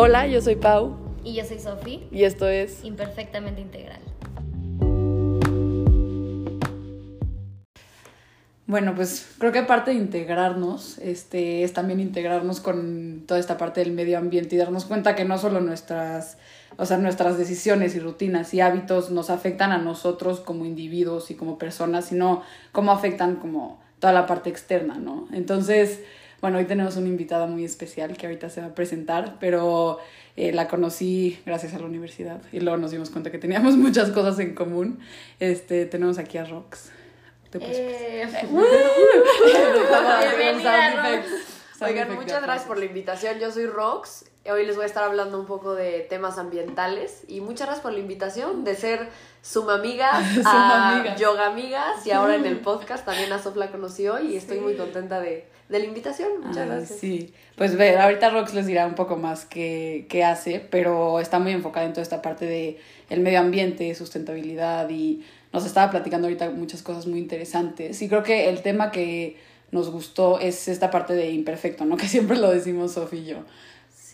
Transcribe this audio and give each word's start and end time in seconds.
Hola, 0.00 0.28
yo 0.28 0.40
soy 0.40 0.54
Pau. 0.54 0.96
Y 1.24 1.34
yo 1.34 1.44
soy 1.44 1.58
Sofi. 1.58 2.06
Y 2.12 2.22
esto 2.22 2.46
es 2.46 2.84
Imperfectamente 2.84 3.60
Integral. 3.60 3.98
Bueno, 8.68 8.94
pues 8.94 9.26
creo 9.38 9.50
que 9.50 9.64
parte 9.64 9.90
de 9.90 9.96
integrarnos 9.96 10.98
este, 10.98 11.64
es 11.64 11.72
también 11.72 11.98
integrarnos 11.98 12.60
con 12.60 13.24
toda 13.26 13.40
esta 13.40 13.58
parte 13.58 13.80
del 13.80 13.90
medio 13.90 14.18
ambiente 14.18 14.54
y 14.54 14.58
darnos 14.58 14.84
cuenta 14.84 15.16
que 15.16 15.24
no 15.24 15.36
solo 15.36 15.58
nuestras, 15.58 16.38
o 16.76 16.86
sea, 16.86 16.98
nuestras 16.98 17.36
decisiones 17.36 17.96
y 17.96 17.98
rutinas 17.98 18.54
y 18.54 18.60
hábitos 18.60 19.10
nos 19.10 19.30
afectan 19.30 19.72
a 19.72 19.78
nosotros 19.78 20.38
como 20.38 20.64
individuos 20.64 21.32
y 21.32 21.34
como 21.34 21.58
personas, 21.58 22.04
sino 22.04 22.44
cómo 22.70 22.92
afectan 22.92 23.34
como 23.34 23.80
toda 23.98 24.12
la 24.12 24.26
parte 24.26 24.48
externa, 24.48 24.94
¿no? 24.94 25.26
Entonces, 25.32 25.98
bueno, 26.40 26.58
hoy 26.58 26.66
tenemos 26.66 26.96
una 26.96 27.08
invitada 27.08 27.46
muy 27.46 27.64
especial 27.64 28.16
que 28.16 28.26
ahorita 28.26 28.48
se 28.48 28.60
va 28.60 28.68
a 28.68 28.74
presentar, 28.74 29.36
pero 29.40 29.98
eh, 30.36 30.52
la 30.52 30.68
conocí 30.68 31.40
gracias 31.44 31.74
a 31.74 31.78
la 31.78 31.86
universidad 31.86 32.40
y 32.52 32.60
luego 32.60 32.76
nos 32.76 32.92
dimos 32.92 33.10
cuenta 33.10 33.32
que 33.32 33.38
teníamos 33.38 33.76
muchas 33.76 34.10
cosas 34.10 34.38
en 34.38 34.54
común. 34.54 35.00
Este, 35.40 35.86
tenemos 35.86 36.18
aquí 36.18 36.38
a 36.38 36.44
Rox. 36.44 36.90
Eh, 37.54 38.26
Oigan, 41.80 42.14
muchas 42.14 42.42
gracias 42.42 42.66
por 42.66 42.78
la 42.78 42.84
invitación. 42.84 43.38
Yo 43.38 43.50
soy 43.50 43.66
Rox. 43.66 44.24
Hoy 44.50 44.64
les 44.64 44.76
voy 44.76 44.84
a 44.84 44.86
estar 44.86 45.04
hablando 45.04 45.38
un 45.38 45.46
poco 45.46 45.74
de 45.74 46.06
temas 46.08 46.38
ambientales. 46.38 47.22
Y 47.28 47.40
muchas 47.40 47.66
gracias 47.66 47.82
por 47.82 47.92
la 47.92 48.00
invitación 48.00 48.64
de 48.64 48.76
ser 48.76 49.08
suma 49.42 49.74
amigas, 49.74 50.24
a 50.44 51.16
yoga 51.16 51.46
amigas. 51.46 52.06
Y 52.06 52.10
ahora 52.10 52.34
en 52.34 52.46
el 52.46 52.60
podcast 52.60 53.04
también 53.04 53.32
a 53.32 53.42
Sof 53.42 53.56
la 53.56 53.70
conoció 53.70 54.20
y 54.20 54.36
estoy 54.36 54.60
muy 54.60 54.76
contenta 54.76 55.20
de, 55.20 55.46
de 55.68 55.78
la 55.78 55.84
invitación. 55.84 56.28
Muchas 56.42 56.66
gracias. 56.66 56.98
Sí, 56.98 57.32
pues 57.56 57.76
ve, 57.76 57.96
ahorita 57.98 58.30
Rox 58.30 58.54
les 58.54 58.66
dirá 58.66 58.86
un 58.86 58.94
poco 58.94 59.16
más 59.16 59.44
qué, 59.44 60.06
qué 60.08 60.24
hace, 60.24 60.60
pero 60.60 61.20
está 61.20 61.38
muy 61.38 61.52
enfocada 61.52 61.86
en 61.86 61.92
toda 61.92 62.02
esta 62.02 62.22
parte 62.22 62.46
de 62.46 62.78
el 63.10 63.20
medio 63.20 63.40
ambiente, 63.40 63.94
sustentabilidad 63.94 64.88
y 64.90 65.24
nos 65.52 65.66
estaba 65.66 65.90
platicando 65.90 66.26
ahorita 66.26 66.50
muchas 66.50 66.82
cosas 66.82 67.06
muy 67.06 67.18
interesantes. 67.18 68.00
Y 68.00 68.08
creo 68.08 68.22
que 68.22 68.48
el 68.48 68.62
tema 68.62 68.90
que 68.90 69.36
nos 69.70 69.90
gustó 69.90 70.40
es 70.40 70.68
esta 70.68 70.90
parte 70.90 71.14
de 71.14 71.30
imperfecto, 71.30 71.84
¿no? 71.84 71.96
Que 71.98 72.08
siempre 72.08 72.38
lo 72.38 72.50
decimos 72.50 72.92
Sofía 72.92 73.20
y 73.20 73.26
yo. 73.26 73.36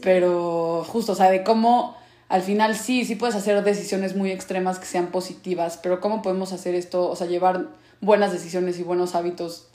Pero 0.01 0.85
justo, 0.87 1.13
o 1.13 1.15
sea, 1.15 1.31
de 1.31 1.45
cómo 1.45 1.97
al 2.29 2.43
final 2.43 2.75
sí, 2.77 3.05
sí 3.05 3.15
puedes 3.15 3.37
hacer 3.37 3.63
decisiones 3.63 4.17
muy 4.17 4.33
extremas 4.33 4.79
que 4.79 4.87
sean 4.87 5.09
positivas, 5.09 5.79
pero 5.81 6.01
cómo 6.01 6.23
podemos 6.23 6.53
hacer 6.53 6.75
esto, 6.75 7.09
o 7.09 7.15
sea, 7.15 7.27
llevar 7.27 7.69
buenas 8.01 8.33
decisiones 8.33 8.79
y 8.79 8.83
buenos 8.83 9.15
hábitos 9.15 9.69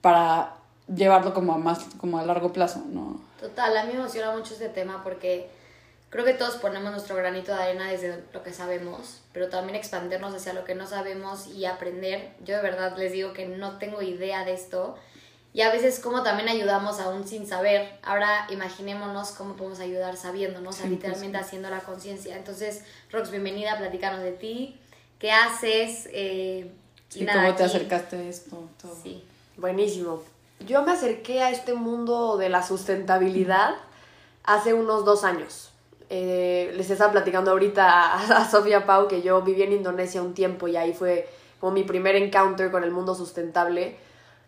para 0.00 0.54
llevarlo 0.92 1.32
como 1.32 1.54
a 1.54 1.58
más, 1.58 1.86
como 1.98 2.18
a 2.18 2.24
largo 2.24 2.52
plazo, 2.52 2.82
¿no? 2.88 3.20
Total, 3.40 3.76
a 3.76 3.84
mí 3.84 3.92
me 3.92 4.00
emociona 4.00 4.32
mucho 4.32 4.54
este 4.54 4.68
tema 4.68 5.02
porque 5.02 5.48
creo 6.10 6.24
que 6.24 6.34
todos 6.34 6.56
ponemos 6.56 6.90
nuestro 6.90 7.16
granito 7.16 7.54
de 7.54 7.62
arena 7.62 7.90
desde 7.90 8.22
lo 8.32 8.42
que 8.42 8.52
sabemos, 8.52 9.20
pero 9.32 9.48
también 9.48 9.76
expandernos 9.76 10.34
hacia 10.34 10.52
lo 10.52 10.64
que 10.64 10.74
no 10.74 10.86
sabemos 10.86 11.46
y 11.48 11.64
aprender. 11.64 12.32
Yo 12.44 12.56
de 12.56 12.62
verdad 12.62 12.96
les 12.96 13.12
digo 13.12 13.32
que 13.32 13.46
no 13.46 13.78
tengo 13.78 14.02
idea 14.02 14.44
de 14.44 14.54
esto 14.54 14.96
y 15.54 15.62
a 15.62 15.70
veces 15.70 16.00
como 16.00 16.22
también 16.22 16.48
ayudamos 16.48 16.98
aún 17.00 17.26
sin 17.26 17.46
saber. 17.46 17.98
Ahora 18.02 18.46
imaginémonos 18.50 19.30
cómo 19.30 19.54
podemos 19.54 19.80
ayudar 19.80 20.16
sabiéndonos, 20.16 20.74
o 20.74 20.78
sea, 20.78 20.90
literalmente 20.90 21.38
haciendo 21.38 21.70
la 21.70 21.78
conciencia. 21.80 22.36
Entonces, 22.36 22.82
Rox, 23.10 23.30
bienvenida, 23.30 23.78
platicarnos 23.78 24.22
de 24.22 24.32
ti, 24.32 24.80
qué 25.20 25.30
haces 25.30 26.08
eh, 26.12 26.72
y 27.14 27.24
cómo 27.24 27.54
te 27.54 27.62
acercaste 27.62 28.16
a 28.16 28.22
esto. 28.22 28.68
Todo. 28.80 28.96
Sí. 29.00 29.24
Buenísimo. 29.56 30.33
Yo 30.60 30.82
me 30.82 30.92
acerqué 30.92 31.42
a 31.42 31.50
este 31.50 31.74
mundo 31.74 32.36
de 32.36 32.48
la 32.48 32.62
sustentabilidad 32.62 33.74
hace 34.44 34.74
unos 34.74 35.04
dos 35.04 35.24
años. 35.24 35.70
Eh, 36.10 36.72
les 36.76 36.90
estaba 36.90 37.12
platicando 37.12 37.50
ahorita 37.50 38.14
a, 38.14 38.50
Sofía 38.50 38.86
Pau 38.86 39.08
que 39.08 39.22
yo 39.22 39.42
viví 39.42 39.62
en 39.62 39.72
Indonesia 39.72 40.22
un 40.22 40.34
tiempo 40.34 40.68
y 40.68 40.76
ahí 40.76 40.92
fue 40.92 41.28
como 41.60 41.72
mi 41.72 41.82
primer 41.82 42.14
encounter 42.16 42.70
con 42.70 42.84
el 42.84 42.90
mundo 42.90 43.14
sustentable, 43.14 43.96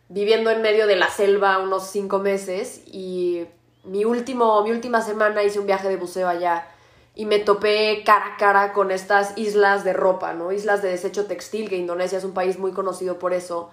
viviendo 0.08 0.50
en 0.50 0.62
medio 0.62 0.86
de 0.86 0.97
la 0.97 1.08
selva 1.08 1.58
unos 1.58 1.88
cinco 1.88 2.19
meses 2.19 2.82
y 2.86 3.47
mi, 3.84 4.04
último, 4.04 4.62
mi 4.62 4.70
última 4.70 5.00
semana 5.00 5.42
hice 5.42 5.59
un 5.59 5.66
viaje 5.66 5.88
de 5.88 5.97
buceo 5.97 6.28
allá 6.28 6.69
y 7.14 7.25
me 7.25 7.38
topé 7.38 8.03
cara 8.04 8.34
a 8.34 8.36
cara 8.36 8.72
con 8.75 8.91
estas 8.91 9.36
islas 9.38 9.84
de 9.84 9.94
ropa, 9.94 10.34
¿no? 10.34 10.53
Islas 10.53 10.82
de 10.82 10.91
desecho 10.91 11.25
textil, 11.25 11.70
que 11.70 11.76
Indonesia 11.76 12.19
es 12.19 12.25
un 12.25 12.34
país 12.34 12.59
muy 12.59 12.72
conocido 12.72 13.19
por 13.19 13.32
eso. 13.32 13.70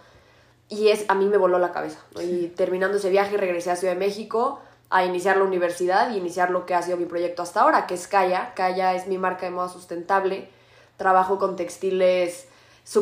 Y 0.73 0.89
es, 0.89 1.05
a 1.07 1.13
mí 1.13 1.27
me 1.27 1.37
voló 1.37 1.59
la 1.59 1.71
cabeza. 1.71 1.99
Y 2.19 2.47
terminando 2.47 2.97
ese 2.97 3.11
viaje 3.11 3.37
regresé 3.37 3.69
a 3.69 3.75
Ciudad 3.75 3.93
de 3.93 3.99
México 3.99 4.59
a 4.89 5.05
iniciar 5.05 5.37
la 5.37 5.43
universidad 5.43 6.11
y 6.11 6.17
iniciar 6.17 6.49
lo 6.49 6.65
que 6.65 6.73
ha 6.73 6.81
sido 6.81 6.97
mi 6.97 7.05
proyecto 7.05 7.43
hasta 7.43 7.61
ahora, 7.61 7.85
que 7.85 7.93
es 7.93 8.07
Kaya. 8.07 8.53
Kaya 8.55 8.95
es 8.95 9.07
mi 9.07 9.19
marca 9.19 9.45
de 9.45 9.51
moda 9.51 9.69
sustentable. 9.69 10.49
Trabajo 10.97 11.37
con 11.37 11.55
textiles 11.55 12.47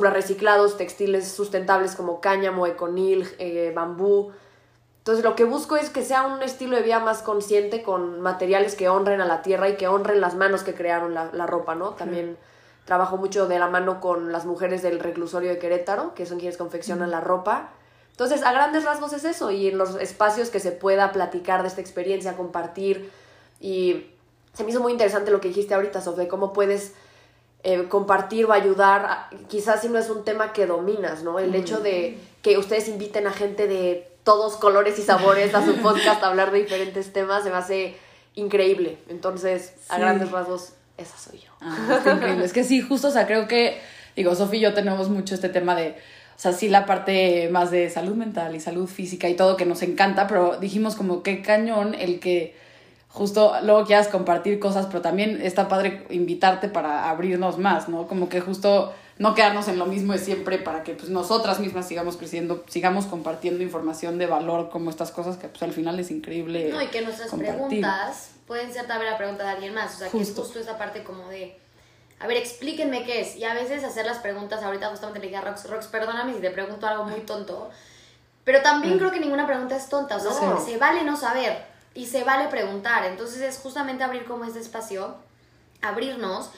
reciclados, 0.02 0.76
textiles 0.76 1.32
sustentables 1.32 1.96
como 1.96 2.20
cáñamo, 2.20 2.68
econil, 2.68 3.26
eh, 3.40 3.72
bambú. 3.74 4.32
Entonces 4.98 5.24
lo 5.24 5.36
que 5.36 5.46
busco 5.46 5.78
es 5.78 5.90
que 5.90 6.04
sea 6.04 6.24
un 6.24 6.44
estilo 6.44 6.76
de 6.76 6.84
vida 6.84 7.00
más 7.00 7.22
consciente 7.22 7.84
con 7.84 8.20
materiales 8.20 8.76
que 8.76 8.90
honren 8.90 9.22
a 9.22 9.26
la 9.26 9.42
tierra 9.44 9.70
y 9.70 9.78
que 9.78 9.88
honren 9.88 10.20
las 10.20 10.36
manos 10.36 10.64
que 10.64 10.74
crearon 10.74 11.14
la, 11.14 11.30
la 11.32 11.48
ropa, 11.48 11.74
¿no? 11.74 11.92
También 11.92 12.38
trabajo 12.86 13.18
mucho 13.18 13.48
de 13.48 13.60
la 13.60 13.68
mano 13.68 14.00
con 14.02 14.32
las 14.32 14.46
mujeres 14.46 14.82
del 14.82 15.00
reclusorio 15.00 15.50
de 15.50 15.60
Querétaro, 15.60 16.14
que 16.14 16.26
son 16.26 16.40
quienes 16.40 16.58
confeccionan 16.58 17.12
la 17.12 17.22
ropa 17.22 17.72
entonces, 18.22 18.44
a 18.44 18.52
grandes 18.52 18.84
rasgos 18.84 19.14
es 19.14 19.24
eso, 19.24 19.50
y 19.50 19.68
en 19.68 19.80
los 19.80 19.96
espacios 19.96 20.50
que 20.50 20.60
se 20.60 20.72
pueda 20.72 21.12
platicar 21.12 21.64
de 21.64 21.70
esta 21.70 21.82
experiencia, 21.82 22.38
compartir, 22.38 23.10
y 23.60 24.06
se 24.54 24.64
me 24.64 24.70
hizo 24.70 24.80
muy 24.80 24.92
interesante 24.92 25.32
lo 25.32 25.42
que 25.42 25.48
dijiste 25.48 25.74
ahorita 25.74 26.02
sobre 26.02 26.28
cómo 26.28 26.54
puedes 26.54 26.94
eh, 27.64 27.88
compartir 27.88 28.46
o 28.46 28.54
ayudar, 28.54 29.30
quizás 29.48 29.82
si 29.82 29.90
no 29.90 29.98
es 29.98 30.10
un 30.10 30.24
tema 30.24 30.54
que 30.54 30.68
dominas, 30.68 31.24
¿no? 31.24 31.40
El 31.40 31.56
hecho 31.56 31.80
de 31.80 32.20
que 32.42 32.58
ustedes 32.58 32.90
inviten 32.90 33.28
a 33.28 33.32
gente 33.32 33.68
de 33.68 34.12
todos 34.24 34.56
colores 34.56 35.00
y 35.00 35.02
sabores 35.02 35.56
a 35.56 35.66
su 35.66 35.76
podcast 35.82 36.22
a 36.22 36.28
hablar 36.28 36.52
de 36.52 36.60
diferentes 36.60 37.14
temas, 37.14 37.44
se 37.44 37.50
me 37.50 37.56
hace 37.56 37.98
increíble. 38.36 39.00
Entonces, 39.10 39.74
a 39.90 39.98
grandes 39.98 40.32
rasgos, 40.32 40.74
esa 40.98 41.18
soy 41.18 41.40
yo. 41.40 41.52
Ah, 41.62 42.02
increíble. 42.06 42.46
es 42.46 42.54
que 42.54 42.64
sí, 42.64 42.82
justo, 42.82 43.08
o 43.08 43.12
sea, 43.12 43.28
creo 43.28 43.48
que, 43.48 43.80
digo, 44.16 44.36
Sofía 44.36 44.60
y 44.60 44.64
yo 44.64 44.74
tenemos 44.74 45.10
mucho 45.10 45.36
este 45.36 45.50
tema 45.50 45.76
de 45.76 45.96
o 46.42 46.44
sea, 46.44 46.54
sí 46.54 46.70
la 46.70 46.88
parte 46.88 47.50
más 47.52 47.70
de 47.70 47.88
salud 47.92 48.16
mental 48.16 48.56
y 48.56 48.60
salud 48.60 48.88
física 48.88 49.30
y 49.30 49.36
todo 49.36 49.58
que 49.58 49.68
nos 49.68 49.84
encanta, 49.84 50.26
pero 50.26 50.58
dijimos 50.58 50.96
como 50.96 51.22
qué 51.22 51.44
cañón 51.44 51.94
el 51.94 52.20
que 52.20 52.56
justo 53.10 53.54
luego 53.62 53.86
quieras 53.86 54.08
compartir 54.08 54.58
cosas, 54.58 54.88
pero 54.88 55.02
también 55.02 55.40
está 55.44 55.68
padre 55.68 56.04
invitarte 56.10 56.68
para 56.68 57.12
abrirnos 57.12 57.60
más, 57.60 57.90
¿no? 57.90 58.08
Como 58.08 58.28
que 58.28 58.42
justo 58.42 58.92
no 59.20 59.36
quedarnos 59.36 59.68
en 59.68 59.78
lo 59.78 59.86
mismo 59.86 60.14
de 60.14 60.18
siempre 60.18 60.58
para 60.58 60.82
que 60.82 60.96
pues 60.96 61.12
nosotras 61.12 61.60
mismas 61.60 61.88
sigamos 61.88 62.18
creciendo, 62.18 62.64
sigamos 62.68 63.06
compartiendo 63.06 63.62
información 63.62 64.18
de 64.18 64.26
valor 64.26 64.72
como 64.72 64.90
estas 64.90 65.12
cosas 65.12 65.38
que 65.38 65.48
pues 65.48 65.62
al 65.62 65.74
final 65.74 66.00
es 66.00 66.10
increíble. 66.10 66.72
No, 66.72 66.82
y 66.82 66.88
que 66.88 67.04
nuestras 67.04 67.30
preguntas 67.36 68.32
pueden 68.52 68.74
ser 68.74 68.86
también 68.86 69.10
la 69.10 69.18
pregunta 69.18 69.46
de 69.46 69.52
alguien 69.52 69.74
más, 69.74 69.96
o 69.96 70.00
sea, 70.00 70.10
que 70.10 70.20
es 70.20 70.34
justo 70.36 70.60
esa 70.60 70.78
parte 70.78 71.06
como 71.06 71.30
de 71.30 71.58
a 72.20 72.28
ver, 72.28 72.36
explíquenme 72.36 73.06
qué 73.06 73.22
es. 73.22 73.38
Y 73.38 73.46
a 73.46 73.54
veces 73.54 73.82
hacer 73.86 74.06
las 74.06 74.18
preguntas, 74.18 74.62
ahorita 74.62 74.90
justamente 74.90 75.22
le 75.22 75.28
dije 75.28 75.38
a 75.38 75.42
Rox, 75.42 75.70
Rox, 75.70 75.88
perdóname 75.88 76.34
si 76.34 76.42
te 76.42 76.52
pregunto 76.52 76.86
algo 76.86 77.06
muy 77.06 77.22
tonto, 77.22 77.70
pero 78.44 78.62
también 78.62 78.96
mm. 78.96 79.00
creo 79.00 79.12
que 79.12 79.22
ninguna 79.22 79.48
pregunta 79.48 79.78
es 79.78 79.88
tonta, 79.88 80.18
o 80.18 80.20
sea, 80.20 80.58
se 80.58 80.76
vale 80.78 81.06
no 81.06 81.16
saber 81.16 81.66
y 81.94 82.08
se 82.08 82.26
vale 82.26 82.50
preguntar. 82.50 83.06
Entonces 83.06 83.40
es 83.40 83.58
justamente 83.58 84.04
abrir 84.04 84.26
como 84.26 84.44
ese 84.44 84.60
espacio, 84.60 85.16
abrirnos 85.82 86.50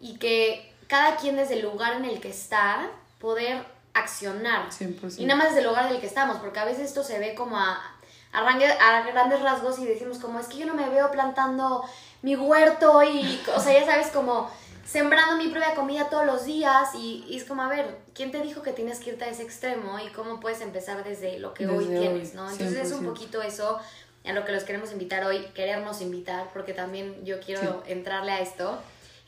y 0.00 0.18
que 0.18 0.74
cada 0.88 1.18
quien 1.18 1.36
desde 1.36 1.54
el 1.54 1.62
lugar 1.62 1.92
en 1.92 2.04
el 2.04 2.20
que 2.20 2.30
está, 2.30 2.90
poder 3.20 3.64
accionar. 3.94 4.70
100%. 4.70 5.18
Y 5.18 5.24
nada 5.24 5.38
más 5.38 5.50
desde 5.50 5.60
el 5.60 5.68
lugar 5.68 5.86
en 5.86 5.94
el 5.94 6.00
que 6.00 6.08
estamos, 6.08 6.38
porque 6.38 6.58
a 6.58 6.64
veces 6.64 6.86
esto 6.86 7.04
se 7.04 7.20
ve 7.20 7.36
como 7.36 7.60
a, 7.60 7.94
a, 8.32 8.40
a 8.40 9.02
grandes 9.02 9.40
rasgos 9.40 9.78
y 9.78 9.86
decimos 9.86 10.18
como, 10.18 10.38
es 10.38 10.46
que 10.46 10.58
yo 10.58 10.66
no 10.66 10.74
me 10.74 10.88
veo 10.88 11.10
plantando 11.10 11.84
mi 12.22 12.36
huerto 12.36 13.02
y, 13.02 13.40
o 13.54 13.60
sea, 13.60 13.72
ya 13.72 13.86
sabes 13.86 14.08
como 14.08 14.50
sembrando 14.84 15.36
mi 15.36 15.50
propia 15.50 15.74
comida 15.74 16.08
todos 16.08 16.24
los 16.24 16.44
días 16.44 16.94
y, 16.94 17.24
es 17.30 17.44
como, 17.44 17.62
a 17.62 17.68
ver, 17.68 17.98
¿quién 18.14 18.30
te 18.30 18.40
dijo 18.40 18.62
que 18.62 18.72
tienes 18.72 19.00
que 19.00 19.10
irte 19.10 19.24
a 19.24 19.28
ese 19.28 19.42
extremo 19.42 19.98
y 19.98 20.08
cómo 20.10 20.40
puedes 20.40 20.60
empezar 20.60 21.04
desde 21.04 21.38
lo 21.38 21.52
que 21.52 21.66
hoy 21.66 21.84
tienes, 21.84 22.34
¿no? 22.34 22.50
Entonces 22.50 22.86
es 22.86 22.92
un 22.92 23.04
poquito 23.04 23.42
eso 23.42 23.78
a 24.24 24.32
lo 24.32 24.44
que 24.44 24.52
los 24.52 24.64
queremos 24.64 24.92
invitar 24.92 25.24
hoy, 25.24 25.46
querernos 25.54 26.00
invitar, 26.00 26.48
porque 26.52 26.72
también 26.72 27.24
yo 27.24 27.40
quiero 27.40 27.82
entrarle 27.86 28.32
a 28.32 28.40
esto. 28.40 28.78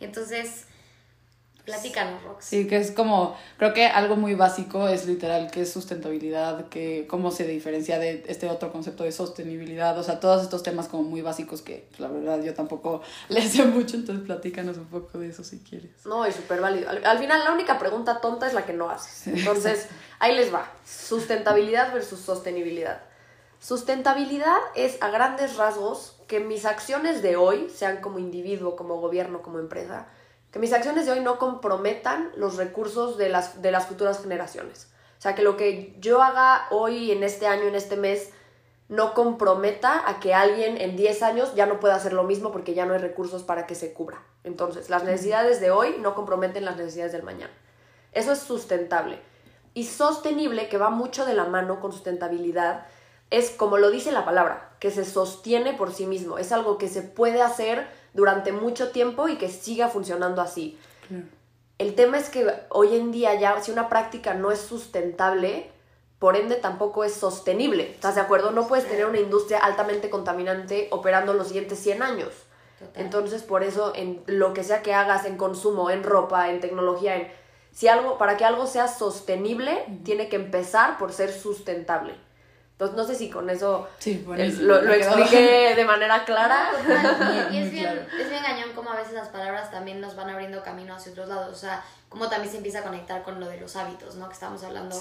Entonces, 0.01 0.65
Platícanos, 1.71 2.23
Rox. 2.23 2.45
Sí, 2.45 2.67
que 2.67 2.77
es 2.77 2.91
como, 2.91 3.37
creo 3.57 3.73
que 3.73 3.87
algo 3.87 4.17
muy 4.17 4.35
básico 4.35 4.89
es 4.89 5.07
literal 5.07 5.51
que 5.51 5.63
es 5.63 5.73
sustentabilidad, 5.73 6.69
que 6.69 7.07
cómo 7.09 7.31
se 7.31 7.47
diferencia 7.47 7.99
de 7.99 8.25
este 8.29 8.49
otro 8.49 8.73
concepto 8.73 9.05
de 9.05 9.13
sostenibilidad, 9.13 9.99
o 9.99 10.03
sea, 10.03 10.21
todos 10.21 10.43
estos 10.43 10.63
temas 10.63 10.89
como 10.89 11.05
muy 11.05 11.23
básicos 11.23 11.63
que 11.63 11.87
pues, 11.91 12.01
la 12.01 12.09
verdad 12.09 12.43
yo 12.43 12.55
tampoco 12.55 13.03
le 13.29 13.43
sé 13.43 13.65
mucho, 13.65 13.97
entonces 13.97 14.25
platícanos 14.25 14.77
un 14.77 14.87
poco 14.87 15.19
de 15.19 15.29
eso 15.29 15.45
si 15.45 15.61
quieres. 15.61 16.05
No, 16.05 16.25
es 16.25 16.37
súper 16.37 16.61
válido. 16.61 16.89
Al, 16.91 17.19
final 17.19 17.45
la 17.45 17.53
única 17.53 17.79
pregunta 17.79 18.21
tonta 18.21 18.47
es 18.47 18.55
la 18.55 18.67
que 18.67 18.73
no 18.73 18.91
haces. 18.91 19.27
Entonces, 19.27 19.89
ahí 20.19 20.35
les 20.35 20.53
va. 20.53 20.71
Sustentabilidad 20.85 21.93
versus 21.93 22.21
sostenibilidad. 22.21 23.03
Sustentabilidad 23.61 24.59
es 24.75 24.97
a 25.03 25.11
grandes 25.11 25.57
rasgos 25.57 26.17
que 26.27 26.41
mis 26.41 26.65
acciones 26.65 27.23
de 27.23 27.37
hoy, 27.37 27.69
sean 27.69 28.01
como 28.01 28.19
individuo, 28.19 28.75
como 28.75 29.01
gobierno, 29.01 29.43
como 29.43 29.59
empresa, 29.59 30.07
que 30.51 30.59
mis 30.59 30.73
acciones 30.73 31.07
de 31.07 31.13
hoy 31.13 31.21
no 31.21 31.39
comprometan 31.39 32.33
los 32.37 32.57
recursos 32.57 33.17
de 33.17 33.29
las, 33.29 33.63
de 33.63 33.71
las 33.71 33.87
futuras 33.87 34.21
generaciones. 34.21 34.89
O 35.19 35.23
sea, 35.23 35.35
que 35.35 35.43
lo 35.43 35.57
que 35.57 35.95
yo 36.01 36.23
haga 36.23 36.67
hoy, 36.71 37.13
en 37.13 37.23
este 37.23 37.47
año, 37.47 37.65
en 37.65 37.75
este 37.75 37.97
mes, 37.97 38.31
no 38.89 39.15
comprometa 39.15 40.09
a 40.09 40.19
que 40.19 40.35
alguien 40.35 40.77
en 40.81 40.97
10 40.97 41.23
años 41.23 41.55
ya 41.55 41.67
no 41.67 41.79
pueda 41.79 41.95
hacer 41.95 42.13
lo 42.13 42.25
mismo 42.25 42.51
porque 42.51 42.75
ya 42.75 42.87
no 42.87 42.95
hay 42.95 42.99
recursos 42.99 43.45
para 43.45 43.67
que 43.67 43.77
se 43.77 43.93
cubra. 43.93 44.23
Entonces, 44.43 44.91
las 44.91 45.05
necesidades 45.05 45.61
de 45.61 45.71
hoy 45.71 45.97
no 46.01 46.15
comprometen 46.15 46.65
las 46.65 46.77
necesidades 46.77 47.13
del 47.13 47.23
mañana. 47.23 47.53
Eso 48.13 48.33
es 48.33 48.41
sustentable. 48.41 49.21
Y 49.75 49.85
sostenible, 49.85 50.69
que 50.69 50.79
va 50.79 50.91
mucho 50.91 51.25
de 51.25 51.35
la 51.35 51.45
mano 51.45 51.79
con 51.79 51.93
sustentabilidad, 51.93 52.87
es 53.31 53.51
como 53.51 53.79
lo 53.79 53.91
dice 53.91 54.13
la 54.13 54.25
palabra, 54.25 54.71
que 54.81 54.91
se 54.91 55.05
sostiene 55.05 55.73
por 55.73 55.93
sí 55.93 56.07
mismo. 56.07 56.39
Es 56.39 56.53
algo 56.53 56.79
que 56.79 56.89
se 56.89 57.03
puede 57.03 57.43
hacer 57.43 57.89
durante 58.13 58.53
mucho 58.53 58.91
tiempo 58.91 59.29
y 59.29 59.37
que 59.37 59.49
siga 59.49 59.89
funcionando 59.89 60.43
así. 60.43 60.79
El 61.79 61.95
tema 61.95 62.19
es 62.19 62.29
que 62.29 62.47
hoy 62.69 62.97
en 62.97 63.13
día 63.13 63.35
ya, 63.35 63.61
si 63.61 63.71
una 63.71 63.89
práctica 63.89 64.35
no 64.35 64.51
es 64.51 64.61
sustentable, 64.61 65.71
por 66.19 66.37
ende 66.37 66.57
tampoco 66.57 67.05
es 67.05 67.15
sostenible. 67.15 67.91
¿Estás 67.91 68.17
de 68.17 68.21
acuerdo? 68.21 68.51
No 68.51 68.69
puedes 68.69 68.87
tener 68.87 69.07
una 69.07 69.21
industria 69.21 69.59
altamente 69.59 70.11
contaminante 70.11 70.89
operando 70.91 71.33
los 71.33 71.47
siguientes 71.49 71.79
100 71.79 72.03
años. 72.03 72.29
Entonces, 72.95 73.43
por 73.43 73.63
eso, 73.63 73.93
en 73.95 74.23
lo 74.27 74.53
que 74.53 74.65
sea 74.65 74.83
que 74.83 74.95
hagas 74.95 75.25
en 75.25 75.37
consumo, 75.37 75.91
en 75.91 76.03
ropa, 76.03 76.51
en 76.51 76.61
tecnología, 76.61 77.17
en, 77.17 77.29
si 77.73 77.89
algo, 77.89 78.19
para 78.19 78.37
que 78.37 78.45
algo 78.45 78.67
sea 78.67 78.89
sostenible, 78.89 79.85
tiene 80.05 80.29
que 80.29 80.37
empezar 80.37 80.99
por 80.99 81.13
ser 81.13 81.33
sustentable. 81.33 82.15
Entonces, 82.81 82.97
no 82.97 83.05
sé 83.05 83.15
si 83.15 83.29
con 83.29 83.51
eso, 83.51 83.87
lo, 84.63 84.81
lo 84.81 84.95
expliqué 84.95 85.75
de 85.77 85.85
manera 85.85 86.25
clara. 86.25 86.71
y, 87.53 87.59
es, 87.59 87.71
bien, 87.71 87.89
es 88.19 88.31
bien 88.31 88.43
gañón 88.43 88.71
como 88.75 88.89
a 88.89 88.97
veces 88.97 89.13
las 89.13 89.29
palabras 89.29 89.71
también 89.71 90.01
nos 90.01 90.17
van 90.17 90.31
abriendo 90.31 90.63
camino 90.63 90.95
hacia 90.95 91.13
otros 91.13 91.29
lados. 91.29 91.55
O 91.55 91.61
sea, 91.61 91.85
como 92.09 92.31
también 92.31 92.51
se 92.51 92.57
empieza 92.57 92.79
a 92.79 92.83
conectar 92.83 93.23
con 93.23 93.39
lo 93.39 93.49
de 93.51 93.61
los 93.61 93.77
hábitos, 93.77 94.15
¿no? 94.15 94.29
Que 94.29 94.33
estábamos 94.33 94.65
hablando 94.65 94.97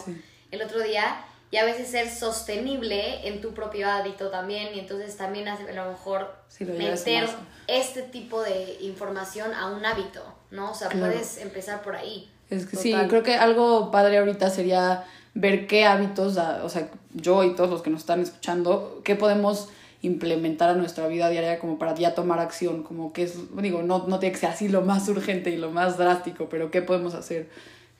el 0.52 0.62
otro 0.62 0.81
día 0.81 1.24
y 1.52 1.56
a 1.56 1.64
veces 1.64 1.90
ser 1.90 2.10
sostenible 2.10 3.26
en 3.26 3.40
tu 3.40 3.54
propio 3.54 3.90
hábito 3.90 4.30
también 4.30 4.76
y 4.76 4.80
entonces 4.80 5.16
también 5.16 5.48
a 5.48 5.58
lo 5.58 5.92
mejor 5.92 6.36
meter 6.60 7.30
este 7.68 8.02
tipo 8.02 8.44
de 8.44 8.76
información 8.81 9.54
a 9.54 9.68
un 9.68 9.86
hábito, 9.86 10.22
¿no? 10.52 10.72
O 10.72 10.76
sea, 10.76 10.90
puedes 10.90 11.38
empezar 11.38 11.81
por 11.81 11.96
ahí. 11.96 12.30
Es 12.50 12.66
que 12.66 12.76
sí, 12.76 12.94
creo 13.08 13.24
que 13.24 13.36
algo 13.36 13.90
padre 13.90 14.18
ahorita 14.18 14.50
sería 14.50 15.06
ver 15.34 15.66
qué 15.66 15.86
hábitos, 15.86 16.36
o 16.38 16.68
sea, 16.68 16.90
yo 17.13 17.44
y 17.44 17.56
todos 17.56 17.69
los 17.69 17.81
que 17.81 17.89
nos 17.89 18.01
están 18.01 18.21
escuchando, 18.21 19.01
qué 19.03 19.15
podemos 19.15 19.69
implementar 20.01 20.69
a 20.69 20.75
nuestra 20.75 21.07
vida 21.07 21.29
diaria 21.29 21.59
como 21.59 21.77
para 21.77 21.94
ya 21.95 22.15
tomar 22.15 22.39
acción, 22.39 22.83
como 22.83 23.11
que 23.11 23.23
es, 23.23 23.35
digo, 23.61 23.83
no, 23.83 24.07
no 24.07 24.19
tiene 24.19 24.33
que 24.33 24.39
ser 24.39 24.50
así 24.51 24.69
lo 24.69 24.81
más 24.81 25.07
urgente 25.09 25.50
y 25.50 25.57
lo 25.57 25.71
más 25.71 25.97
drástico, 25.97 26.47
pero 26.50 26.71
qué 26.71 26.81
podemos 26.81 27.13
hacer 27.15 27.50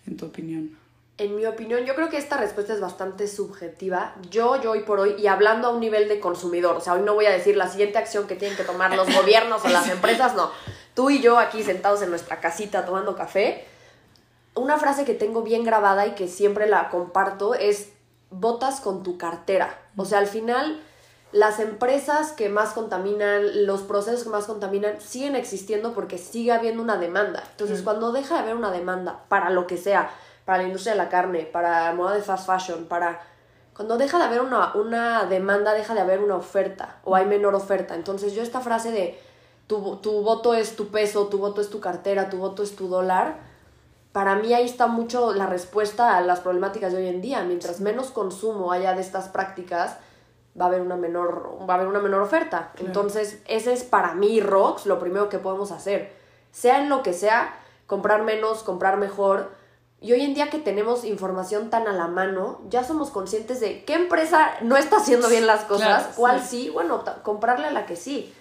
en 0.08 0.16
tu 0.16 0.28
opinión 0.28 0.78
en 1.20 1.36
mi 1.36 1.46
opinión, 1.46 1.84
yo 1.84 1.96
creo 1.96 2.10
que 2.10 2.18
esta 2.18 2.38
respuesta 2.38 2.74
es 2.74 2.80
bastante 2.80 3.28
subjetiva. 3.28 4.16
Yo, 4.30 4.62
yo 4.62 4.72
hoy 4.72 4.80
por 4.82 5.02
hoy, 5.02 5.16
y 5.20 5.28
hablando 5.28 5.68
a 5.68 5.72
un 5.72 5.82
nivel 5.82 6.08
de 6.08 6.22
consumidor, 6.22 6.78
o 6.78 6.82
sea, 6.82 6.94
hoy 6.94 7.02
no 7.02 7.14
voy 7.14 7.26
a 7.26 7.32
decir 7.32 7.58
la 7.58 7.68
siguiente 7.68 7.98
acción 7.98 8.26
que 8.26 8.36
tienen 8.36 8.58
que 8.58 8.64
tomar 8.64 8.96
los 8.96 9.14
gobiernos 9.16 9.64
o 9.66 9.68
las 9.68 9.90
empresas, 9.90 10.34
no. 10.36 10.50
Tú 10.96 11.10
y 11.10 11.20
yo 11.20 11.38
aquí 11.38 11.62
sentados 11.62 12.02
en 12.02 12.10
nuestra 12.10 12.40
casita 12.40 12.86
tomando 12.86 13.18
café, 13.18 13.66
una 14.56 14.78
frase 14.78 15.04
que 15.04 15.14
tengo 15.14 15.44
bien 15.44 15.66
grabada 15.66 16.08
y 16.08 16.12
que 16.12 16.30
siempre 16.30 16.68
la 16.70 16.90
comparto 16.90 17.54
es, 17.54 17.90
votas 18.32 18.80
con 18.82 19.04
tu 19.04 19.18
cartera. 19.18 19.78
O 19.96 20.06
sea, 20.06 20.20
al 20.20 20.28
final, 20.28 20.80
las 21.32 21.60
empresas 21.60 22.32
que 22.32 22.50
más 22.50 22.74
contaminan, 22.74 23.66
los 23.66 23.82
procesos 23.82 24.24
que 24.24 24.30
más 24.30 24.46
contaminan, 24.46 25.00
siguen 25.00 25.36
existiendo 25.36 25.94
porque 25.94 26.18
sigue 26.18 26.52
habiendo 26.52 26.82
una 26.82 26.98
demanda. 26.98 27.44
Entonces, 27.52 27.82
cuando 27.82 28.12
deja 28.12 28.36
de 28.36 28.42
haber 28.42 28.56
una 28.56 28.72
demanda 28.72 29.26
para 29.30 29.50
lo 29.50 29.68
que 29.68 29.78
sea, 29.78 30.10
para 30.46 30.60
la 30.60 30.68
industria 30.68 30.94
de 30.94 30.98
la 30.98 31.10
carne, 31.10 31.42
para 31.46 31.94
moda 31.94 32.16
de 32.16 32.22
fast 32.22 32.48
fashion, 32.48 32.86
para... 32.86 33.22
Cuando 33.76 33.98
deja 33.98 34.18
de 34.18 34.26
haber 34.26 34.42
una, 34.42 34.74
una 34.76 35.26
demanda, 35.26 35.74
deja 35.74 35.94
de 35.94 36.02
haber 36.02 36.20
una 36.20 36.36
oferta 36.36 36.98
o 37.06 37.16
hay 37.16 37.26
menor 37.26 37.56
oferta. 37.56 37.96
Entonces 37.96 38.34
yo 38.34 38.44
esta 38.44 38.60
frase 38.60 38.92
de 38.92 39.18
tu, 39.68 39.98
tu 39.98 40.22
voto 40.22 40.54
es 40.54 40.76
tu 40.76 40.88
peso, 40.88 41.28
tu 41.28 41.38
voto 41.38 41.62
es 41.62 41.70
tu 41.70 41.80
cartera, 41.80 42.30
tu 42.30 42.38
voto 42.38 42.62
es 42.62 42.76
tu 42.76 42.90
dólar, 42.90 43.38
para 44.12 44.36
mí 44.36 44.54
ahí 44.54 44.66
está 44.66 44.88
mucho 44.88 45.34
la 45.34 45.46
respuesta 45.46 46.18
a 46.18 46.22
las 46.22 46.40
problemáticas 46.40 46.92
de 46.92 47.00
hoy 47.00 47.08
en 47.08 47.22
día. 47.22 47.44
Mientras 47.44 47.80
menos 47.80 48.12
consumo 48.12 48.72
haya 48.72 48.94
de 48.94 49.02
estas 49.02 49.30
prácticas, 49.30 49.98
va 50.60 50.66
a 50.66 50.68
haber 50.68 50.82
una 50.82 50.96
menor, 50.96 51.58
va 51.70 51.74
a 51.74 51.78
haber 51.78 51.88
una 51.88 52.00
menor 52.00 52.22
oferta. 52.22 52.72
Entonces, 52.80 53.42
ese 53.48 53.74
es 53.74 53.84
para 53.84 54.16
mí, 54.16 54.42
Rox, 54.42 54.86
lo 54.86 55.00
primero 55.00 55.30
que 55.30 55.40
podemos 55.40 55.72
hacer. 55.72 56.12
Sea 56.52 56.82
en 56.82 56.90
lo 56.90 57.04
que 57.04 57.14
sea, 57.14 57.54
comprar 57.86 58.24
menos, 58.24 58.64
comprar 58.64 58.98
mejor, 58.98 59.52
y 60.02 60.14
hoy 60.14 60.22
en 60.22 60.34
día 60.34 60.50
que 60.50 60.60
tenemos 60.60 61.04
información 61.04 61.70
tan 61.70 61.88
a 61.88 61.92
la 61.92 62.08
mano, 62.08 62.62
ya 62.70 62.86
somos 62.86 63.10
conscientes 63.10 63.60
de 63.60 63.84
qué 63.84 63.96
empresa 63.96 64.52
no 64.62 64.78
está 64.78 64.98
haciendo 64.98 65.28
bien 65.28 65.46
las 65.46 65.66
cosas, 65.66 66.16
cuál 66.16 66.42
sí. 66.42 66.70
bueno, 66.70 67.04
comprarle 67.24 67.68
a 67.68 67.72
la 67.72 67.86
que 67.86 67.98
sí. 67.98 68.34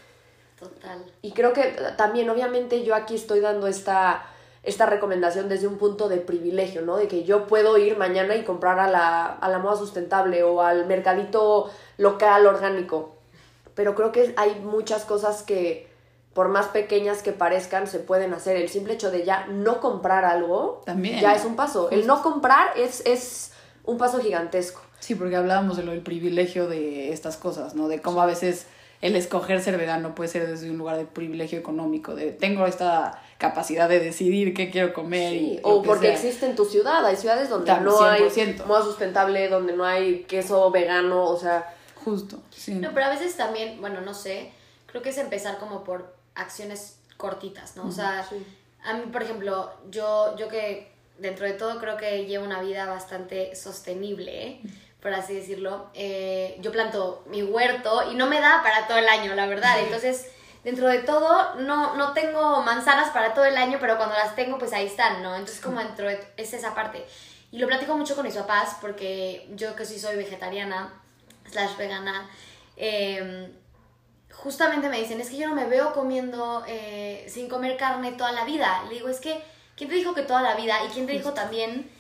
Total. 0.59 1.05
Y 1.21 1.33
creo 1.33 1.53
que 1.53 1.77
también, 1.97 2.31
obviamente, 2.31 2.85
yo 2.85 2.95
aquí 2.95 3.17
estoy 3.17 3.41
dando 3.41 3.67
esta, 3.67 4.25
esta 4.63 4.87
recomendación 4.87 5.49
desde 5.49 5.67
un 5.67 5.79
punto 5.79 6.09
de 6.09 6.19
privilegio, 6.19 6.83
¿no? 6.83 6.97
De 6.97 7.09
que 7.09 7.25
yo 7.25 7.47
puedo 7.47 7.79
ir 7.79 7.97
mañana 7.97 8.37
y 8.37 8.45
comprar 8.45 8.79
a 8.81 8.91
la, 8.91 9.27
a 9.27 9.49
la 9.49 9.59
moda 9.59 9.77
sustentable 9.77 10.43
o 10.43 10.63
al 10.63 10.87
mercadito 10.87 11.71
local 11.97 12.47
orgánico. 12.47 13.15
Pero 13.75 13.95
creo 13.95 14.11
que 14.13 14.35
hay 14.37 14.57
muchas 14.57 15.05
cosas 15.05 15.43
que, 15.43 15.89
por 16.35 16.49
más 16.49 16.67
pequeñas 16.67 17.23
que 17.23 17.33
parezcan, 17.33 17.87
se 17.87 18.01
pueden 18.01 18.35
hacer. 18.35 18.57
El 18.57 18.69
simple 18.69 18.95
hecho 18.95 19.11
de 19.11 19.25
ya 19.25 19.47
no 19.47 19.81
comprar 19.81 20.25
algo, 20.25 20.83
También. 20.85 21.21
ya 21.21 21.35
es 21.35 21.45
un 21.45 21.55
paso. 21.57 21.89
El 21.91 22.07
no 22.07 22.23
comprar 22.23 22.77
es, 22.77 23.03
es 23.07 23.53
un 23.85 23.97
paso 23.97 24.19
gigantesco. 24.21 24.81
Sí, 24.99 25.15
porque 25.15 25.37
hablábamos 25.37 25.77
de 25.77 25.85
lo 25.85 25.93
del 25.93 26.03
privilegio 26.03 26.67
de 26.69 27.13
estas 27.13 27.37
cosas, 27.37 27.77
¿no? 27.77 27.87
De 27.87 28.03
cómo 28.03 28.21
a 28.21 28.27
veces 28.27 28.67
el 29.01 29.15
escoger 29.15 29.61
ser 29.61 29.77
vegano 29.79 30.15
puede 30.15 30.29
ser 30.29 30.47
desde 30.49 30.71
un 30.71 30.79
lugar 30.79 30.97
de 30.97 31.05
privilegio 31.05 31.59
económico, 31.59 32.15
de 32.15 32.33
tengo 32.33 32.67
esta 32.67 33.23
capacidad 33.39 33.89
de 33.89 34.01
decidir 34.01 34.55
qué 34.55 34.71
quiero 34.71 34.93
comer. 34.93 35.35
y 35.35 35.61
o 35.63 35.83
porque 35.83 36.13
existe 36.13 36.47
en 36.47 36.57
tu 36.57 36.65
ciudad, 36.65 37.05
hay 37.07 37.17
ciudades 37.17 37.49
donde 37.49 37.73
no 37.81 38.03
hay 38.03 38.23
moda 38.67 38.83
sustentable, 38.83 39.49
donde 39.49 39.75
no 39.75 39.85
hay 39.85 40.25
queso 40.25 40.71
vegano, 40.71 41.25
o 41.25 41.39
sea... 41.39 41.75
Justo, 42.05 42.41
sí. 42.51 42.75
No, 42.75 42.93
pero 42.95 43.07
a 43.07 43.11
veces 43.11 43.37
también, 43.37 43.81
bueno, 43.81 44.01
no 44.01 44.15
sé, 44.15 44.51
creo 44.87 45.03
que 45.03 45.11
es 45.11 45.19
empezar 45.19 45.59
como 45.59 45.85
por 45.85 46.15
acciones 46.35 46.99
cortitas, 47.17 47.77
¿no? 47.77 47.87
O 47.87 47.93
sea, 47.93 48.27
a 48.85 48.95
mí, 48.95 49.03
por 49.13 49.23
ejemplo, 49.23 49.71
yo, 49.91 50.35
yo 50.37 50.49
que 50.49 50.91
dentro 51.19 51.45
de 51.45 51.53
todo 51.53 51.79
creo 51.81 51.97
que 51.97 52.25
llevo 52.27 52.45
una 52.45 52.63
vida 52.63 52.87
bastante 52.87 53.55
sostenible, 53.55 54.61
por 55.01 55.15
así 55.15 55.35
decirlo, 55.35 55.91
eh, 55.95 56.57
yo 56.61 56.73
planto 56.73 57.23
mi 57.27 57.43
huerto 57.43 58.11
y 58.11 58.15
no 58.15 58.27
me 58.27 58.41
da 58.41 58.63
para 58.63 58.89
todo 58.89 58.99
el 58.99 59.09
año, 59.09 59.35
la 59.35 59.47
verdad. 59.47 59.79
Entonces, 59.81 60.27
dentro 60.65 60.89
de 60.89 60.99
todo, 60.99 61.55
no, 61.57 61.95
no 61.95 62.13
tengo 62.13 62.63
manzanas 62.63 63.11
para 63.11 63.33
todo 63.33 63.45
el 63.45 63.57
año, 63.57 63.79
pero 63.81 63.97
cuando 63.97 64.17
las 64.17 64.35
tengo, 64.35 64.59
pues 64.59 64.73
ahí 64.73 64.87
están, 64.87 65.23
¿no? 65.23 65.35
Entonces, 65.37 65.61
como 65.61 65.79
dentro 65.79 66.09
de, 66.09 66.21
es 66.37 66.53
esa 66.53 66.75
parte. 66.75 67.07
Y 67.53 67.59
lo 67.59 67.69
platico 67.69 67.97
mucho 67.97 68.17
con 68.17 68.25
mis 68.27 68.35
papás, 68.35 68.77
porque 68.81 69.49
yo 69.55 69.77
que 69.77 69.85
sí 69.85 70.01
soy 70.01 70.17
vegetariana, 70.17 70.93
slash 71.49 71.77
vegana, 71.77 72.29
eh, 72.77 73.53
justamente 74.33 74.89
me 74.89 74.99
dicen, 74.99 75.21
es 75.21 75.31
que 75.31 75.39
yo 75.39 75.49
no 75.49 75.55
me 75.55 75.67
veo 75.67 75.93
comiendo 75.93 76.65
eh, 76.67 77.25
sin 77.29 77.49
comer 77.49 77.77
carne 77.77 78.13
toda 78.13 78.33
la 78.33 78.45
vida. 78.45 78.83
Le 78.89 78.97
digo, 78.97 79.09
es 79.09 79.21
que, 79.21 79.43
¿quién 79.77 79.89
te 79.89 79.97
dijo 79.97 80.15
que 80.15 80.23
toda 80.23 80.43
la 80.43 80.57
vida? 80.57 80.85
¿Y 80.85 80.89
quién 80.89 81.07
te 81.07 81.13
dijo 81.13 81.35
también 81.35 81.91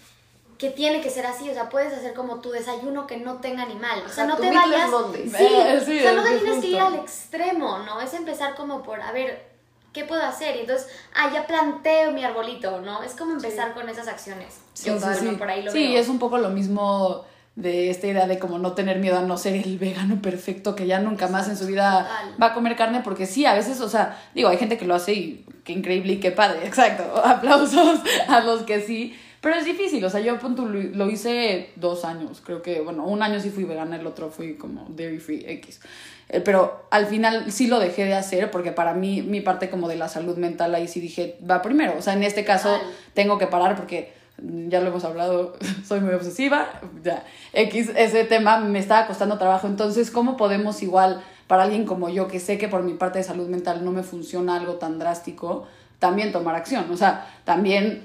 que 0.58 0.70
tiene 0.70 1.00
que 1.00 1.08
ser 1.08 1.24
así? 1.24 1.48
O 1.48 1.54
sea, 1.54 1.68
puedes 1.68 1.92
hacer 1.92 2.14
como 2.14 2.40
tu 2.40 2.50
desayuno 2.50 3.06
que 3.06 3.16
no 3.16 3.36
tenga 3.36 3.62
animal. 3.62 4.02
O 4.04 4.08
sea, 4.08 4.24
no 4.24 4.36
te 4.36 4.50
vayas... 4.50 4.90
Sí, 5.24 5.46
o 5.46 6.02
sea, 6.02 6.12
no 6.12 6.24
tienes 6.24 6.60
que 6.60 6.66
ir 6.66 6.80
al 6.80 6.96
extremo, 6.96 7.78
¿no? 7.78 8.00
Es 8.00 8.12
empezar 8.12 8.56
como 8.56 8.82
por, 8.82 9.00
a 9.00 9.12
ver, 9.12 9.46
¿qué 9.92 10.04
puedo 10.04 10.22
hacer? 10.22 10.56
Y 10.56 10.60
entonces, 10.60 10.88
ah, 11.14 11.30
ya 11.32 11.46
planteo 11.46 12.12
mi 12.12 12.24
arbolito, 12.24 12.80
¿no? 12.80 13.02
Es 13.02 13.12
como 13.12 13.32
empezar 13.32 13.72
con 13.72 13.88
esas 13.88 14.08
acciones. 14.08 14.58
Sí, 14.74 14.90
sí, 15.18 15.26
por 15.38 15.48
ahí 15.48 15.62
lo 15.62 15.70
sí, 15.70 15.96
es 15.96 16.08
un 16.08 16.18
poco 16.18 16.38
lo 16.38 16.50
mismo 16.50 17.24
de 17.58 17.90
esta 17.90 18.06
idea 18.06 18.28
de 18.28 18.38
como 18.38 18.60
no 18.60 18.72
tener 18.72 19.00
miedo 19.00 19.18
a 19.18 19.22
no 19.22 19.36
ser 19.36 19.54
el 19.54 19.78
vegano 19.78 20.22
perfecto 20.22 20.76
que 20.76 20.86
ya 20.86 21.00
nunca 21.00 21.26
más 21.26 21.48
en 21.48 21.56
su 21.56 21.66
vida 21.66 22.08
va 22.40 22.46
a 22.46 22.54
comer 22.54 22.76
carne, 22.76 23.00
porque 23.02 23.26
sí, 23.26 23.46
a 23.46 23.54
veces, 23.54 23.80
o 23.80 23.88
sea, 23.88 24.16
digo, 24.32 24.48
hay 24.48 24.58
gente 24.58 24.78
que 24.78 24.86
lo 24.86 24.94
hace 24.94 25.12
y 25.12 25.46
qué 25.64 25.72
increíble 25.72 26.14
y 26.14 26.20
qué 26.20 26.30
padre, 26.30 26.60
exacto, 26.66 27.20
aplausos 27.24 28.00
a 28.28 28.40
los 28.40 28.62
que 28.62 28.80
sí, 28.80 29.18
pero 29.40 29.54
es 29.54 29.64
difícil, 29.64 30.04
o 30.04 30.10
sea, 30.10 30.20
yo 30.20 30.36
lo 30.36 31.08
hice 31.08 31.70
dos 31.76 32.04
años, 32.04 32.42
creo 32.44 32.60
que, 32.60 32.80
bueno, 32.80 33.04
un 33.04 33.22
año 33.22 33.38
sí 33.40 33.50
fui 33.50 33.64
vegana, 33.64 33.96
el 33.96 34.06
otro 34.06 34.30
fui 34.30 34.54
como 34.54 34.86
dairy 34.88 35.20
free 35.20 35.44
X, 35.46 35.80
eh, 36.28 36.40
pero 36.40 36.86
al 36.90 37.06
final 37.06 37.52
sí 37.52 37.68
lo 37.68 37.78
dejé 37.78 38.04
de 38.04 38.14
hacer 38.14 38.50
porque 38.50 38.72
para 38.72 38.94
mí 38.94 39.22
mi 39.22 39.40
parte 39.40 39.70
como 39.70 39.88
de 39.88 39.96
la 39.96 40.08
salud 40.08 40.36
mental 40.36 40.74
ahí 40.74 40.88
sí 40.88 40.98
dije, 40.98 41.38
va 41.48 41.62
primero, 41.62 41.94
o 41.96 42.02
sea, 42.02 42.14
en 42.14 42.24
este 42.24 42.44
caso 42.44 42.80
tengo 43.14 43.38
que 43.38 43.46
parar 43.46 43.76
porque 43.76 44.12
ya 44.42 44.80
lo 44.80 44.88
hemos 44.88 45.04
hablado, 45.04 45.56
soy 45.86 46.00
muy 46.00 46.14
obsesiva, 46.14 46.68
ya, 47.04 47.24
X, 47.52 47.92
ese 47.96 48.24
tema 48.24 48.58
me 48.58 48.80
estaba 48.80 49.06
costando 49.06 49.38
trabajo, 49.38 49.68
entonces, 49.68 50.10
¿cómo 50.10 50.36
podemos 50.36 50.82
igual, 50.82 51.22
para 51.46 51.62
alguien 51.62 51.84
como 51.84 52.08
yo, 52.08 52.26
que 52.26 52.40
sé 52.40 52.58
que 52.58 52.66
por 52.66 52.82
mi 52.82 52.94
parte 52.94 53.18
de 53.18 53.24
salud 53.24 53.48
mental 53.48 53.84
no 53.84 53.92
me 53.92 54.02
funciona 54.02 54.56
algo 54.56 54.74
tan 54.74 54.98
drástico, 54.98 55.66
también 56.00 56.32
tomar 56.32 56.56
acción? 56.56 56.90
O 56.90 56.96
sea, 56.96 57.26
también 57.44 58.02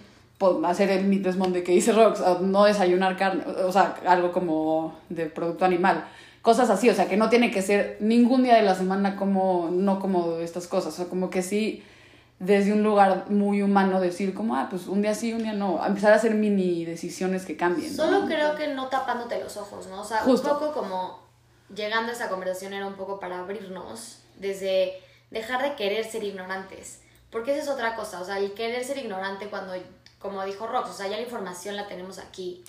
hacer 0.65 0.89
el 0.89 1.05
meat 1.05 1.21
de 1.23 1.63
que 1.63 1.71
dice 1.71 1.91
Rox, 1.91 2.21
no 2.41 2.65
desayunar 2.65 3.17
carne, 3.17 3.43
o 3.45 3.71
sea, 3.71 3.95
algo 4.05 4.31
como 4.31 4.99
de 5.09 5.27
producto 5.27 5.65
animal. 5.65 6.05
Cosas 6.41 6.69
así, 6.69 6.89
o 6.89 6.93
sea, 6.93 7.07
que 7.07 7.15
no 7.15 7.29
tiene 7.29 7.51
que 7.51 7.61
ser 7.61 7.97
ningún 8.01 8.43
día 8.43 8.55
de 8.55 8.63
la 8.63 8.75
semana 8.75 9.15
como, 9.15 9.69
no 9.71 9.99
como 9.99 10.37
estas 10.39 10.67
cosas, 10.67 10.93
o 10.93 10.97
sea, 10.97 11.05
como 11.05 11.29
que 11.29 11.41
sí 11.41 11.83
desde 12.39 12.73
un 12.73 12.83
lugar 12.83 13.29
muy 13.29 13.61
humano 13.61 14.01
decir 14.01 14.33
como, 14.33 14.55
ah, 14.57 14.67
pues 14.69 14.87
un 14.87 15.01
día 15.01 15.15
sí, 15.15 15.33
un 15.33 15.43
día 15.43 15.53
no, 15.53 15.85
empezar 15.85 16.11
a 16.11 16.17
hacer 16.17 16.33
mini 16.33 16.83
decisiones 16.83 17.45
que 17.45 17.55
cambien. 17.55 17.95
Solo 17.95 18.25
creo 18.25 18.55
que 18.55 18.67
no 18.67 18.87
tapándote 18.87 19.39
los 19.41 19.55
ojos, 19.55 19.87
¿no? 19.87 20.01
O 20.01 20.03
sea, 20.03 20.25
un 20.25 20.41
poco 20.41 20.73
como 20.73 21.23
llegando 21.73 22.11
a 22.11 22.15
esa 22.15 22.29
conversación 22.29 22.73
era 22.73 22.85
un 22.85 22.95
poco 22.95 23.19
para 23.19 23.39
abrirnos 23.39 24.19
desde 24.37 24.93
dejar 25.31 25.63
de 25.63 25.75
querer 25.75 26.03
ser 26.03 26.23
ignorantes, 26.23 27.01
porque 27.29 27.53
esa 27.53 27.63
es 27.63 27.69
otra 27.69 27.95
cosa, 27.95 28.19
o 28.19 28.25
sea, 28.25 28.39
el 28.39 28.53
querer 28.53 28.83
ser 28.83 28.97
ignorante 28.97 29.47
cuando 29.47 29.73
como 30.23 30.43
dijo 30.45 30.65
Rox, 30.65 30.89
o 30.89 30.93
sea, 30.93 31.07
ya 31.07 31.17
la 31.17 31.23
información 31.23 31.75
la 31.75 31.85
tenemos 31.85 32.17
aquí, 32.17 32.63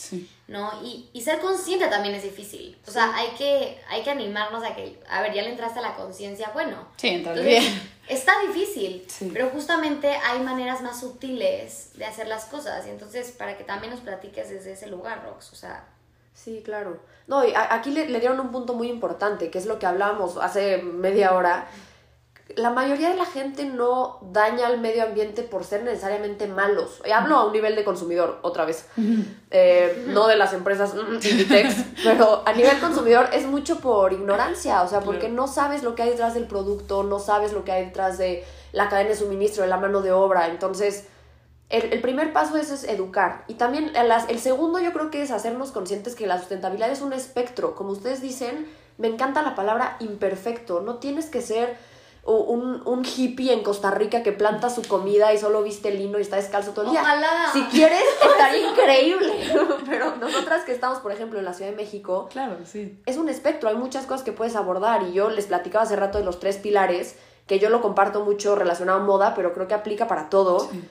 ¿no? 0.49 0.83
Y, 0.83 1.09
y, 1.13 1.23
ser 1.23 1.39
consciente 1.39 1.87
también 1.87 2.17
es 2.17 2.25
difícil. 2.25 2.77
O 2.85 2.91
sea, 2.91 3.15
hay, 3.15 3.29
que, 3.39 3.81
hay 3.89 4.03
que 4.03 4.11
animarnos 4.11 4.65
a 4.65 4.75
que, 4.75 5.01
a 5.09 5.23
ver, 5.23 5.33
ya 5.33 5.43
le 5.43 5.51
entraste 5.51 5.79
a 5.79 5.83
la 5.83 5.95
conciencia, 5.95 6.51
bueno. 6.53 6.89
Sí, 6.97 7.09
entras 7.09 7.41
bien. 7.41 7.63
Está 8.09 8.33
difícil, 8.49 9.07
pero 9.33 9.51
justamente 9.51 10.09
hay 10.09 10.41
maneras 10.41 10.83
más 10.83 10.99
sutiles 11.01 11.93
de 11.95 12.05
hacer 12.05 12.27
las 12.27 12.47
cosas. 12.47 12.87
Y 12.89 12.91
entonces, 12.91 13.31
para 13.31 13.57
que 13.57 13.63
también 13.63 13.93
nos 13.93 14.01
platiques 14.01 14.51
desde 14.51 14.73
ese 14.73 14.89
lugar, 14.89 15.25
Rox, 15.25 15.53
o 15.53 15.57
sea... 15.57 15.87
Sí, 16.35 16.61
claro. 16.65 16.99
No, 17.29 17.47
y 17.47 17.55
aquí 17.55 17.93
le, 17.93 18.09
le 18.09 18.19
dieron 18.19 18.41
un 18.41 18.51
punto 18.51 18.75
muy 18.75 18.89
importante, 18.89 19.49
que 19.49 19.59
es 19.59 19.67
lo 19.67 19.79
que 19.79 19.87
hablábamos 19.87 20.37
hace 20.39 20.79
media 20.83 21.33
hora, 21.33 21.69
la 22.57 22.71
mayoría 22.71 23.09
de 23.09 23.17
la 23.17 23.25
gente 23.25 23.65
no 23.65 24.19
daña 24.31 24.67
al 24.67 24.79
medio 24.79 25.05
ambiente 25.05 25.43
por 25.43 25.65
ser 25.65 25.83
necesariamente 25.83 26.47
malos. 26.47 27.01
Y 27.07 27.11
hablo 27.11 27.37
a 27.37 27.47
un 27.47 27.53
nivel 27.53 27.75
de 27.75 27.85
consumidor, 27.85 28.39
otra 28.43 28.67
vez. 28.67 28.87
Eh, 29.51 30.05
no 30.09 30.27
de 30.27 30.37
las 30.37 30.53
empresas 30.53 30.95
Inditex, 30.95 31.75
pero 32.05 32.43
a 32.45 32.53
nivel 32.53 32.79
consumidor 32.81 33.31
es 33.33 33.47
mucho 33.47 33.81
por 33.81 34.13
ignorancia, 34.13 34.83
o 34.83 34.89
sea, 34.89 35.01
porque 35.01 35.29
no 35.29 35.49
sabes 35.49 35.83
lo 35.83 35.95
que 35.95 36.03
hay 36.03 36.11
detrás 36.11 36.35
del 36.35 36.47
producto, 36.47 37.03
no 37.03 37.19
sabes 37.19 37.53
lo 37.53 37.65
que 37.65 37.73
hay 37.73 37.87
detrás 37.87 38.19
de 38.19 38.45
la 38.73 38.89
cadena 38.91 39.11
de 39.11 39.17
suministro, 39.17 39.63
de 39.63 39.71
la 39.71 39.79
mano 39.79 40.03
de 40.03 40.13
obra. 40.13 40.49
Entonces, 40.49 41.07
el, 41.71 42.01
primer 42.03 42.35
paso 42.35 42.59
es, 42.59 42.71
es, 42.71 42.85
educar. 42.85 43.45
Y 43.49 43.55
también 43.55 43.91
el, 43.97 44.13
el 44.29 44.39
segundo 44.39 44.79
yo 44.81 44.93
creo 44.93 45.11
que 45.11 45.23
es 45.23 45.31
hacernos 45.31 45.73
conscientes 45.73 46.15
que 46.15 46.27
la 46.27 46.39
sustentabilidad 46.39 46.91
es 46.91 47.01
un 47.01 47.15
espectro. 47.15 47.75
Como 47.75 47.91
ustedes 47.91 48.21
dicen, 48.21 48.69
me 48.99 49.09
encanta 49.09 49.41
la 49.43 49.55
palabra 49.55 49.97
imperfecto. 50.01 50.83
No 50.83 50.97
tienes 50.97 51.27
que 51.27 51.41
ser 51.41 51.77
un, 52.27 52.83
un, 52.87 53.05
hippie 53.05 53.53
en 53.53 53.63
Costa 53.63 53.91
Rica 53.91 54.23
que 54.23 54.33
planta 54.33 54.71
su 54.71 54.83
comida 54.83 55.35
y 55.35 55.39
solo 55.39 55.63
viste 55.63 55.91
lino 55.91 56.19
y 56.19 56.23
está 56.23 56.37
descalzo 56.37 56.73
todo 56.73 56.87
el 56.87 56.93
día. 56.93 57.03
Ojalá. 57.03 57.51
Si 57.53 57.63
quieres, 57.65 58.03
estaría 58.31 58.71
increíble. 58.71 59.33
Pero 59.89 60.17
nosotras 60.17 60.65
que 60.65 60.73
estamos, 60.73 60.99
por 60.99 61.13
ejemplo, 61.13 61.39
en 61.39 61.45
la 61.45 61.53
Ciudad 61.53 61.71
de 61.71 61.77
México, 61.77 62.29
claro, 62.31 62.57
sí. 62.65 62.99
es 63.05 63.17
un 63.19 63.29
espectro, 63.29 63.69
hay 63.69 63.77
muchas 63.77 64.07
cosas 64.07 64.25
que 64.25 64.33
puedes 64.33 64.57
abordar. 64.57 65.03
Y 65.03 65.13
yo 65.13 65.29
les 65.29 65.47
platicaba 65.47 65.85
hace 65.85 65.97
rato 65.97 66.19
de 66.19 66.25
los 66.25 66.41
tres 66.41 66.57
pilares, 66.57 67.17
que 67.47 67.59
yo 67.59 67.69
lo 67.69 67.83
comparto 67.83 68.25
mucho 68.25 68.57
relacionado 68.57 69.01
a 69.01 69.03
moda, 69.03 69.35
pero 69.35 69.53
creo 69.53 69.69
que 69.69 69.75
aplica 69.75 70.09
para 70.09 70.31
todo. 70.31 70.61
Sí 70.71 70.83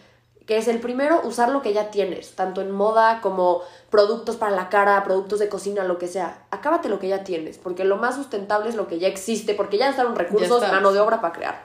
que 0.46 0.58
es 0.58 0.68
el 0.68 0.80
primero, 0.80 1.22
usar 1.24 1.50
lo 1.50 1.62
que 1.62 1.74
ya 1.74 1.90
tienes, 1.90 2.36
tanto 2.36 2.62
en 2.62 2.72
moda 2.72 3.22
como 3.22 3.62
productos 3.90 4.36
para 4.36 4.52
la 4.54 4.70
cara, 4.70 5.04
productos 5.04 5.40
de 5.40 5.48
cocina, 5.48 5.84
lo 5.86 5.98
que 5.98 6.08
sea. 6.08 6.46
Acábate 6.52 6.90
lo 6.90 7.00
que 7.00 7.08
ya 7.08 7.24
tienes, 7.24 7.58
porque 7.58 7.86
lo 7.86 7.98
más 7.98 8.16
sustentable 8.16 8.70
es 8.70 8.76
lo 8.76 8.88
que 8.88 9.00
ya 9.00 9.08
existe, 9.08 9.54
porque 9.54 9.78
ya 9.78 9.90
están 9.90 10.16
recursos, 10.16 10.62
mano 10.62 10.92
de 10.92 11.00
obra 11.00 11.22
para 11.22 11.34
crear. 11.34 11.64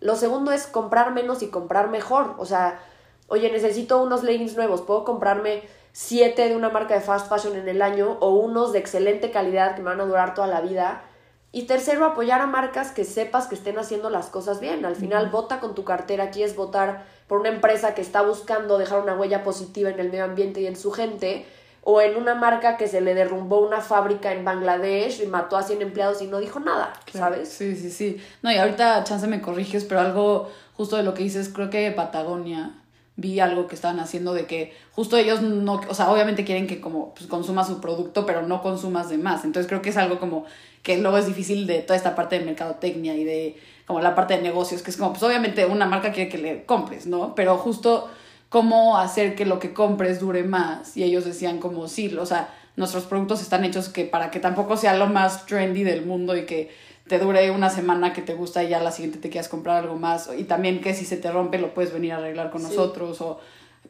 Lo 0.00 0.16
segundo 0.16 0.52
es 0.52 0.66
comprar 0.66 1.12
menos 1.12 1.42
y 1.42 1.48
comprar 1.48 1.90
mejor. 1.90 2.34
O 2.38 2.46
sea, 2.46 2.80
oye, 3.26 3.50
necesito 3.50 4.02
unos 4.02 4.22
leggings 4.22 4.56
nuevos, 4.56 4.82
puedo 4.82 5.04
comprarme 5.04 5.62
siete 5.92 6.48
de 6.48 6.56
una 6.56 6.70
marca 6.70 6.94
de 6.94 7.00
fast 7.00 7.28
fashion 7.28 7.56
en 7.56 7.68
el 7.68 7.82
año 7.82 8.16
o 8.20 8.30
unos 8.30 8.72
de 8.72 8.78
excelente 8.78 9.30
calidad 9.30 9.74
que 9.74 9.82
me 9.82 9.90
van 9.90 10.00
a 10.00 10.04
durar 10.04 10.34
toda 10.34 10.46
la 10.46 10.60
vida. 10.60 11.02
Y 11.50 11.62
tercero, 11.62 12.04
apoyar 12.04 12.40
a 12.42 12.46
marcas 12.46 12.92
que 12.92 13.04
sepas 13.04 13.46
que 13.46 13.54
estén 13.54 13.78
haciendo 13.78 14.10
las 14.10 14.26
cosas 14.26 14.60
bien. 14.60 14.84
Al 14.84 14.96
final, 14.96 15.30
vota 15.30 15.60
con 15.60 15.74
tu 15.74 15.84
cartera, 15.84 16.24
aquí 16.24 16.42
es 16.42 16.54
votar 16.54 17.06
por 17.26 17.40
una 17.40 17.48
empresa 17.48 17.94
que 17.94 18.02
está 18.02 18.22
buscando 18.22 18.78
dejar 18.78 19.00
una 19.00 19.14
huella 19.14 19.42
positiva 19.42 19.90
en 19.90 19.98
el 19.98 20.10
medio 20.10 20.24
ambiente 20.24 20.60
y 20.60 20.66
en 20.66 20.76
su 20.76 20.92
gente, 20.92 21.46
o 21.82 22.02
en 22.02 22.16
una 22.16 22.34
marca 22.34 22.76
que 22.76 22.86
se 22.86 23.00
le 23.00 23.14
derrumbó 23.14 23.60
una 23.60 23.80
fábrica 23.80 24.32
en 24.32 24.44
Bangladesh 24.44 25.22
y 25.22 25.26
mató 25.26 25.56
a 25.56 25.62
100 25.62 25.80
empleados 25.80 26.20
y 26.20 26.26
no 26.26 26.38
dijo 26.38 26.60
nada, 26.60 26.92
¿sabes? 27.12 27.48
Sí, 27.48 27.76
sí, 27.76 27.90
sí. 27.90 28.22
No, 28.42 28.52
y 28.52 28.56
ahorita 28.56 29.02
chance 29.04 29.26
me 29.26 29.40
corriges, 29.40 29.84
pero 29.84 30.00
algo 30.00 30.50
justo 30.74 30.96
de 30.96 31.02
lo 31.02 31.14
que 31.14 31.22
dices, 31.22 31.48
creo 31.48 31.70
que 31.70 31.90
Patagonia 31.92 32.74
vi 33.18 33.40
algo 33.40 33.66
que 33.66 33.74
estaban 33.74 33.98
haciendo 33.98 34.32
de 34.32 34.46
que 34.46 34.72
justo 34.92 35.16
ellos 35.16 35.42
no, 35.42 35.80
o 35.88 35.94
sea, 35.94 36.08
obviamente 36.08 36.44
quieren 36.44 36.68
que 36.68 36.80
como 36.80 37.14
pues, 37.14 37.26
consumas 37.26 37.66
su 37.66 37.80
producto, 37.80 38.24
pero 38.24 38.42
no 38.42 38.62
consumas 38.62 39.10
de 39.10 39.18
más. 39.18 39.44
Entonces 39.44 39.68
creo 39.68 39.82
que 39.82 39.90
es 39.90 39.96
algo 39.96 40.20
como 40.20 40.46
que 40.84 40.98
luego 40.98 41.18
es 41.18 41.26
difícil 41.26 41.66
de 41.66 41.80
toda 41.80 41.96
esta 41.96 42.14
parte 42.14 42.38
de 42.38 42.44
mercadotecnia 42.44 43.16
y 43.16 43.24
de 43.24 43.56
como 43.86 44.00
la 44.00 44.14
parte 44.14 44.36
de 44.36 44.42
negocios, 44.42 44.82
que 44.82 44.92
es 44.92 44.96
como, 44.96 45.10
pues 45.10 45.22
obviamente 45.24 45.66
una 45.66 45.86
marca 45.86 46.12
quiere 46.12 46.30
que 46.30 46.38
le 46.38 46.64
compres, 46.64 47.08
¿no? 47.08 47.34
Pero 47.34 47.58
justo 47.58 48.08
cómo 48.50 48.98
hacer 48.98 49.34
que 49.34 49.44
lo 49.44 49.58
que 49.58 49.72
compres 49.72 50.20
dure 50.20 50.44
más. 50.44 50.96
Y 50.96 51.02
ellos 51.02 51.24
decían 51.24 51.58
como, 51.58 51.88
sí, 51.88 52.14
o 52.16 52.24
sea, 52.24 52.54
nuestros 52.76 53.04
productos 53.04 53.42
están 53.42 53.64
hechos 53.64 53.88
que 53.88 54.04
para 54.04 54.30
que 54.30 54.38
tampoco 54.38 54.76
sea 54.76 54.96
lo 54.96 55.08
más 55.08 55.44
trendy 55.46 55.82
del 55.82 56.06
mundo 56.06 56.36
y 56.36 56.46
que 56.46 56.70
te 57.08 57.18
dure 57.18 57.50
una 57.50 57.70
semana 57.70 58.12
que 58.12 58.22
te 58.22 58.34
gusta 58.34 58.62
y 58.62 58.68
ya 58.68 58.80
la 58.80 58.92
siguiente 58.92 59.18
te 59.18 59.30
quieras 59.30 59.48
comprar 59.48 59.78
algo 59.78 59.96
más. 59.96 60.30
Y 60.36 60.44
también 60.44 60.80
que 60.80 60.94
si 60.94 61.04
se 61.04 61.16
te 61.16 61.30
rompe 61.30 61.58
lo 61.58 61.74
puedes 61.74 61.92
venir 61.92 62.12
a 62.12 62.18
arreglar 62.18 62.50
con 62.50 62.62
nosotros 62.62 63.20
o 63.20 63.40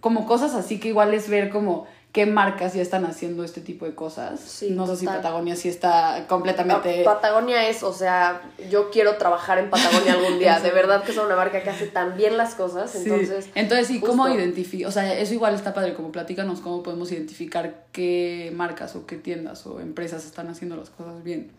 como 0.00 0.26
cosas 0.26 0.54
así 0.54 0.78
que 0.78 0.88
igual 0.88 1.12
es 1.12 1.28
ver 1.28 1.50
como 1.50 1.86
qué 2.12 2.24
marcas 2.24 2.74
ya 2.74 2.80
están 2.80 3.04
haciendo 3.04 3.44
este 3.44 3.60
tipo 3.60 3.84
de 3.84 3.94
cosas. 3.94 4.40
Sí, 4.40 4.70
no 4.70 4.86
sé 4.86 4.96
si 4.96 5.06
Patagonia 5.06 5.56
sí 5.56 5.68
está 5.68 6.24
completamente... 6.26 7.04
Patagonia 7.04 7.68
es, 7.68 7.82
o 7.82 7.92
sea, 7.92 8.40
yo 8.70 8.90
quiero 8.90 9.16
trabajar 9.16 9.58
en 9.58 9.68
Patagonia 9.68 10.14
algún 10.14 10.38
día. 10.38 10.58
De 10.62 10.70
verdad 10.70 11.04
que 11.04 11.12
es 11.12 11.18
una 11.18 11.36
marca 11.36 11.62
que 11.62 11.70
hace 11.70 11.86
tan 11.86 12.16
bien 12.16 12.36
las 12.36 12.54
cosas. 12.54 12.94
Entonces, 12.94 13.50
entonces 13.54 13.88
sí, 13.88 14.00
¿cómo 14.00 14.26
identificar? 14.28 14.88
O 14.88 14.92
sea, 14.92 15.18
eso 15.18 15.34
igual 15.34 15.54
está 15.54 15.74
padre, 15.74 15.94
como 15.94 16.10
platícanos 16.10 16.60
cómo 16.60 16.82
podemos 16.82 17.12
identificar 17.12 17.84
qué 17.92 18.52
marcas 18.54 18.96
o 18.96 19.04
qué 19.06 19.16
tiendas 19.16 19.66
o 19.66 19.80
empresas 19.80 20.24
están 20.24 20.48
haciendo 20.48 20.76
las 20.76 20.90
cosas 20.90 21.22
bien. 21.22 21.52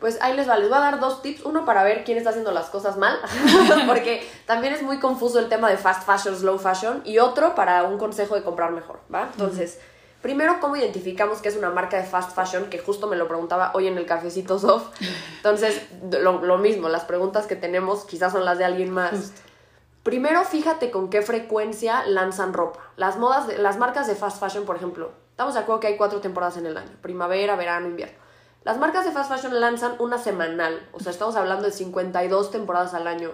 Pues 0.00 0.20
ahí 0.20 0.36
les 0.36 0.48
va, 0.48 0.58
les 0.58 0.68
voy 0.68 0.78
a 0.78 0.80
dar 0.80 1.00
dos 1.00 1.22
tips. 1.22 1.44
Uno 1.44 1.64
para 1.64 1.82
ver 1.82 2.04
quién 2.04 2.18
está 2.18 2.30
haciendo 2.30 2.50
las 2.52 2.66
cosas 2.66 2.96
mal, 2.96 3.18
porque 3.86 4.28
también 4.46 4.74
es 4.74 4.82
muy 4.82 4.98
confuso 4.98 5.38
el 5.38 5.48
tema 5.48 5.70
de 5.70 5.76
fast 5.76 6.04
fashion, 6.04 6.36
slow 6.36 6.58
fashion. 6.58 7.02
Y 7.04 7.18
otro 7.18 7.54
para 7.54 7.84
un 7.84 7.98
consejo 7.98 8.34
de 8.34 8.42
comprar 8.42 8.72
mejor, 8.72 9.00
¿va? 9.12 9.28
Entonces... 9.32 9.78
Primero, 10.24 10.56
¿cómo 10.58 10.74
identificamos 10.74 11.42
que 11.42 11.50
es 11.50 11.56
una 11.58 11.68
marca 11.68 11.98
de 11.98 12.04
fast 12.04 12.34
fashion? 12.34 12.70
Que 12.70 12.78
justo 12.78 13.06
me 13.08 13.14
lo 13.14 13.28
preguntaba 13.28 13.72
hoy 13.74 13.88
en 13.88 13.98
el 13.98 14.06
cafecito 14.06 14.58
soft. 14.58 14.98
Entonces, 15.36 15.82
lo, 16.10 16.56
mismo, 16.56 16.88
las 16.88 17.04
preguntas 17.04 17.46
que 17.46 17.56
tenemos 17.56 18.06
quizás 18.06 18.32
son 18.32 18.46
las 18.46 18.56
de 18.56 18.64
alguien 18.64 18.88
más. 18.88 19.34
Primero, 20.02 20.42
fíjate 20.44 20.90
con 20.90 21.10
qué 21.10 21.20
frecuencia 21.20 22.06
lanzan 22.06 22.54
ropa. 22.54 22.80
Las 22.96 23.18
modas, 23.18 23.48
de, 23.48 23.58
las 23.58 23.76
marcas 23.76 24.06
de 24.06 24.14
fast 24.14 24.40
fashion, 24.40 24.64
por 24.64 24.76
ejemplo, 24.76 25.12
estamos 25.28 25.52
de 25.52 25.60
acuerdo 25.60 25.80
que 25.80 25.88
hay 25.88 25.98
cuatro 25.98 26.22
temporadas 26.22 26.56
en 26.56 26.64
el 26.64 26.78
año: 26.78 26.92
primavera, 27.02 27.54
verano, 27.54 27.86
invierno. 27.88 28.16
Las 28.64 28.78
marcas 28.78 29.04
de 29.04 29.12
fast 29.12 29.30
fashion 29.30 29.60
lanzan 29.60 29.94
una 29.98 30.16
semanal, 30.16 30.88
o 30.92 31.00
sea, 31.00 31.12
estamos 31.12 31.36
hablando 31.36 31.66
de 31.66 31.70
52 31.70 32.50
temporadas 32.50 32.94
al 32.94 33.06
año. 33.06 33.30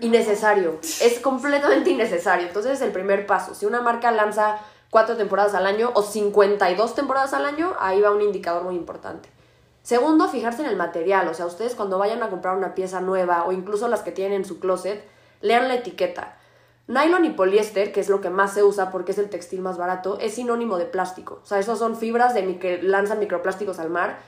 Innecesario, 0.00 0.78
es 0.82 1.20
completamente 1.20 1.90
innecesario. 1.90 2.46
Entonces, 2.46 2.72
es 2.72 2.80
el 2.80 2.90
primer 2.90 3.26
paso. 3.26 3.54
Si 3.54 3.66
una 3.66 3.82
marca 3.82 4.10
lanza 4.10 4.58
cuatro 4.88 5.18
temporadas 5.18 5.54
al 5.54 5.66
año 5.66 5.90
o 5.94 6.02
52 6.02 6.94
temporadas 6.94 7.34
al 7.34 7.44
año, 7.44 7.74
ahí 7.78 8.00
va 8.00 8.12
un 8.12 8.22
indicador 8.22 8.62
muy 8.64 8.76
importante. 8.76 9.28
Segundo, 9.82 10.26
fijarse 10.28 10.62
en 10.62 10.68
el 10.68 10.76
material, 10.76 11.28
o 11.28 11.34
sea, 11.34 11.44
ustedes 11.44 11.74
cuando 11.74 11.98
vayan 11.98 12.22
a 12.22 12.30
comprar 12.30 12.56
una 12.56 12.74
pieza 12.74 13.00
nueva 13.00 13.44
o 13.44 13.52
incluso 13.52 13.88
las 13.88 14.00
que 14.00 14.12
tienen 14.12 14.40
en 14.40 14.44
su 14.46 14.58
closet, 14.58 15.06
lean 15.42 15.68
la 15.68 15.74
etiqueta. 15.74 16.38
Nylon 16.86 17.24
y 17.24 17.30
poliéster, 17.30 17.92
que 17.92 18.00
es 18.00 18.08
lo 18.08 18.20
que 18.20 18.30
más 18.30 18.54
se 18.54 18.64
usa 18.64 18.90
porque 18.90 19.12
es 19.12 19.18
el 19.18 19.30
textil 19.30 19.60
más 19.60 19.78
barato, 19.78 20.18
es 20.18 20.34
sinónimo 20.34 20.76
de 20.76 20.86
plástico. 20.86 21.40
O 21.42 21.46
sea, 21.46 21.58
esos 21.58 21.78
son 21.78 21.96
fibras 21.96 22.34
de 22.34 22.58
que 22.58 22.82
lanzan 22.82 23.20
microplásticos 23.20 23.78
al 23.78 23.90
mar. 23.90 24.18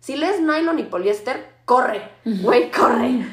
Si 0.00 0.16
lees 0.16 0.40
nylon 0.40 0.78
y 0.78 0.84
poliéster, 0.84 1.44
corre, 1.64 2.10
güey, 2.24 2.70
corre. 2.70 3.26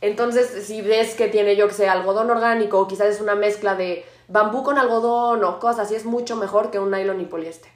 Entonces, 0.00 0.66
si 0.66 0.82
ves 0.82 1.14
que 1.14 1.28
tiene, 1.28 1.56
yo 1.56 1.66
que 1.66 1.74
sé, 1.74 1.88
algodón 1.88 2.30
orgánico 2.30 2.78
o 2.78 2.86
quizás 2.86 3.06
es 3.06 3.20
una 3.22 3.34
mezcla 3.34 3.74
de 3.74 4.04
bambú 4.28 4.62
con 4.62 4.76
algodón 4.76 5.42
o 5.44 5.58
cosas 5.58 5.86
así 5.86 5.94
es 5.94 6.04
mucho 6.04 6.36
mejor 6.36 6.70
que 6.70 6.78
un 6.78 6.90
nylon 6.90 7.22
y 7.22 7.24
poliéster. 7.24 7.70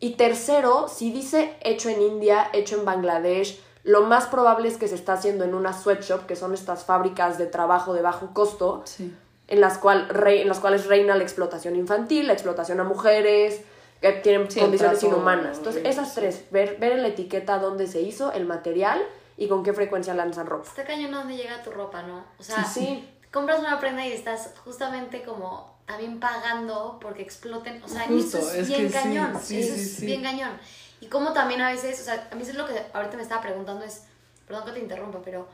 Y 0.00 0.12
tercero, 0.12 0.88
si 0.88 1.10
dice 1.10 1.54
hecho 1.62 1.88
en 1.88 2.00
India, 2.00 2.48
hecho 2.52 2.76
en 2.76 2.84
Bangladesh, 2.84 3.60
lo 3.82 4.02
más 4.02 4.26
probable 4.26 4.68
es 4.68 4.78
que 4.78 4.88
se 4.88 4.94
está 4.94 5.14
haciendo 5.14 5.44
en 5.44 5.54
una 5.54 5.72
sweatshop, 5.72 6.26
que 6.26 6.34
son 6.36 6.52
estas 6.54 6.84
fábricas 6.84 7.38
de 7.38 7.46
trabajo 7.46 7.94
de 7.94 8.02
bajo 8.02 8.34
costo. 8.34 8.82
En 9.48 9.60
las, 9.60 9.78
cual, 9.78 10.08
en 10.26 10.48
las 10.48 10.60
cuales 10.60 10.86
reina 10.86 11.14
la 11.16 11.22
explotación 11.22 11.76
infantil, 11.76 12.26
la 12.26 12.32
explotación 12.32 12.80
a 12.80 12.84
mujeres, 12.84 13.62
que 14.00 14.12
tienen 14.12 14.48
condiciones 14.48 15.02
inhumanas. 15.02 15.58
Entonces, 15.58 15.82
esas 15.84 16.14
tres, 16.14 16.44
ver, 16.50 16.76
ver 16.78 16.92
en 16.92 17.02
la 17.02 17.08
etiqueta 17.08 17.58
dónde 17.58 17.86
se 17.86 18.00
hizo, 18.00 18.32
el 18.32 18.44
material 18.44 19.02
y 19.36 19.48
con 19.48 19.62
qué 19.62 19.72
frecuencia 19.72 20.14
lanzan 20.14 20.46
ropa. 20.46 20.68
Está 20.68 20.84
cañón 20.84 21.12
dónde 21.12 21.36
llega 21.36 21.62
tu 21.62 21.70
ropa, 21.70 22.02
¿no? 22.02 22.24
O 22.38 22.42
sea, 22.42 22.64
sí. 22.64 23.08
compras 23.30 23.60
una 23.60 23.78
prenda 23.78 24.06
y 24.06 24.12
estás 24.12 24.54
justamente 24.64 25.22
como 25.22 25.76
también 25.86 26.18
pagando 26.20 26.98
porque 27.00 27.22
exploten. 27.22 27.82
O 27.82 27.88
sea, 27.88 28.04
eso 28.04 28.38
es, 28.52 28.68
bien 28.68 28.90
cañón. 28.90 29.36
eso 29.36 29.54
es 29.54 30.00
bien 30.00 30.22
cañón. 30.22 30.52
Y 31.00 31.06
como 31.06 31.32
también 31.32 31.60
a 31.60 31.70
veces, 31.70 32.00
o 32.00 32.04
sea, 32.04 32.28
a 32.30 32.34
mí 32.34 32.42
eso 32.42 32.52
es 32.52 32.56
lo 32.56 32.66
que 32.66 32.74
ahorita 32.92 33.16
me 33.16 33.22
estaba 33.22 33.42
preguntando 33.42 33.84
es, 33.84 34.04
perdón 34.46 34.64
que 34.66 34.72
te 34.72 34.78
interrumpa, 34.80 35.20
pero 35.22 35.46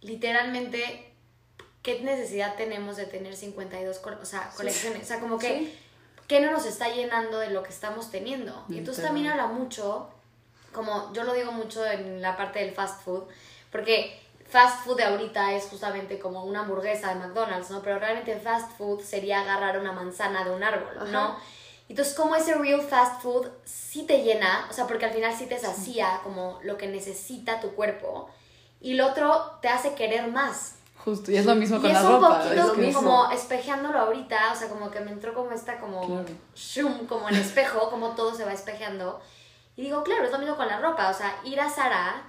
literalmente, 0.00 1.07
¿qué 1.96 2.00
necesidad 2.02 2.54
tenemos 2.56 2.96
de 2.96 3.06
tener 3.06 3.34
52 3.34 4.00
o 4.20 4.24
sea, 4.26 4.50
colecciones? 4.54 5.04
O 5.04 5.06
sea, 5.06 5.20
como 5.20 5.38
que, 5.38 5.74
¿qué 6.26 6.40
no 6.40 6.50
nos 6.50 6.66
está 6.66 6.88
llenando 6.90 7.38
de 7.38 7.48
lo 7.48 7.62
que 7.62 7.70
estamos 7.70 8.10
teniendo? 8.10 8.64
Y 8.68 8.76
entonces 8.76 9.02
también 9.02 9.28
habla 9.28 9.46
mucho, 9.46 10.10
como 10.72 11.10
yo 11.14 11.24
lo 11.24 11.32
digo 11.32 11.50
mucho 11.52 11.86
en 11.86 12.20
la 12.20 12.36
parte 12.36 12.58
del 12.58 12.74
fast 12.74 13.02
food, 13.02 13.24
porque 13.72 14.20
fast 14.46 14.84
food 14.84 14.98
de 14.98 15.04
ahorita 15.04 15.54
es 15.54 15.64
justamente 15.64 16.18
como 16.18 16.44
una 16.44 16.60
hamburguesa 16.60 17.08
de 17.08 17.14
McDonald's, 17.14 17.70
¿no? 17.70 17.80
Pero 17.80 17.98
realmente 17.98 18.38
fast 18.38 18.70
food 18.76 19.00
sería 19.00 19.40
agarrar 19.40 19.78
una 19.78 19.92
manzana 19.92 20.44
de 20.44 20.50
un 20.50 20.62
árbol, 20.62 21.10
¿no? 21.10 21.38
Entonces, 21.88 22.12
como 22.14 22.36
ese 22.36 22.52
real 22.54 22.82
fast 22.82 23.22
food 23.22 23.48
sí 23.64 24.02
te 24.02 24.22
llena, 24.22 24.66
o 24.70 24.74
sea, 24.74 24.86
porque 24.86 25.06
al 25.06 25.12
final 25.12 25.34
sí 25.34 25.46
te 25.46 25.58
sacía 25.58 26.20
como 26.22 26.60
lo 26.62 26.76
que 26.76 26.86
necesita 26.86 27.60
tu 27.60 27.70
cuerpo, 27.74 28.28
y 28.78 28.92
el 28.92 29.00
otro 29.00 29.58
te 29.62 29.68
hace 29.68 29.94
querer 29.94 30.28
más. 30.28 30.74
Justo, 31.04 31.30
y 31.30 31.36
es 31.36 31.46
lo 31.46 31.54
mismo 31.54 31.80
con 31.80 31.92
la 31.92 32.02
ropa. 32.02 32.42
Y 32.44 32.58
es 32.58 32.64
un 32.64 32.70
poquito 32.70 32.98
como 32.98 33.30
espejeándolo 33.30 33.98
ahorita, 33.98 34.52
o 34.52 34.56
sea, 34.56 34.68
como 34.68 34.90
que 34.90 35.00
me 35.00 35.10
entró 35.10 35.32
como 35.34 35.52
esta 35.52 35.78
como 35.78 36.24
shum, 36.54 37.06
como 37.06 37.28
el 37.28 37.36
espejo, 37.36 37.90
como 37.90 38.10
todo 38.10 38.34
se 38.34 38.44
va 38.44 38.52
espejeando. 38.52 39.20
Y 39.76 39.82
digo, 39.82 40.02
claro, 40.02 40.24
es 40.24 40.32
lo 40.32 40.38
mismo 40.38 40.56
con 40.56 40.66
la 40.66 40.80
ropa, 40.80 41.08
o 41.08 41.14
sea, 41.14 41.36
ir 41.44 41.60
a 41.60 41.70
Sara, 41.70 42.24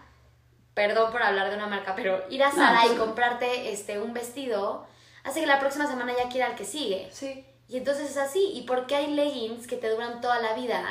perdón 0.74 1.12
por 1.12 1.24
hablar 1.24 1.50
de 1.50 1.56
una 1.56 1.68
marca, 1.68 1.96
pero 1.96 2.24
ir 2.30 2.44
a 2.44 2.52
Sara 2.52 2.86
y 2.86 2.96
comprarte 2.96 3.74
este 3.74 4.00
un 4.00 4.14
vestido 4.14 4.86
hace 5.24 5.42
que 5.42 5.48
la 5.48 5.60
próxima 5.60 5.88
semana 5.88 6.14
ya 6.16 6.30
quiera 6.30 6.48
el 6.48 6.56
que 6.56 6.66
sigue. 6.66 7.10
Sí. 7.12 7.46
Y 7.68 7.78
entonces 7.78 8.12
es 8.12 8.18
así. 8.18 8.52
¿Y 8.54 8.64
por 8.64 8.88
qué 8.88 8.96
hay 8.96 9.14
leggings 9.14 9.68
que 9.68 9.78
te 9.78 9.90
duran 9.90 10.22
toda 10.22 10.40
la 10.40 10.54
vida? 10.54 10.82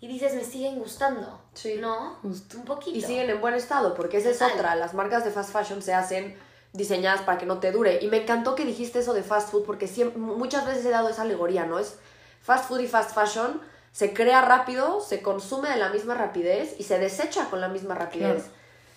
Y 0.00 0.06
dices, 0.06 0.34
me 0.34 0.44
siguen 0.44 0.78
gustando. 0.78 1.40
Sí. 1.54 1.76
¿No? 1.80 2.16
Justo. 2.22 2.58
Un 2.58 2.64
poquito. 2.64 2.96
Y 2.96 3.02
siguen 3.02 3.30
en 3.30 3.40
buen 3.40 3.54
estado, 3.54 3.94
porque 3.94 4.18
esa 4.18 4.30
es 4.30 4.42
otra. 4.42 4.76
Las 4.76 4.94
marcas 4.94 5.24
de 5.24 5.30
fast 5.30 5.50
fashion 5.50 5.82
se 5.82 5.94
hacen 5.94 6.38
diseñadas 6.74 7.22
para 7.22 7.38
que 7.38 7.46
no 7.46 7.60
te 7.60 7.72
dure. 7.72 8.00
Y 8.02 8.08
me 8.08 8.22
encantó 8.22 8.54
que 8.54 8.66
dijiste 8.66 8.98
eso 8.98 9.14
de 9.14 9.22
fast 9.22 9.50
food, 9.50 9.64
porque 9.64 9.88
siempre, 9.88 10.18
muchas 10.20 10.66
veces 10.66 10.84
he 10.84 10.90
dado 10.90 11.08
esa 11.08 11.22
alegoría, 11.22 11.64
¿no? 11.64 11.78
Es 11.78 11.96
fast 12.42 12.68
food 12.68 12.80
y 12.80 12.88
fast 12.88 13.14
fashion. 13.14 13.60
Se 13.92 14.12
crea 14.12 14.42
rápido, 14.42 15.00
se 15.00 15.22
consume 15.22 15.70
de 15.70 15.76
la 15.76 15.88
misma 15.88 16.14
rapidez 16.14 16.74
y 16.78 16.82
se 16.82 16.98
desecha 16.98 17.48
con 17.48 17.60
la 17.60 17.68
misma 17.68 17.94
rapidez. 17.94 18.46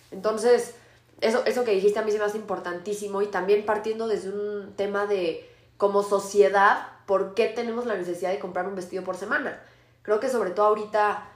Entonces, 0.10 0.74
eso, 1.22 1.46
eso 1.46 1.64
que 1.64 1.72
dijiste 1.72 2.00
a 2.00 2.02
mí 2.02 2.12
se 2.12 2.18
me 2.18 2.26
hace 2.26 2.38
importantísimo 2.38 3.22
y 3.22 3.28
también 3.28 3.64
partiendo 3.64 4.08
desde 4.08 4.30
un 4.30 4.74
tema 4.76 5.06
de 5.06 5.48
como 5.78 6.02
sociedad, 6.02 6.88
¿por 7.06 7.36
qué 7.36 7.46
tenemos 7.46 7.86
la 7.86 7.96
necesidad 7.96 8.32
de 8.32 8.40
comprar 8.40 8.66
un 8.68 8.76
vestido 8.76 9.04
por 9.04 9.18
semana? 9.18 9.62
Creo 10.02 10.20
que 10.20 10.30
sobre 10.30 10.50
todo 10.50 10.66
ahorita 10.66 11.30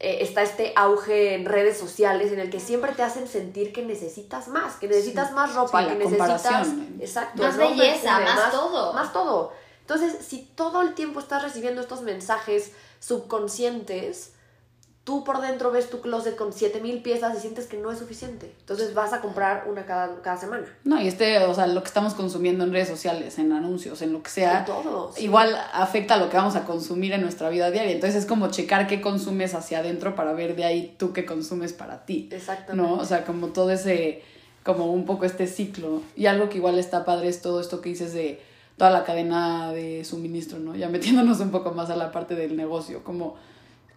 eh, 0.00 0.18
está 0.20 0.42
este 0.42 0.72
auge 0.76 1.34
en 1.34 1.44
redes 1.44 1.76
sociales 1.76 2.30
en 2.30 2.38
el 2.38 2.50
que 2.50 2.60
siempre 2.60 2.92
te 2.92 3.02
hacen 3.02 3.26
sentir 3.26 3.72
que 3.72 3.82
necesitas 3.84 4.46
más, 4.46 4.76
que 4.76 4.86
necesitas 4.86 5.32
más 5.32 5.54
ropa, 5.54 5.88
que 5.88 5.96
necesitas 5.96 6.68
exacto, 7.00 7.42
más 7.42 7.56
belleza, 7.56 8.20
más 8.20 8.50
todo. 8.52 8.92
Más 8.92 9.12
todo. 9.12 9.52
Entonces, 9.80 10.24
si 10.24 10.42
todo 10.54 10.82
el 10.82 10.94
tiempo 10.94 11.18
estás 11.18 11.42
recibiendo 11.42 11.80
estos 11.80 12.02
mensajes 12.02 12.72
subconscientes, 13.00 14.34
tú 15.08 15.24
por 15.24 15.40
dentro 15.40 15.70
ves 15.70 15.88
tu 15.88 16.02
closet 16.02 16.36
con 16.36 16.52
7000 16.52 17.00
piezas 17.00 17.34
y 17.38 17.40
sientes 17.40 17.64
que 17.64 17.78
no 17.78 17.90
es 17.90 17.98
suficiente. 17.98 18.52
Entonces 18.60 18.92
vas 18.92 19.14
a 19.14 19.22
comprar 19.22 19.64
una 19.66 19.86
cada, 19.86 20.20
cada 20.20 20.36
semana. 20.36 20.66
No, 20.84 21.00
y 21.00 21.08
este, 21.08 21.38
o 21.38 21.54
sea, 21.54 21.66
lo 21.66 21.80
que 21.80 21.86
estamos 21.86 22.12
consumiendo 22.12 22.62
en 22.64 22.74
redes 22.74 22.88
sociales, 22.88 23.38
en 23.38 23.52
anuncios, 23.52 24.02
en 24.02 24.12
lo 24.12 24.22
que 24.22 24.28
sea, 24.28 24.66
todo, 24.66 25.10
igual 25.16 25.56
afecta 25.72 26.12
a 26.12 26.16
lo 26.18 26.28
que 26.28 26.36
vamos 26.36 26.56
a 26.56 26.66
consumir 26.66 27.14
en 27.14 27.22
nuestra 27.22 27.48
vida 27.48 27.70
diaria. 27.70 27.92
Entonces 27.92 28.20
es 28.20 28.26
como 28.28 28.50
checar 28.50 28.86
qué 28.86 29.00
consumes 29.00 29.54
hacia 29.54 29.78
adentro 29.78 30.14
para 30.14 30.34
ver 30.34 30.54
de 30.56 30.66
ahí 30.66 30.94
tú 30.98 31.14
qué 31.14 31.24
consumes 31.24 31.72
para 31.72 32.04
ti. 32.04 32.28
Exactamente. 32.30 32.76
¿No? 32.76 33.00
O 33.00 33.04
sea, 33.06 33.24
como 33.24 33.46
todo 33.46 33.70
ese, 33.70 34.22
como 34.62 34.92
un 34.92 35.06
poco 35.06 35.24
este 35.24 35.46
ciclo. 35.46 36.02
Y 36.16 36.26
algo 36.26 36.50
que 36.50 36.58
igual 36.58 36.78
está 36.78 37.06
padre 37.06 37.28
es 37.28 37.40
todo 37.40 37.62
esto 37.62 37.80
que 37.80 37.88
dices 37.88 38.12
de 38.12 38.42
toda 38.76 38.90
la 38.90 39.04
cadena 39.04 39.72
de 39.72 40.04
suministro, 40.04 40.58
¿no? 40.58 40.76
Ya 40.76 40.90
metiéndonos 40.90 41.40
un 41.40 41.50
poco 41.50 41.72
más 41.72 41.88
a 41.88 41.96
la 41.96 42.12
parte 42.12 42.34
del 42.34 42.58
negocio, 42.58 43.02
como 43.02 43.36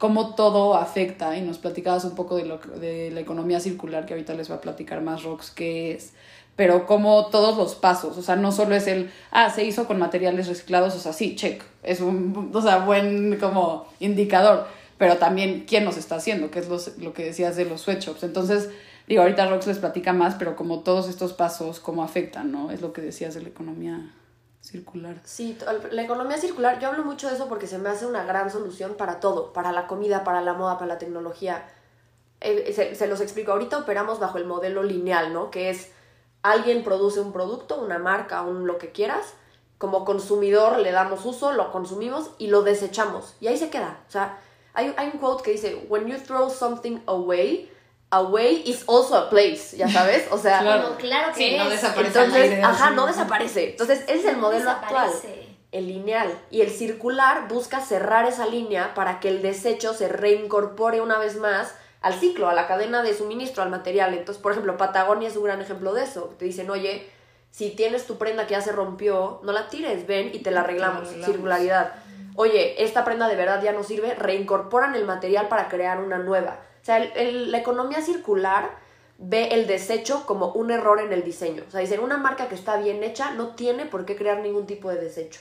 cómo 0.01 0.33
todo 0.33 0.73
afecta 0.73 1.37
y 1.37 1.43
nos 1.43 1.59
platicabas 1.59 2.05
un 2.05 2.15
poco 2.15 2.35
de, 2.35 2.45
lo, 2.45 2.57
de 2.57 3.11
la 3.11 3.19
economía 3.19 3.59
circular, 3.59 4.07
que 4.07 4.15
ahorita 4.15 4.33
les 4.33 4.47
voy 4.47 4.57
a 4.57 4.61
platicar 4.61 4.99
más, 5.01 5.21
Rox, 5.21 5.51
qué 5.51 5.91
es, 5.91 6.13
pero 6.55 6.87
como 6.87 7.27
todos 7.27 7.55
los 7.55 7.75
pasos, 7.75 8.17
o 8.17 8.23
sea, 8.23 8.35
no 8.35 8.51
solo 8.51 8.73
es 8.73 8.87
el, 8.87 9.11
ah, 9.29 9.51
se 9.51 9.63
hizo 9.63 9.85
con 9.85 9.99
materiales 9.99 10.47
reciclados, 10.47 10.95
o 10.95 10.99
sea, 10.99 11.13
sí, 11.13 11.35
check, 11.35 11.61
es 11.83 12.01
un, 12.01 12.49
o 12.51 12.61
sea, 12.63 12.79
buen 12.79 13.37
como 13.39 13.85
indicador, 13.99 14.65
pero 14.97 15.17
también 15.17 15.65
quién 15.67 15.85
nos 15.85 15.97
está 15.97 16.15
haciendo, 16.15 16.49
que 16.49 16.57
es 16.57 16.97
lo 16.97 17.13
que 17.13 17.23
decías 17.23 17.55
de 17.55 17.65
los 17.65 17.81
sweatshops. 17.81 18.23
Entonces, 18.23 18.69
digo, 19.07 19.21
ahorita 19.21 19.47
Rox 19.49 19.67
les 19.67 19.77
platica 19.77 20.13
más, 20.13 20.33
pero 20.33 20.55
como 20.55 20.79
todos 20.79 21.09
estos 21.09 21.33
pasos, 21.33 21.79
cómo 21.79 22.03
afectan, 22.03 22.51
¿no? 22.51 22.71
Es 22.71 22.81
lo 22.81 22.91
que 22.91 23.01
decías 23.01 23.35
de 23.35 23.43
la 23.43 23.49
economía 23.49 24.11
circular. 24.61 25.17
Sí, 25.23 25.57
la 25.91 26.03
economía 26.03 26.37
circular, 26.37 26.79
yo 26.79 26.89
hablo 26.89 27.03
mucho 27.03 27.27
de 27.27 27.35
eso 27.35 27.49
porque 27.49 27.67
se 27.67 27.77
me 27.77 27.89
hace 27.89 28.05
una 28.05 28.23
gran 28.23 28.51
solución 28.51 28.95
para 28.95 29.19
todo, 29.19 29.51
para 29.53 29.71
la 29.71 29.87
comida, 29.87 30.23
para 30.23 30.41
la 30.41 30.53
moda, 30.53 30.75
para 30.77 30.93
la 30.93 30.99
tecnología. 30.99 31.67
Eh, 32.39 32.71
se, 32.73 32.95
se, 32.95 33.07
los 33.07 33.21
explico, 33.21 33.51
ahorita 33.51 33.79
operamos 33.79 34.19
bajo 34.19 34.37
el 34.37 34.45
modelo 34.45 34.83
lineal, 34.83 35.33
¿no? 35.33 35.51
Que 35.51 35.69
es 35.69 35.91
alguien 36.43 36.83
produce 36.83 37.19
un 37.19 37.33
producto, 37.33 37.81
una 37.81 37.99
marca, 37.99 38.41
un 38.43 38.65
lo 38.67 38.77
que 38.77 38.91
quieras, 38.91 39.33
como 39.77 40.05
consumidor 40.05 40.79
le 40.79 40.91
damos 40.91 41.25
uso, 41.25 41.51
lo 41.53 41.71
consumimos 41.71 42.31
y 42.37 42.47
lo 42.47 42.61
desechamos. 42.61 43.35
Y 43.39 43.47
ahí 43.47 43.57
se 43.57 43.69
queda. 43.69 44.03
O 44.07 44.11
sea, 44.11 44.39
hay, 44.73 44.93
hay 44.97 45.09
un 45.13 45.19
quote 45.19 45.43
que 45.43 45.51
dice, 45.51 45.85
when 45.89 46.07
you 46.07 46.17
throw 46.17 46.49
something 46.49 46.99
away, 47.07 47.71
away 48.11 48.61
is 48.65 48.83
also 48.87 49.15
a 49.15 49.29
place, 49.29 49.75
ya 49.75 49.89
sabes, 49.89 50.27
o 50.31 50.37
sea, 50.37 50.59
claro, 50.59 50.97
claro 50.97 51.33
que 51.33 51.57
no 51.57 51.69
desaparece. 51.69 52.19
Entonces, 52.19 52.63
ajá, 52.63 52.91
no 52.91 53.07
desaparece. 53.07 53.71
Entonces, 53.71 54.01
ese 54.03 54.19
es 54.19 54.25
el 54.25 54.37
modelo 54.37 54.69
actual. 54.69 55.09
El 55.71 55.87
lineal 55.87 56.29
y 56.49 56.59
el 56.61 56.69
circular 56.69 57.47
busca 57.47 57.79
cerrar 57.79 58.25
esa 58.25 58.45
línea 58.45 58.93
para 58.93 59.21
que 59.21 59.29
el 59.29 59.41
desecho 59.41 59.93
se 59.93 60.09
reincorpore 60.09 60.99
una 60.99 61.17
vez 61.17 61.37
más 61.37 61.73
al 62.01 62.13
ciclo, 62.13 62.49
a 62.49 62.53
la 62.53 62.67
cadena 62.67 63.01
de 63.01 63.13
suministro, 63.13 63.63
al 63.63 63.69
material. 63.69 64.13
Entonces, 64.13 64.41
por 64.41 64.51
ejemplo, 64.51 64.75
Patagonia 64.75 65.29
es 65.29 65.37
un 65.37 65.45
gran 65.45 65.61
ejemplo 65.61 65.93
de 65.93 66.03
eso. 66.03 66.35
Te 66.37 66.43
dicen, 66.43 66.69
oye, 66.69 67.09
si 67.51 67.69
tienes 67.69 68.05
tu 68.05 68.17
prenda 68.17 68.47
que 68.47 68.51
ya 68.51 68.61
se 68.61 68.73
rompió, 68.73 69.39
no 69.43 69.53
la 69.53 69.69
tires, 69.69 70.05
ven 70.07 70.31
y 70.33 70.39
te 70.39 70.51
la 70.51 70.61
arreglamos. 70.61 71.07
Circularidad. 71.23 71.93
Oye, 72.35 72.83
esta 72.83 73.05
prenda 73.05 73.29
de 73.29 73.37
verdad 73.37 73.63
ya 73.63 73.71
no 73.71 73.83
sirve, 73.83 74.13
reincorporan 74.15 74.95
el 74.95 75.05
material 75.05 75.47
para 75.47 75.69
crear 75.69 76.01
una 76.01 76.17
nueva. 76.17 76.59
O 76.81 76.85
sea, 76.85 76.99
la 76.99 77.57
economía 77.57 78.01
circular 78.01 78.71
ve 79.23 79.49
el 79.49 79.67
desecho 79.67 80.25
como 80.25 80.47
un 80.47 80.71
error 80.71 80.99
en 80.99 81.13
el 81.13 81.23
diseño. 81.23 81.63
O 81.67 81.71
sea, 81.71 81.79
dicen, 81.79 81.99
una 81.99 82.17
marca 82.17 82.49
que 82.49 82.55
está 82.55 82.77
bien 82.77 83.03
hecha 83.03 83.31
no 83.31 83.49
tiene 83.49 83.85
por 83.85 84.05
qué 84.05 84.15
crear 84.15 84.39
ningún 84.39 84.65
tipo 84.65 84.89
de 84.89 84.95
desecho. 84.95 85.39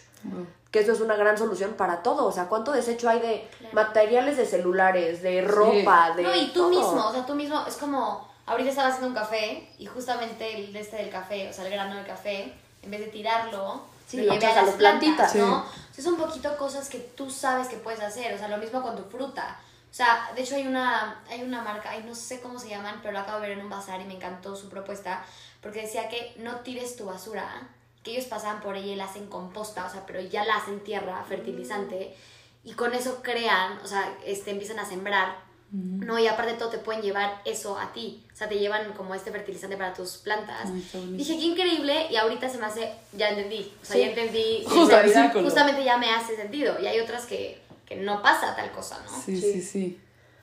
Que 0.70 0.80
eso 0.80 0.92
es 0.92 1.00
una 1.00 1.16
gran 1.16 1.38
solución 1.38 1.72
para 1.72 2.02
todo. 2.02 2.26
O 2.26 2.32
sea, 2.32 2.44
¿cuánto 2.44 2.72
desecho 2.72 3.08
hay 3.08 3.20
de 3.20 3.48
materiales 3.72 4.36
de 4.36 4.44
celulares, 4.44 5.22
de 5.22 5.40
ropa, 5.40 6.12
de. 6.14 6.22
No, 6.22 6.34
y 6.34 6.48
tú 6.48 6.68
mismo, 6.68 7.06
o 7.06 7.12
sea, 7.12 7.24
tú 7.24 7.34
mismo, 7.34 7.64
es 7.66 7.76
como. 7.76 8.28
Ahorita 8.44 8.70
estaba 8.70 8.88
haciendo 8.88 9.08
un 9.08 9.14
café 9.14 9.68
y 9.78 9.86
justamente 9.86 10.56
el 10.56 10.72
de 10.72 10.80
este 10.80 10.96
del 10.96 11.08
café, 11.08 11.48
o 11.48 11.52
sea, 11.52 11.64
el 11.64 11.70
grano 11.70 11.94
del 11.94 12.04
café, 12.04 12.52
en 12.82 12.90
vez 12.90 13.00
de 13.00 13.06
tirarlo, 13.06 13.80
sí, 14.08 14.22
lo 14.22 14.32
llevé 14.32 14.46
a 14.46 14.62
las 14.62 14.74
plantitas, 14.74 15.36
¿no? 15.36 15.58
O 15.58 15.94
sea, 15.94 16.02
son 16.04 16.14
un 16.14 16.20
poquito 16.20 16.56
cosas 16.56 16.88
que 16.88 16.98
tú 16.98 17.30
sabes 17.30 17.68
que 17.68 17.76
puedes 17.76 18.00
hacer. 18.00 18.34
O 18.34 18.38
sea, 18.38 18.48
lo 18.48 18.58
mismo 18.58 18.82
con 18.82 18.96
tu 18.96 19.04
fruta 19.04 19.56
o 19.90 19.94
sea, 19.94 20.30
de 20.36 20.42
hecho 20.42 20.54
hay 20.54 20.66
una, 20.68 21.20
hay 21.28 21.42
una 21.42 21.62
marca, 21.62 21.90
ay, 21.90 22.04
no 22.06 22.14
sé 22.14 22.40
cómo 22.40 22.60
se 22.60 22.68
llaman, 22.68 23.00
pero 23.02 23.12
lo 23.12 23.18
acabo 23.18 23.40
de 23.40 23.48
ver 23.48 23.58
en 23.58 23.64
un 23.64 23.70
bazar 23.70 24.00
y 24.00 24.04
me 24.04 24.14
encantó 24.14 24.54
su 24.54 24.68
propuesta, 24.68 25.24
porque 25.60 25.82
decía 25.82 26.08
que 26.08 26.32
no 26.36 26.60
tires 26.60 26.94
tu 26.94 27.06
basura, 27.06 27.68
que 28.04 28.12
ellos 28.12 28.26
pasaban 28.26 28.60
por 28.60 28.76
ella 28.76 28.92
y 28.92 28.96
la 28.96 29.04
hacen 29.04 29.26
composta, 29.26 29.84
o 29.84 29.90
sea, 29.90 30.06
pero 30.06 30.20
ya 30.20 30.44
la 30.44 30.56
hacen 30.56 30.80
tierra, 30.84 31.24
fertilizante, 31.28 32.14
y 32.62 32.72
con 32.72 32.94
eso 32.94 33.20
crean, 33.22 33.78
o 33.82 33.86
sea, 33.86 34.16
este, 34.24 34.52
empiezan 34.52 34.78
a 34.78 34.84
sembrar, 34.84 35.38
¿no? 35.72 36.18
Y 36.18 36.26
aparte 36.26 36.52
de 36.52 36.58
todo 36.58 36.70
te 36.70 36.78
pueden 36.78 37.02
llevar 37.02 37.42
eso 37.44 37.78
a 37.78 37.92
ti, 37.92 38.24
o 38.32 38.36
sea, 38.36 38.48
te 38.48 38.58
llevan 38.58 38.92
como 38.92 39.14
este 39.14 39.32
fertilizante 39.32 39.76
para 39.76 39.92
tus 39.92 40.18
plantas. 40.18 40.68
Dije, 41.16 41.36
qué 41.36 41.44
increíble, 41.44 42.06
y 42.10 42.16
ahorita 42.16 42.48
se 42.48 42.58
me 42.58 42.66
hace, 42.66 42.92
ya 43.12 43.30
entendí, 43.30 43.72
o 43.82 43.84
sea, 43.84 43.96
ya 43.96 44.06
entendí, 44.06 44.64
justamente 44.68 45.82
ya 45.82 45.96
me 45.98 46.10
hace 46.10 46.36
sentido, 46.36 46.80
y 46.80 46.86
hay 46.86 47.00
otras 47.00 47.26
que 47.26 47.69
que 47.90 47.96
no 47.96 48.22
pasa 48.22 48.54
tal 48.54 48.70
cosa, 48.70 49.02
¿no? 49.04 49.20
Sí, 49.20 49.40
sí, 49.40 49.60
sí. 49.60 50.00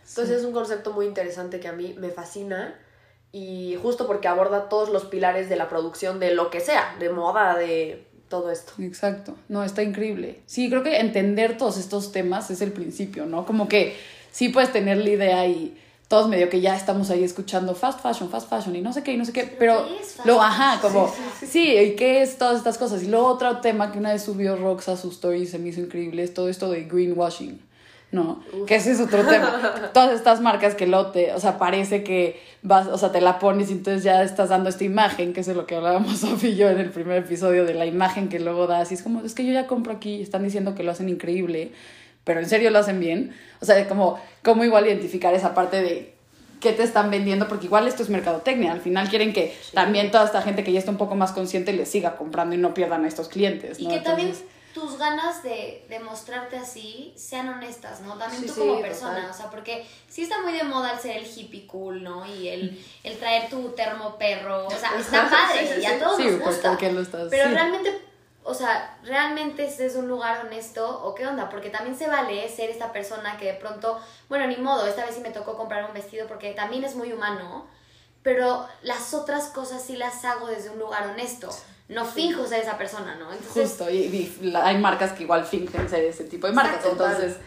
Entonces 0.10 0.40
es 0.40 0.44
un 0.44 0.52
concepto 0.52 0.92
muy 0.92 1.06
interesante 1.06 1.62
que 1.62 1.70
a 1.70 1.72
mí 1.72 1.96
me 1.98 2.10
fascina 2.10 2.78
y 3.32 3.78
justo 3.82 4.06
porque 4.06 4.28
aborda 4.28 4.68
todos 4.68 4.90
los 4.90 5.06
pilares 5.06 5.48
de 5.48 5.56
la 5.56 5.70
producción 5.70 6.20
de 6.20 6.34
lo 6.34 6.50
que 6.50 6.60
sea, 6.60 6.96
de 7.00 7.10
moda, 7.10 7.58
de 7.58 8.06
todo 8.28 8.52
esto. 8.52 8.74
Exacto, 8.80 9.38
no, 9.48 9.64
está 9.64 9.82
increíble. 9.82 10.42
Sí, 10.46 10.70
creo 10.70 10.84
que 10.84 11.00
entender 11.00 11.58
todos 11.58 11.78
estos 11.78 12.12
temas 12.12 12.52
es 12.52 12.60
el 12.60 12.74
principio, 12.74 13.26
¿no? 13.26 13.46
Como 13.46 13.70
que 13.70 13.96
sí 14.32 14.50
puedes 14.50 14.74
tener 14.74 14.98
la 14.98 15.10
idea 15.10 15.48
y 15.48 15.82
todos 16.08 16.30
medio 16.30 16.50
que 16.50 16.62
ya 16.62 16.76
estamos 16.76 17.10
ahí 17.10 17.24
escuchando 17.24 17.76
fast 17.76 18.02
fashion, 18.02 18.30
fast 18.30 18.50
fashion 18.50 18.76
y 18.76 18.82
no 18.82 18.94
sé 18.94 19.04
qué 19.04 19.14
y 19.14 19.18
no 19.18 19.26
sé 19.26 19.34
qué, 19.34 19.44
pero 19.60 19.86
luego, 20.24 20.42
ajá, 20.42 20.80
como, 20.82 21.14
sí, 21.46 21.76
¿y 21.78 21.96
qué 21.96 22.22
es 22.22 22.38
todas 22.38 22.58
estas 22.58 22.78
cosas? 22.78 23.04
Y 23.04 23.08
luego 23.08 23.28
otro 23.28 23.58
tema 23.58 23.92
que 23.92 24.00
una 24.00 24.14
vez 24.14 24.24
subió 24.24 24.56
Rox 24.56 24.88
a 24.90 24.98
su 24.98 25.10
story 25.10 25.42
y 25.42 25.48
se 25.48 25.60
me 25.60 25.70
hizo 25.70 25.82
increíble 25.82 26.24
es 26.24 26.34
todo 26.34 26.48
esto 26.50 26.70
de 26.72 26.86
greenwashing. 26.86 27.68
¿no? 28.12 28.42
Que 28.66 28.76
ese 28.76 28.92
es 28.92 29.02
otro 29.02 29.26
tema. 29.26 29.90
Todas 29.94 30.14
estas 30.14 30.40
marcas 30.40 30.76
que 30.76 30.88
lote, 30.88 31.34
o 31.34 31.40
sea, 31.40 31.58
parece 31.58 32.04
que 32.04 32.40
vas, 32.62 32.88
o 32.88 32.98
sea, 32.98 33.12
te 33.12 33.20
la 33.20 33.38
pones 33.38 33.70
y 33.70 33.74
entonces 33.74 34.04
ya 34.04 34.24
estás 34.24 34.50
dando 34.50 34.70
esta 34.70 34.86
imagen, 34.86 35.34
que 35.34 35.42
es 35.42 35.46
de 35.46 35.56
lo 35.56 35.66
que 35.66 35.76
hablábamos 35.76 36.18
Sofía 36.20 36.50
y 36.50 36.56
yo 36.56 36.70
en 36.70 36.80
el 36.80 36.90
primer 36.90 37.18
episodio, 37.18 37.66
de 37.66 37.74
la 37.74 37.86
imagen 37.86 38.30
que 38.30 38.40
luego 38.40 38.66
das, 38.66 38.92
y 38.92 38.96
es 38.96 39.04
como, 39.04 39.22
es 39.26 39.34
que 39.34 39.46
yo 39.46 39.52
ya 39.52 39.68
compro 39.68 39.94
aquí, 39.94 40.22
están 40.22 40.44
diciendo 40.44 40.74
que 40.74 40.84
lo 40.84 40.92
hacen 40.92 41.10
increíble, 41.10 41.72
pero 42.28 42.42
en 42.42 42.48
serio 42.48 42.70
lo 42.70 42.78
hacen 42.78 43.00
bien. 43.00 43.36
O 43.62 43.66
sea, 43.66 43.88
como, 43.88 44.20
cómo 44.44 44.66
igual 44.66 44.86
identificar 44.86 45.34
esa 45.34 45.56
parte 45.56 45.82
de 45.82 46.14
qué 46.60 46.74
te 46.74 46.84
están 46.84 47.10
vendiendo, 47.10 47.48
porque 47.48 47.66
igual 47.66 47.88
esto 47.88 48.04
es 48.04 48.10
mercadotecnia. 48.10 48.74
Al 48.74 48.82
final 48.82 49.10
quieren 49.10 49.32
que 49.32 49.58
también 49.74 50.12
toda 50.12 50.26
esta 50.26 50.42
gente 50.42 50.64
que 50.64 50.74
ya 50.74 50.80
está 50.80 50.92
un 50.92 50.98
poco 50.98 51.16
más 51.16 51.32
consciente 51.32 51.72
les 51.72 51.90
siga 51.90 52.18
comprando 52.18 52.54
y 52.54 52.58
no 52.58 52.74
pierdan 52.74 53.06
a 53.06 53.08
estos 53.08 53.30
clientes. 53.30 53.80
Y 53.80 53.88
que 53.88 54.00
también 54.00 54.34
tus 54.74 54.98
ganas 54.98 55.42
de, 55.42 55.86
de, 55.90 56.00
mostrarte 56.00 56.58
así 56.58 57.14
sean 57.16 57.48
honestas, 57.50 58.02
¿no? 58.02 58.16
También 58.16 58.46
tú 58.46 58.54
como 58.54 58.82
persona, 58.82 59.30
o 59.32 59.34
sea, 59.34 59.50
porque 59.50 59.88
sí 60.08 60.24
está 60.24 60.42
muy 60.42 60.54
de 60.54 60.64
moda 60.66 60.92
el 60.92 61.00
ser 61.00 61.18
el 61.18 61.26
hippie 61.26 61.66
cool, 61.66 62.04
¿no? 62.04 62.26
Y 62.28 62.50
el, 62.50 62.86
el 63.04 63.18
traer 63.18 63.50
tu 63.50 63.70
termo 63.70 64.18
perro, 64.18 64.68
o 64.68 64.70
sea, 64.70 64.92
está 65.00 65.30
padre 65.30 65.80
y 65.82 65.86
a 65.86 65.98
todos 65.98 66.20
nos 66.20 66.40
gusta. 66.40 66.78
Lo 66.92 67.02
estás, 67.02 67.28
pero 67.30 67.50
realmente, 67.50 68.07
o 68.48 68.54
sea, 68.54 68.98
realmente 69.04 69.66
es 69.66 69.96
un 69.96 70.08
lugar 70.08 70.46
honesto 70.46 71.04
o 71.04 71.14
qué 71.14 71.28
onda, 71.28 71.50
porque 71.50 71.70
también 71.70 71.98
se 71.98 72.08
vale 72.08 72.48
ser 72.48 72.70
esta 72.70 72.94
persona 72.94 73.38
que 73.38 73.46
de 73.46 73.54
pronto, 73.56 74.00
bueno, 74.30 74.48
ni 74.48 74.56
modo, 74.56 74.88
esta 74.88 75.06
vez 75.06 75.16
sí 75.16 75.22
me 75.22 75.32
tocó 75.32 75.58
comprar 75.58 75.84
un 75.84 75.94
vestido 75.94 76.28
porque 76.28 76.54
también 76.54 76.86
es 76.86 76.96
muy 76.96 77.12
humano, 77.12 77.68
pero 78.24 78.66
las 78.84 79.14
otras 79.14 79.48
cosas 79.48 79.84
sí 79.84 79.98
las 79.98 80.24
hago 80.24 80.48
desde 80.48 80.70
un 80.70 80.80
lugar 80.80 81.08
honesto 81.08 81.50
no 81.90 82.06
finjo 82.06 82.46
ser 82.46 82.62
esa 82.62 82.78
persona, 82.78 83.16
¿no? 83.16 83.32
Entonces, 83.32 83.70
Justo, 83.70 83.90
y, 83.90 84.34
hay 84.56 84.78
marcas 84.78 85.14
que 85.14 85.24
igual 85.24 85.46
fingen 85.46 85.90
ser 85.90 86.04
ese 86.06 86.26
tipo 86.26 86.48
de 86.48 86.54
marcas, 86.54 86.86
entonces... 86.86 87.38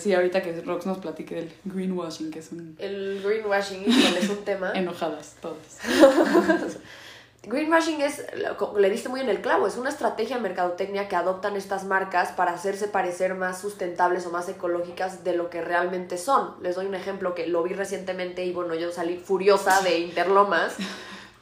sí, 0.00 0.12
ahorita 0.12 0.42
que 0.42 0.60
Rox 0.60 0.86
nos 0.86 0.98
platique 0.98 1.34
del 1.34 1.52
greenwashing, 1.64 2.30
que 2.30 2.38
es 2.38 2.52
un... 2.52 2.76
El 2.78 3.20
greenwashing 3.22 3.84
es 3.86 4.28
un 4.28 4.44
tema. 4.44 4.72
Enojadas, 4.74 5.36
todas. 5.40 5.78
greenwashing 7.46 8.00
es, 8.00 8.24
le 8.76 8.90
diste 8.90 9.08
muy 9.08 9.20
en 9.20 9.28
el 9.28 9.40
clavo, 9.40 9.66
es 9.66 9.76
una 9.76 9.90
estrategia 9.90 10.36
de 10.36 10.42
mercadotecnia 10.42 11.08
que 11.08 11.16
adoptan 11.16 11.56
estas 11.56 11.84
marcas 11.84 12.32
para 12.32 12.52
hacerse 12.52 12.88
parecer 12.88 13.34
más 13.34 13.60
sustentables 13.60 14.26
o 14.26 14.30
más 14.30 14.48
ecológicas 14.48 15.24
de 15.24 15.36
lo 15.36 15.50
que 15.50 15.60
realmente 15.60 16.18
son. 16.18 16.54
Les 16.62 16.76
doy 16.76 16.86
un 16.86 16.94
ejemplo 16.94 17.34
que 17.34 17.46
lo 17.46 17.62
vi 17.62 17.72
recientemente 17.72 18.44
y 18.44 18.52
bueno, 18.52 18.74
yo 18.74 18.92
salí 18.92 19.16
furiosa 19.16 19.82
de 19.82 19.98
Interlomas. 19.98 20.76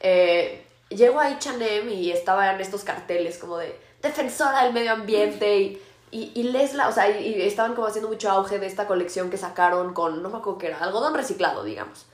Eh, 0.05 0.67
llego 0.89 1.21
a 1.21 1.27
H&M 1.27 1.95
y 1.95 2.11
estaban 2.11 2.61
estos 2.61 2.83
carteles 2.83 3.39
como 3.39 3.57
de 3.57 3.79
defensora 4.03 4.65
del 4.65 4.73
medio 4.73 4.91
ambiente 4.91 5.59
y, 5.59 5.83
y, 6.11 6.33
y 6.35 6.43
lesla, 6.45 6.89
o 6.89 6.93
sea, 6.93 7.09
y, 7.09 7.41
estaban 7.43 7.75
como 7.75 7.87
haciendo 7.87 8.09
mucho 8.09 8.31
auge 8.31 8.59
de 8.59 8.67
esta 8.67 8.87
colección 8.87 9.31
que 9.31 9.39
sacaron 9.39 9.95
con, 9.95 10.23
no 10.23 10.29
me 10.29 10.39
acuerdo 10.39 10.59
qué 10.59 10.67
era, 10.69 10.79
algodón 10.79 11.15
reciclado, 11.15 11.65
digamos. 11.65 12.07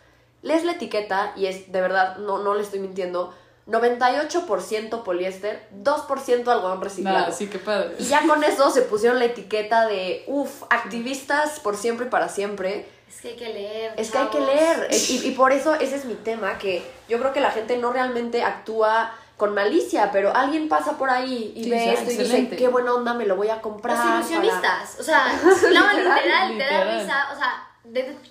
Les 0.42 0.64
la 0.64 0.72
etiqueta 0.72 1.32
y 1.36 1.46
es, 1.46 1.72
de 1.72 1.80
verdad, 1.80 2.18
no, 2.18 2.38
no 2.38 2.54
le 2.54 2.62
estoy 2.62 2.78
mintiendo, 2.78 3.34
98% 3.68 5.02
poliéster, 5.02 5.68
2% 5.82 6.48
algodón 6.48 6.80
reciclado. 6.80 7.18
Nada, 7.18 7.32
sí, 7.32 7.48
qué 7.48 7.58
padre. 7.58 7.94
Y 7.98 8.04
ya 8.04 8.26
con 8.26 8.42
eso 8.42 8.70
se 8.70 8.82
pusieron 8.82 9.18
la 9.18 9.26
etiqueta 9.26 9.86
de, 9.86 10.24
uff, 10.26 10.62
activistas 10.70 11.60
por 11.60 11.76
siempre 11.76 12.06
y 12.06 12.08
para 12.08 12.28
siempre 12.28 12.86
es 13.08 13.22
que 13.22 13.28
hay 13.28 13.36
que 13.36 13.48
leer. 13.48 13.94
Es 13.96 14.10
que 14.10 14.18
hay 14.18 14.28
que 14.28 14.40
leer. 14.40 14.88
Y, 14.90 15.30
por 15.32 15.52
eso 15.52 15.74
ese 15.74 15.96
es 15.96 16.04
mi 16.04 16.14
tema, 16.14 16.58
que 16.58 16.82
yo 17.08 17.18
creo 17.18 17.32
que 17.32 17.40
la 17.40 17.50
gente 17.50 17.76
no 17.78 17.92
realmente 17.92 18.42
actúa 18.42 19.12
con 19.36 19.54
malicia, 19.54 20.10
pero 20.12 20.34
alguien 20.34 20.68
pasa 20.68 20.98
por 20.98 21.10
ahí 21.10 21.52
y 21.54 21.70
ve 21.70 21.92
esto 21.92 22.10
y 22.10 22.16
dice, 22.16 22.48
qué 22.48 22.68
buena 22.68 22.92
onda, 22.92 23.14
me 23.14 23.24
lo 23.24 23.36
voy 23.36 23.48
a 23.48 23.60
comprar. 23.60 23.96
Los 23.96 24.30
ilusionistas, 24.30 24.98
o 24.98 25.02
sea, 25.02 25.32
no, 25.42 25.92
literal, 25.92 26.58
te 26.58 26.64
da 26.64 26.84
risa, 26.84 27.28
o 27.32 27.36
sea, 27.36 27.68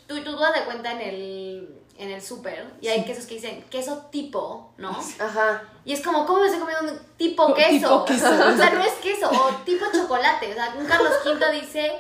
tú, 0.08 0.22
tú 0.24 0.38
das 0.38 0.54
de 0.54 0.66
cuenta 0.66 0.92
en 0.92 1.02
el 1.02 1.77
en 1.98 2.12
el 2.12 2.22
súper 2.22 2.74
y 2.80 2.88
hay 2.88 3.04
quesos 3.04 3.26
que 3.26 3.36
dicen 3.36 3.64
queso 3.70 4.08
tipo, 4.12 4.74
¿no? 4.78 4.90
Ajá. 5.20 5.64
Y 5.84 5.94
es 5.94 6.02
como, 6.02 6.26
¿cómo 6.26 6.42
me 6.42 6.46
estoy 6.46 6.60
comiendo 6.60 6.94
un 6.94 7.00
tipo 7.18 7.54
queso? 7.54 8.04
Tipo 8.04 8.06
queso. 8.06 8.28
o 8.30 8.58
sea, 8.58 8.70
no 8.72 8.84
es 8.84 8.94
queso, 9.02 9.30
o 9.30 9.56
tipo 9.66 9.86
chocolate. 9.92 10.52
O 10.52 10.54
sea, 10.54 10.76
un 10.78 10.86
Carlos 10.86 11.14
V 11.26 11.52
dice 11.60 11.92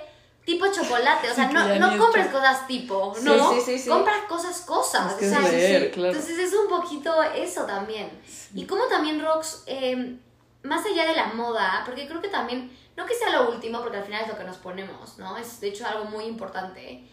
tipo 0.45 0.65
chocolate. 0.67 1.31
O 1.31 1.35
sea, 1.35 1.51
no, 1.51 1.75
no 1.75 1.97
compres 1.97 2.27
cosas 2.27 2.67
tipo, 2.67 3.13
¿no? 3.21 3.53
Sí, 3.53 3.61
sí, 3.65 3.79
sí, 3.79 3.89
Compras 3.89 4.23
cosas, 4.29 4.61
cosas. 4.61 5.13
o 5.15 5.19
sea, 5.19 5.39
Entonces 5.39 6.39
es 6.39 6.53
un 6.53 6.69
poquito 6.69 7.21
eso 7.23 7.65
también. 7.65 8.09
Y 8.53 8.65
como 8.65 8.85
también 8.85 9.21
Rox, 9.21 9.63
em, 9.65 10.19
más 10.63 10.85
allá 10.85 11.05
de 11.05 11.15
la 11.15 11.27
moda, 11.27 11.83
porque 11.85 12.07
creo 12.07 12.21
que 12.21 12.29
también, 12.29 12.71
no 12.95 13.05
que 13.05 13.15
sea 13.15 13.29
lo 13.31 13.49
último, 13.51 13.81
porque 13.81 13.97
al 13.97 14.05
final 14.05 14.23
es 14.23 14.27
lo 14.29 14.37
que 14.37 14.43
nos 14.43 14.57
ponemos, 14.57 15.17
¿no? 15.17 15.37
Es 15.37 15.59
de 15.59 15.69
hecho 15.69 15.85
algo 15.85 16.05
muy 16.05 16.25
importante. 16.25 17.03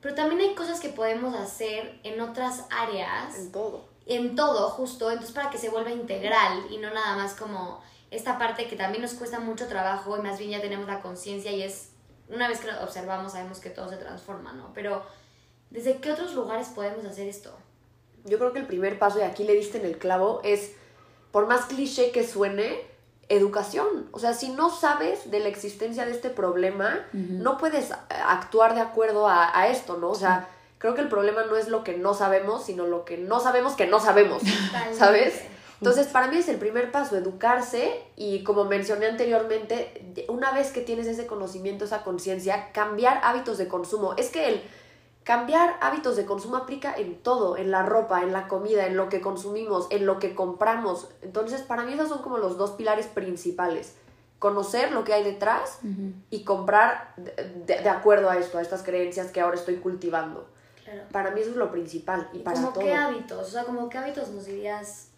Pero 0.00 0.14
también 0.14 0.40
hay 0.40 0.54
cosas 0.54 0.80
que 0.80 0.88
podemos 0.88 1.34
hacer 1.34 2.00
en 2.04 2.20
otras 2.20 2.64
áreas. 2.70 3.38
En 3.38 3.52
todo. 3.52 3.88
En 4.06 4.34
todo, 4.34 4.70
justo. 4.70 5.10
Entonces, 5.10 5.34
para 5.34 5.50
que 5.50 5.58
se 5.58 5.68
vuelva 5.68 5.90
integral 5.90 6.66
y 6.70 6.78
no 6.78 6.92
nada 6.92 7.16
más 7.16 7.34
como 7.34 7.82
esta 8.10 8.38
parte 8.38 8.66
que 8.66 8.76
también 8.76 9.02
nos 9.02 9.14
cuesta 9.14 9.38
mucho 9.38 9.68
trabajo 9.68 10.16
y 10.16 10.22
más 10.22 10.38
bien 10.38 10.50
ya 10.50 10.60
tenemos 10.60 10.88
la 10.88 11.00
conciencia 11.00 11.52
y 11.52 11.62
es 11.62 11.90
una 12.28 12.48
vez 12.48 12.60
que 12.60 12.68
lo 12.70 12.82
observamos 12.82 13.32
sabemos 13.32 13.60
que 13.60 13.70
todo 13.70 13.88
se 13.88 13.96
transforma, 13.96 14.52
¿no? 14.52 14.72
Pero 14.74 15.02
¿desde 15.70 15.98
qué 15.98 16.12
otros 16.12 16.34
lugares 16.34 16.68
podemos 16.68 17.04
hacer 17.04 17.28
esto? 17.28 17.56
Yo 18.24 18.38
creo 18.38 18.52
que 18.52 18.58
el 18.60 18.66
primer 18.66 18.98
paso, 18.98 19.18
y 19.18 19.22
aquí 19.22 19.44
le 19.44 19.54
diste 19.54 19.78
en 19.78 19.86
el 19.86 19.98
clavo, 19.98 20.40
es, 20.44 20.72
por 21.30 21.46
más 21.46 21.66
cliché 21.66 22.10
que 22.10 22.26
suene, 22.26 22.89
educación. 23.30 24.08
O 24.12 24.18
sea, 24.18 24.34
si 24.34 24.50
no 24.50 24.70
sabes 24.70 25.30
de 25.30 25.40
la 25.40 25.48
existencia 25.48 26.04
de 26.04 26.10
este 26.10 26.28
problema, 26.28 27.06
no 27.12 27.56
puedes 27.56 27.90
actuar 28.08 28.74
de 28.74 28.80
acuerdo 28.80 29.28
a, 29.28 29.68
esto, 29.68 29.96
¿no? 29.96 30.10
O 30.10 30.14
sea, 30.14 30.48
creo 30.78 30.94
que 30.94 31.00
el 31.00 31.08
problema 31.08 31.44
no 31.44 31.56
es 31.56 31.68
lo 31.68 31.82
que 31.84 31.96
no 31.96 32.12
sabemos, 32.12 32.64
sino 32.64 32.86
lo 32.86 33.04
que 33.04 33.16
no 33.16 33.40
sabemos 33.40 33.74
que 33.74 33.86
no 33.86 34.00
sabemos, 34.00 34.42
¿sabes? 34.92 35.40
Entonces, 35.80 36.08
para 36.08 36.26
mí 36.26 36.36
es 36.36 36.48
el 36.48 36.56
primer 36.56 36.92
paso, 36.92 37.16
educarse 37.16 38.02
y 38.14 38.44
como 38.44 38.66
mencioné 38.66 39.06
anteriormente, 39.06 40.26
una 40.28 40.52
vez 40.52 40.72
que 40.72 40.82
tienes 40.82 41.06
ese 41.06 41.26
conocimiento, 41.26 41.86
esa 41.86 42.02
conciencia, 42.02 42.70
cambiar 42.72 43.20
hábitos 43.24 43.56
de 43.56 43.66
consumo. 43.66 44.14
Es 44.18 44.28
que 44.28 44.48
el 44.48 44.62
cambiar 45.24 45.76
hábitos 45.80 46.16
de 46.16 46.24
consumo 46.24 46.56
aplica 46.56 46.94
en 46.94 47.16
todo, 47.16 47.56
en 47.56 47.70
la 47.70 47.82
ropa, 47.82 48.22
en 48.22 48.32
la 48.32 48.48
comida, 48.48 48.86
en 48.86 48.96
lo 48.96 49.08
que 49.08 49.20
consumimos, 49.20 49.86
en 49.90 50.06
lo 50.06 50.18
que 50.18 50.34
compramos. 50.34 51.08
Entonces, 51.22 51.62
para 51.62 51.84
mí 51.84 51.92
esos 51.92 52.08
son 52.08 52.22
como 52.22 52.38
los 52.38 52.56
dos 52.56 52.72
pilares 52.72 53.06
principales. 53.06 53.94
Conocer 54.38 54.92
lo 54.92 55.04
que 55.04 55.12
hay 55.12 55.22
detrás 55.22 55.80
y 56.30 56.44
comprar 56.44 57.14
de, 57.16 57.88
acuerdo 57.88 58.30
a 58.30 58.38
esto, 58.38 58.56
a 58.56 58.62
estas 58.62 58.82
creencias 58.82 59.30
que 59.30 59.40
ahora 59.40 59.56
estoy 59.56 59.76
cultivando. 59.76 60.48
Para 61.12 61.30
mí 61.30 61.40
eso 61.40 61.50
es 61.50 61.56
lo 61.56 61.70
principal 61.70 62.28
y, 62.32 62.38
para 62.38 62.72
todo. 62.72 62.80
qué 62.80 62.94
hábitos? 62.94 63.46
O 63.46 63.50
sea, 63.50 63.64
como 63.64 63.88
qué 63.88 63.98
hábitos 63.98 64.30
nos 64.30 64.46
dirías 64.46 65.10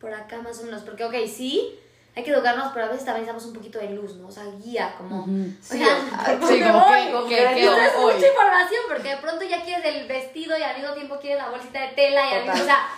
por 0.00 0.12
acá 0.14 0.40
más 0.40 0.58
o 0.60 0.64
menos, 0.64 0.82
porque 0.82 1.04
ok, 1.04 1.14
sí, 1.28 1.78
hay 2.14 2.24
que 2.24 2.30
educarnos, 2.32 2.72
pero 2.72 2.86
a 2.86 2.88
veces 2.88 3.04
también 3.04 3.26
necesitamos 3.26 3.46
un 3.46 3.54
poquito 3.54 3.78
de 3.78 3.90
luz, 3.90 4.16
¿no? 4.16 4.28
O 4.28 4.30
sea, 4.30 4.44
guía, 4.62 4.94
como... 4.98 5.24
Sí, 5.60 5.76
o 5.76 5.78
sea, 5.78 5.96
sí, 6.26 6.62
como 7.12 7.28
que, 7.28 7.36
que, 7.36 7.64
es 7.64 7.98
mucha 7.98 8.26
información, 8.26 8.82
porque 8.88 9.08
de 9.10 9.16
pronto 9.18 9.44
ya 9.44 9.62
quieres 9.62 9.84
el 9.84 10.08
vestido 10.08 10.58
y 10.58 10.62
al 10.62 10.76
mismo 10.76 10.94
tiempo 10.94 11.18
quieres 11.20 11.38
la 11.38 11.50
bolsita 11.50 11.80
de 11.80 11.88
tela 11.88 12.28
y 12.28 12.34
al 12.34 12.42
mismo, 12.42 12.62
o 12.62 12.64
sea, 12.64 12.88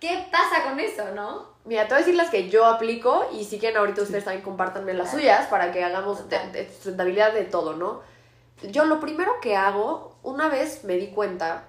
¿qué 0.00 0.26
pasa 0.32 0.64
con 0.64 0.80
eso, 0.80 1.04
no? 1.14 1.54
Mira, 1.64 1.84
te 1.84 1.94
voy 1.94 1.96
a 1.96 1.98
decir 1.98 2.16
las 2.16 2.30
que 2.30 2.48
yo 2.48 2.66
aplico 2.66 3.28
y 3.32 3.44
si 3.44 3.58
quieren 3.58 3.78
ahorita 3.78 4.02
ustedes 4.02 4.24
también 4.24 4.44
compártanme 4.44 4.94
las 4.94 5.10
suyas 5.12 5.46
para 5.46 5.72
que 5.72 5.84
hagamos 5.84 6.28
de, 6.28 6.38
de 6.50 6.68
sustentabilidad 6.68 7.32
de 7.32 7.44
todo, 7.44 7.74
¿no? 7.74 8.02
Yo 8.70 8.84
lo 8.84 9.00
primero 9.00 9.40
que 9.40 9.56
hago, 9.56 10.16
una 10.22 10.48
vez 10.48 10.84
me 10.84 10.96
di 10.96 11.08
cuenta 11.08 11.64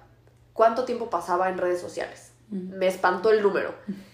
cuánto 0.52 0.84
tiempo 0.84 1.10
pasaba 1.10 1.48
en 1.48 1.58
redes 1.58 1.80
sociales. 1.80 2.32
Me 2.50 2.86
espantó 2.86 3.30
el 3.30 3.42
número 3.42 3.74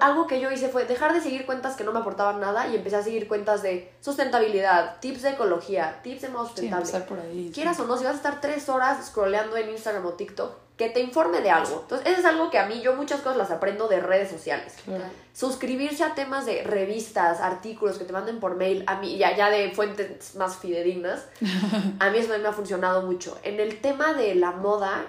algo 0.00 0.26
que 0.26 0.40
yo 0.40 0.50
hice 0.50 0.68
fue 0.68 0.84
dejar 0.84 1.12
de 1.12 1.20
seguir 1.20 1.46
cuentas 1.46 1.76
que 1.76 1.84
no 1.84 1.92
me 1.92 2.00
aportaban 2.00 2.40
nada 2.40 2.68
y 2.68 2.76
empecé 2.76 2.96
a 2.96 3.02
seguir 3.02 3.28
cuentas 3.28 3.62
de 3.62 3.92
sustentabilidad, 4.00 5.00
tips 5.00 5.22
de 5.22 5.30
ecología, 5.30 6.00
tips 6.02 6.22
de 6.22 6.28
modo 6.28 6.46
sustentable. 6.46 7.00
por 7.00 7.18
ahí, 7.20 7.50
Quieras 7.52 7.78
o 7.80 7.86
no, 7.86 7.96
si 7.96 8.04
vas 8.04 8.14
a 8.14 8.16
estar 8.16 8.40
tres 8.40 8.68
horas 8.68 9.04
scrolleando 9.06 9.56
en 9.56 9.70
Instagram 9.70 10.06
o 10.06 10.12
TikTok, 10.12 10.64
que 10.76 10.88
te 10.88 11.00
informe 11.00 11.40
de 11.40 11.50
algo. 11.50 11.80
Entonces, 11.82 12.06
eso 12.08 12.20
es 12.20 12.24
algo 12.24 12.50
que 12.50 12.58
a 12.58 12.66
mí, 12.66 12.80
yo 12.80 12.96
muchas 12.96 13.20
cosas 13.20 13.36
las 13.36 13.50
aprendo 13.50 13.86
de 13.86 14.00
redes 14.00 14.30
sociales. 14.30 14.74
Suscribirse 15.32 16.02
a 16.02 16.14
temas 16.14 16.46
de 16.46 16.62
revistas, 16.62 17.40
artículos 17.40 17.98
que 17.98 18.04
te 18.04 18.12
manden 18.12 18.40
por 18.40 18.56
mail, 18.56 18.82
a 18.86 18.96
mí, 19.00 19.16
ya, 19.16 19.36
ya 19.36 19.50
de 19.50 19.70
fuentes 19.70 20.34
más 20.34 20.56
fidedignas, 20.56 21.26
a 22.00 22.10
mí 22.10 22.18
eso 22.18 22.36
me 22.36 22.48
ha 22.48 22.52
funcionado 22.52 23.02
mucho. 23.02 23.38
En 23.42 23.60
el 23.60 23.80
tema 23.80 24.14
de 24.14 24.34
la 24.34 24.52
moda, 24.52 25.04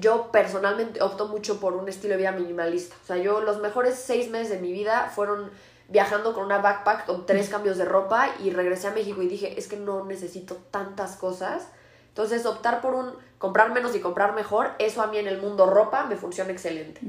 yo 0.00 0.30
personalmente 0.32 1.02
opto 1.02 1.28
mucho 1.28 1.60
por 1.60 1.74
un 1.74 1.88
estilo 1.88 2.12
de 2.12 2.18
vida 2.18 2.32
minimalista. 2.32 2.96
O 3.02 3.06
sea, 3.06 3.16
yo 3.16 3.40
los 3.40 3.60
mejores 3.60 3.94
seis 3.94 4.30
meses 4.30 4.50
de 4.50 4.58
mi 4.58 4.72
vida 4.72 5.10
fueron 5.14 5.50
viajando 5.88 6.34
con 6.34 6.44
una 6.44 6.58
backpack 6.58 7.06
con 7.06 7.26
tres 7.26 7.48
cambios 7.48 7.78
de 7.78 7.84
ropa 7.84 8.28
y 8.42 8.50
regresé 8.50 8.88
a 8.88 8.92
México 8.92 9.22
y 9.22 9.28
dije, 9.28 9.58
es 9.58 9.68
que 9.68 9.76
no 9.76 10.04
necesito 10.04 10.56
tantas 10.70 11.16
cosas. 11.16 11.68
Entonces, 12.08 12.46
optar 12.46 12.80
por 12.80 12.94
un 12.94 13.12
comprar 13.38 13.72
menos 13.72 13.94
y 13.94 14.00
comprar 14.00 14.34
mejor, 14.34 14.70
eso 14.78 15.02
a 15.02 15.06
mí 15.06 15.18
en 15.18 15.28
el 15.28 15.38
mundo 15.38 15.66
ropa 15.66 16.04
me 16.04 16.16
funciona 16.16 16.50
excelente. 16.50 17.00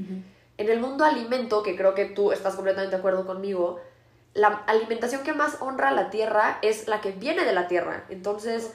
En 0.57 0.69
el 0.69 0.79
mundo 0.79 1.05
alimento, 1.05 1.63
que 1.63 1.75
creo 1.75 1.93
que 1.93 2.05
tú 2.05 2.31
estás 2.31 2.55
completamente 2.55 2.95
de 2.95 2.99
acuerdo 2.99 3.25
conmigo, 3.25 3.79
la 4.38 4.63
alimentación 4.67 5.23
que 5.23 5.34
más 5.34 5.58
honra 5.62 5.89
a 5.89 5.91
la 5.91 6.12
tierra 6.12 6.60
es 6.62 6.88
la 6.88 7.02
que 7.02 7.12
viene 7.12 7.43
de 7.43 7.54
la 7.54 7.67
tierra. 7.67 8.06
Entonces. 8.10 8.71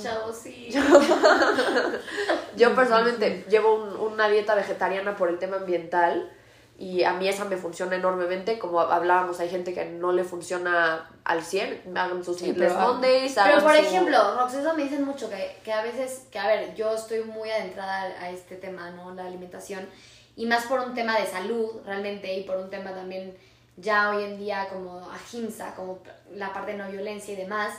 chavo, 0.00 0.32
sí. 0.32 0.70
Yo, 2.56 2.74
personalmente 2.76 3.44
llevo 3.48 3.74
una 3.74 4.28
dieta 4.28 4.54
vegetariana 4.54 5.16
por 5.16 5.28
el 5.28 5.40
tema 5.40 5.56
ambiental 5.56 6.30
y 6.78 7.02
a 7.02 7.12
mí 7.12 7.28
esa 7.28 7.44
me 7.44 7.56
funciona 7.56 7.96
enormemente. 7.96 8.60
Como 8.60 8.80
hablábamos, 8.80 9.40
hay 9.40 9.48
gente 9.48 9.74
que 9.74 9.84
no 9.84 10.12
le 10.12 10.22
funciona 10.22 11.10
al 11.24 11.42
100, 11.42 11.98
hagan 11.98 12.22
sus 12.24 12.38
sí, 12.38 12.54
pero, 12.56 12.74
Mondays. 12.74 13.34
Pero 13.34 13.64
por 13.64 13.74
ejemplo, 13.74 14.36
Rox, 14.36 14.54
eso 14.54 14.74
me 14.74 14.84
dicen 14.84 15.04
mucho 15.04 15.28
que, 15.28 15.58
que 15.64 15.72
a 15.72 15.82
veces, 15.82 16.28
que 16.30 16.38
a 16.38 16.46
ver, 16.46 16.76
yo 16.76 16.94
estoy 16.94 17.24
muy 17.24 17.50
adentrada 17.50 18.02
a 18.20 18.30
este 18.30 18.54
tema, 18.54 18.90
¿no? 18.90 19.12
La 19.12 19.26
alimentación 19.26 19.88
y 20.36 20.46
más 20.46 20.66
por 20.66 20.78
un 20.80 20.94
tema 20.94 21.18
de 21.18 21.26
salud 21.26 21.82
realmente 21.84 22.32
y 22.32 22.44
por 22.44 22.56
un 22.56 22.70
tema 22.70 22.92
también 22.94 23.36
ya 23.76 24.10
hoy 24.10 24.24
en 24.24 24.38
día 24.38 24.68
como 24.68 25.08
ahimsa, 25.10 25.74
como 25.74 26.00
la 26.32 26.52
parte 26.52 26.72
de 26.72 26.78
no 26.78 26.90
violencia 26.90 27.34
y 27.34 27.36
demás. 27.36 27.74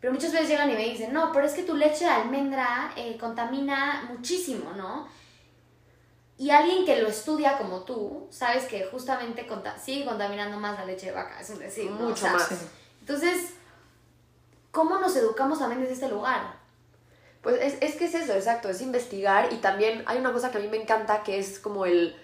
Pero 0.00 0.12
muchas 0.12 0.32
veces 0.32 0.48
llegan 0.48 0.70
y 0.70 0.74
me 0.74 0.88
dicen, 0.88 1.12
no, 1.12 1.32
pero 1.32 1.46
es 1.46 1.54
que 1.54 1.64
tu 1.64 1.74
leche 1.74 2.04
de 2.04 2.10
almendra 2.10 2.92
eh, 2.96 3.16
contamina 3.18 4.06
muchísimo, 4.08 4.72
¿no? 4.74 5.08
Y 6.36 6.50
alguien 6.50 6.84
que 6.84 7.02
lo 7.02 7.08
estudia 7.08 7.58
como 7.58 7.80
tú, 7.80 8.28
sabes 8.30 8.64
que 8.66 8.84
justamente 8.84 9.44
sigue 9.82 10.04
contaminando 10.04 10.56
más 10.58 10.78
la 10.78 10.84
leche 10.84 11.06
de 11.06 11.12
vaca, 11.12 11.40
es 11.40 11.50
un 11.50 11.58
decir, 11.58 11.90
mucho 11.90 12.28
más. 12.28 12.48
Entonces, 13.00 13.54
¿cómo 14.70 15.00
nos 15.00 15.16
educamos 15.16 15.58
también 15.58 15.80
desde 15.80 15.94
este 15.94 16.08
lugar? 16.08 16.54
Pues 17.42 17.60
es, 17.60 17.78
es 17.80 17.96
que 17.96 18.04
es 18.04 18.14
eso, 18.14 18.34
exacto, 18.34 18.68
es 18.68 18.80
investigar 18.80 19.52
y 19.52 19.56
también 19.56 20.04
hay 20.06 20.18
una 20.18 20.32
cosa 20.32 20.52
que 20.52 20.58
a 20.58 20.60
mí 20.60 20.68
me 20.68 20.80
encanta 20.80 21.24
que 21.24 21.40
es 21.40 21.58
como 21.58 21.86
el, 21.86 22.16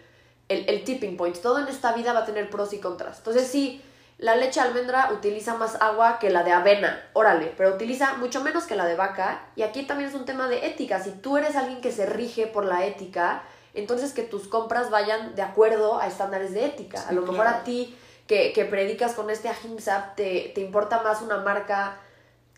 el, 0.48 0.68
el 0.68 0.84
tipping 0.84 1.16
point. 1.16 1.36
Todo 1.38 1.60
en 1.60 1.68
esta 1.68 1.92
vida 1.92 2.12
va 2.12 2.20
a 2.20 2.26
tener 2.26 2.50
pros 2.50 2.72
y 2.72 2.78
contras. 2.78 3.18
Entonces 3.18 3.48
sí, 3.48 3.82
la 4.18 4.36
leche 4.36 4.60
de 4.60 4.68
almendra 4.68 5.10
utiliza 5.12 5.54
más 5.54 5.80
agua 5.80 6.18
que 6.18 6.30
la 6.30 6.44
de 6.44 6.52
avena, 6.52 7.04
órale, 7.14 7.52
pero 7.56 7.74
utiliza 7.74 8.14
mucho 8.14 8.42
menos 8.42 8.64
que 8.64 8.76
la 8.76 8.86
de 8.86 8.94
vaca. 8.94 9.46
Y 9.56 9.62
aquí 9.62 9.82
también 9.82 10.08
es 10.10 10.14
un 10.14 10.24
tema 10.24 10.48
de 10.48 10.66
ética. 10.66 11.02
Si 11.02 11.10
tú 11.10 11.36
eres 11.36 11.56
alguien 11.56 11.80
que 11.80 11.90
se 11.90 12.06
rige 12.06 12.46
por 12.46 12.64
la 12.64 12.84
ética, 12.86 13.42
entonces 13.74 14.12
que 14.12 14.22
tus 14.22 14.46
compras 14.46 14.90
vayan 14.90 15.34
de 15.34 15.42
acuerdo 15.42 15.98
a 16.00 16.06
estándares 16.06 16.54
de 16.54 16.64
ética. 16.64 17.04
a 17.08 17.12
lo 17.12 17.22
mejor 17.22 17.46
a 17.46 17.64
ti 17.64 17.96
que, 18.26 18.52
que 18.52 18.64
predicas 18.64 19.14
con 19.14 19.30
este 19.30 19.48
ahimsa 19.48 20.12
te, 20.16 20.52
te 20.54 20.60
importa 20.60 21.02
más 21.02 21.20
una 21.20 21.38
marca 21.38 21.98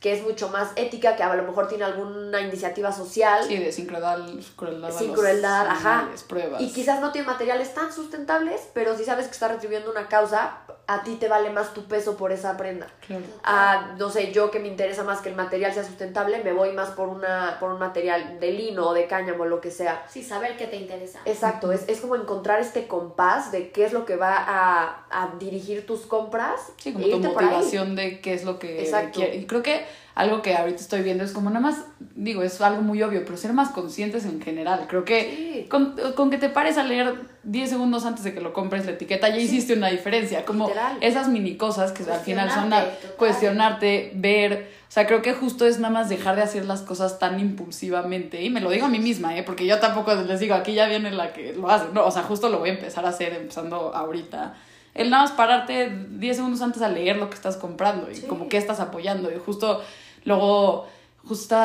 que 0.07 0.13
es 0.13 0.23
mucho 0.23 0.51
más 0.51 0.71
ética, 0.77 1.17
que 1.17 1.25
a 1.25 1.35
lo 1.35 1.43
mejor 1.43 1.67
tiene 1.67 1.83
alguna 1.83 2.41
iniciativa 2.41 2.93
social. 2.93 3.43
Sí, 3.43 3.57
de 3.57 3.73
sin 3.73 3.87
crueldad, 3.87 4.21
crueldad 4.55 4.93
sin 4.97 5.13
crueldad, 5.13 5.67
ajá. 5.67 6.09
Pruebas. 6.29 6.63
Y 6.63 6.73
quizás 6.73 7.01
no 7.01 7.11
tiene 7.11 7.27
materiales 7.27 7.75
tan 7.75 7.93
sustentables, 7.93 8.69
pero 8.73 8.97
si 8.97 9.05
sabes 9.05 9.27
que 9.27 9.33
está 9.33 9.49
retribuyendo 9.49 9.91
una 9.91 10.07
causa, 10.07 10.59
a 10.89 11.03
ti 11.03 11.17
te 11.17 11.29
vale 11.29 11.51
más 11.51 11.75
tu 11.75 11.85
peso 11.85 12.17
por 12.17 12.31
esa 12.31 12.57
prenda. 12.57 12.87
Claro. 13.07 13.25
Ah, 13.43 13.95
no 13.99 14.09
sé, 14.09 14.33
yo 14.33 14.51
que 14.51 14.61
me 14.61 14.69
interesa 14.69 15.03
más 15.03 15.21
que 15.21 15.29
el 15.29 15.35
material 15.35 15.73
sea 15.75 15.85
sustentable, 15.85 16.43
me 16.45 16.53
voy 16.53 16.73
más 16.73 16.91
por 16.91 17.09
una 17.09 17.57
por 17.59 17.73
un 17.73 17.81
material 17.81 18.39
de 18.39 18.53
lino 18.53 18.89
o 18.89 18.95
de 18.95 19.07
cáñamo, 19.07 19.47
lo 19.47 19.61
que 19.61 19.71
sea. 19.71 20.07
Sí, 20.09 20.23
saber 20.23 20.57
qué 20.57 20.67
te 20.67 20.77
interesa. 20.77 21.21
Exacto, 21.25 21.73
es, 21.73 21.89
es 21.89 22.01
como 22.01 22.15
encontrar 22.15 22.61
este 22.61 22.87
compás 22.87 23.51
de 23.51 23.71
qué 23.71 23.85
es 23.85 23.93
lo 23.93 24.05
que 24.05 24.17
va 24.17 24.37
a, 24.37 25.07
a 25.11 25.35
dirigir 25.39 25.87
tus 25.87 26.03
compras. 26.03 26.73
Sí, 26.77 26.93
como 26.93 27.09
tu 27.09 27.19
motivación 27.19 27.97
de 27.97 28.21
qué 28.21 28.35
es 28.35 28.45
lo 28.45 28.59
que 28.59 28.81
Exacto. 28.81 29.21
Y 29.23 29.47
creo 29.47 29.63
que 29.63 29.85
algo 30.17 30.41
que 30.41 30.57
ahorita 30.57 30.81
estoy 30.81 31.03
viendo 31.03 31.25
es 31.25 31.33
como 31.33 31.51
nada 31.51 31.61
más, 31.61 31.85
digo, 32.15 32.43
es 32.43 32.59
algo 32.63 32.81
muy 32.81 33.03
obvio, 33.03 33.23
pero 33.27 33.37
ser 33.37 33.53
más 33.53 33.69
conscientes 33.69 34.25
en 34.25 34.41
general. 34.41 34.87
Creo 34.89 35.05
que 35.05 35.67
con, 35.69 35.95
con, 36.15 36.31
que 36.31 36.39
te 36.39 36.49
pares 36.49 36.79
a 36.79 36.85
leer 36.85 37.17
10 37.43 37.69
segundos 37.69 38.07
antes 38.07 38.25
de 38.25 38.33
que 38.33 38.41
lo 38.41 38.55
compres 38.55 38.87
la 38.87 38.93
etiqueta, 38.93 39.29
ya 39.29 39.37
hiciste 39.37 39.75
una 39.75 39.89
diferencia. 39.89 40.47
Como 40.47 40.71
esas 41.03 41.29
mini 41.29 41.59
cosas 41.59 41.93
que 41.93 42.11
al 42.11 42.21
final 42.21 42.51
son 42.51 42.73
a 42.73 42.87
cuestionarte, 43.19 44.13
ver. 44.15 44.71
O 44.89 44.91
sea, 44.91 45.07
creo 45.07 45.21
que 45.21 45.35
justo 45.35 45.67
es 45.67 45.81
nada 45.81 45.93
más 45.93 46.09
dejar 46.09 46.37
de 46.37 46.43
hacer 46.43 46.65
las 46.65 46.81
cosas 46.81 47.19
tan 47.19 47.39
impulsivamente. 47.39 48.43
Y 48.43 48.49
me 48.49 48.63
lo 48.63 48.71
digo 48.71 48.87
a 48.87 48.89
mí 48.89 49.01
misma, 49.01 49.37
¿eh? 49.37 49.43
Porque 49.43 49.67
yo 49.67 49.81
tampoco 49.81 50.15
les 50.15 50.41
digo, 50.41 50.55
aquí 50.55 50.73
ya 50.73 50.87
viene 50.87 51.11
la 51.11 51.35
que 51.35 51.53
lo 51.53 51.69
hace. 51.69 51.89
No, 51.93 52.07
o 52.07 52.11
sea, 52.11 52.23
justo 52.23 52.49
lo 52.49 52.61
voy 52.61 52.71
a 52.71 52.73
empezar 52.73 53.05
a 53.05 53.11
hacer 53.11 53.35
empezando 53.35 53.95
ahorita 53.95 54.55
el 54.97 55.11
nada 55.11 55.25
más 55.25 55.33
pararte 55.33 55.93
10 56.09 56.37
segundos 56.37 56.63
antes 56.63 56.81
a 56.81 56.89
leer 56.89 57.19
lo 57.19 57.29
que 57.29 57.35
estás 57.35 57.59
comprando 57.59 58.09
y 58.11 58.21
como 58.23 58.49
qué 58.49 58.57
estás 58.57 58.81
apoyando. 58.81 59.31
Y 59.31 59.39
justo 59.39 59.83
Luego, 60.27 60.87
justo 61.25 61.57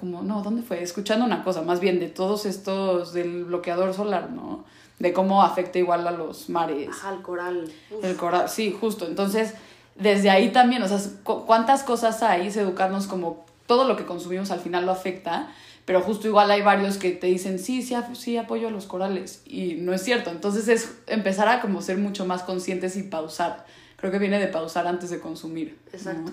como, 0.00 0.22
no, 0.22 0.42
¿dónde 0.42 0.62
fue? 0.62 0.82
Escuchando 0.82 1.26
una 1.26 1.44
cosa, 1.44 1.60
más 1.60 1.80
bien 1.80 2.00
de 2.00 2.08
todos 2.08 2.46
estos, 2.46 3.12
del 3.12 3.44
bloqueador 3.44 3.92
solar, 3.92 4.30
¿no? 4.30 4.64
De 4.98 5.12
cómo 5.12 5.42
afecta 5.42 5.78
igual 5.78 6.06
a 6.06 6.12
los 6.12 6.48
mares. 6.48 6.88
Ajá, 6.88 7.12
el 7.12 7.20
coral. 7.20 7.70
El 8.02 8.16
coral, 8.16 8.48
sí, 8.48 8.74
justo. 8.80 9.06
Entonces, 9.06 9.54
desde 9.96 10.30
ahí 10.30 10.50
también, 10.50 10.82
o 10.82 10.88
sea, 10.88 10.98
cuántas 11.24 11.82
cosas 11.82 12.22
hay, 12.22 12.46
es 12.46 12.56
educarnos 12.56 13.06
como 13.06 13.44
todo 13.66 13.86
lo 13.86 13.96
que 13.96 14.04
consumimos 14.04 14.50
al 14.50 14.60
final 14.60 14.86
lo 14.86 14.92
afecta, 14.92 15.50
pero 15.84 16.00
justo 16.00 16.28
igual 16.28 16.50
hay 16.50 16.62
varios 16.62 16.96
que 16.96 17.10
te 17.10 17.26
dicen, 17.26 17.58
sí, 17.58 17.82
sí, 17.82 17.94
sí 18.14 18.36
apoyo 18.36 18.68
a 18.68 18.70
los 18.70 18.86
corales, 18.86 19.42
y 19.44 19.74
no 19.74 19.92
es 19.92 20.02
cierto. 20.02 20.30
Entonces 20.30 20.68
es 20.68 20.96
empezar 21.08 21.48
a 21.48 21.60
como 21.60 21.82
ser 21.82 21.98
mucho 21.98 22.24
más 22.24 22.42
conscientes 22.42 22.96
y 22.96 23.02
pausar. 23.02 23.66
Creo 23.96 24.10
que 24.10 24.18
viene 24.18 24.38
de 24.38 24.46
pausar 24.46 24.86
antes 24.86 25.10
de 25.10 25.20
consumir. 25.20 25.78
Exacto. 25.92 26.32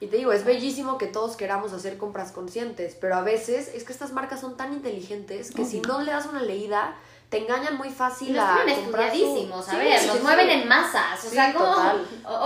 Y 0.00 0.06
te 0.06 0.16
digo, 0.16 0.32
es 0.32 0.44
bellísimo 0.44 0.96
que 0.96 1.06
todos 1.06 1.36
queramos 1.36 1.72
hacer 1.72 1.98
compras 1.98 2.30
conscientes, 2.30 2.96
pero 3.00 3.16
a 3.16 3.22
veces 3.22 3.68
es 3.74 3.82
que 3.82 3.92
estas 3.92 4.12
marcas 4.12 4.40
son 4.40 4.56
tan 4.56 4.72
inteligentes 4.72 5.50
que 5.50 5.64
si 5.64 5.80
no 5.80 6.02
le 6.02 6.12
das 6.12 6.26
una 6.26 6.40
leída, 6.40 6.96
te 7.30 7.38
engañan 7.38 7.76
muy 7.76 7.90
fácil 7.90 8.34
y 8.34 8.38
a 8.38 8.64
estudiadísimos, 8.66 9.68
a 9.68 9.76
ver, 9.76 10.06
los 10.06 10.22
mueven 10.22 10.50
en 10.50 10.68
masas, 10.68 11.24
o 11.24 11.28
sea, 11.28 11.52
como, 11.52 11.74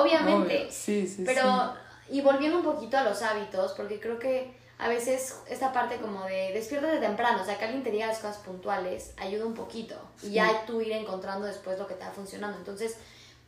obviamente. 0.00 0.68
Sí, 0.70 1.06
sí, 1.06 1.24
pero, 1.24 1.74
y 2.08 2.20
volviendo 2.22 2.58
un 2.58 2.64
poquito 2.64 2.96
a 2.96 3.04
los 3.04 3.20
hábitos, 3.22 3.72
porque 3.72 4.00
creo 4.00 4.18
que 4.18 4.54
a 4.78 4.88
veces 4.88 5.36
esta 5.48 5.72
parte 5.72 5.98
como 5.98 6.24
de 6.24 6.52
despierta 6.52 6.88
de 6.88 6.98
temprano, 6.98 7.42
o 7.42 7.44
sea, 7.44 7.58
que 7.58 7.66
alguien 7.66 7.84
te 7.84 7.90
diga 7.90 8.06
las 8.06 8.18
cosas 8.18 8.38
puntuales, 8.38 9.12
ayuda 9.18 9.44
un 9.44 9.54
poquito, 9.54 9.94
y 10.22 10.30
ya 10.32 10.64
tú 10.66 10.80
ir 10.80 10.92
encontrando 10.92 11.46
después 11.46 11.78
lo 11.78 11.86
que 11.86 11.94
te 11.94 12.04
va 12.04 12.10
funcionando. 12.10 12.56
Entonces, 12.56 12.96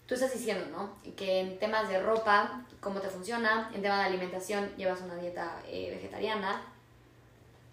tú 0.07 0.15
estás 0.15 0.33
diciendo, 0.33 0.67
¿no? 0.71 0.91
Que 1.17 1.41
en 1.41 1.59
temas 1.59 1.89
de 1.89 2.01
ropa, 2.01 2.63
cómo 2.81 3.01
te 3.01 3.09
funciona, 3.09 3.71
en 3.75 3.83
tema 3.83 3.99
de 3.99 4.05
alimentación, 4.05 4.71
llevas 4.77 5.01
una 5.01 5.17
dieta 5.17 5.61
eh, 5.67 5.91
vegetariana. 5.95 6.63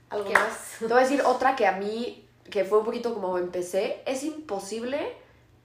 ¿Algo 0.10 0.32
más? 0.32 0.78
Te 0.80 0.86
voy 0.86 0.98
a 0.98 1.02
decir 1.02 1.22
otra 1.26 1.56
que 1.56 1.68
a 1.68 1.74
mí, 1.74 2.28
que 2.50 2.66
fue 2.66 2.80
un 2.80 2.86
poquito 2.86 3.14
como 3.14 3.38
empecé, 3.38 4.02
es 4.06 4.24
imposible 4.24 5.16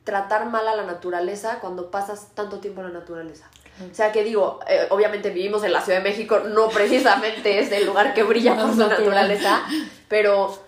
tratar 0.05 0.47
mal 0.47 0.69
a 0.69 0.77
la 0.77 0.85
naturaleza 0.85 1.59
cuando 1.61 1.91
pasas 1.91 2.29
tanto 2.35 2.61
tiempo 2.61 2.81
en 2.81 2.93
la 2.93 3.01
naturaleza. 3.01 3.51
O 3.91 3.95
sea, 3.95 4.11
que 4.11 4.25
digo, 4.25 4.61
eh, 4.69 4.87
obviamente 4.89 5.31
vivimos 5.31 5.63
en 5.63 5.73
la 5.73 5.83
Ciudad 5.83 5.99
de 5.99 6.09
México, 6.09 6.41
no 6.41 6.69
precisamente 6.69 7.59
es 7.59 7.71
el 7.73 7.85
lugar 7.85 8.15
que 8.15 8.23
brilla 8.23 8.57
por 8.57 8.71
su 8.71 8.77
naturaleza, 8.77 9.65
pero 10.09 10.66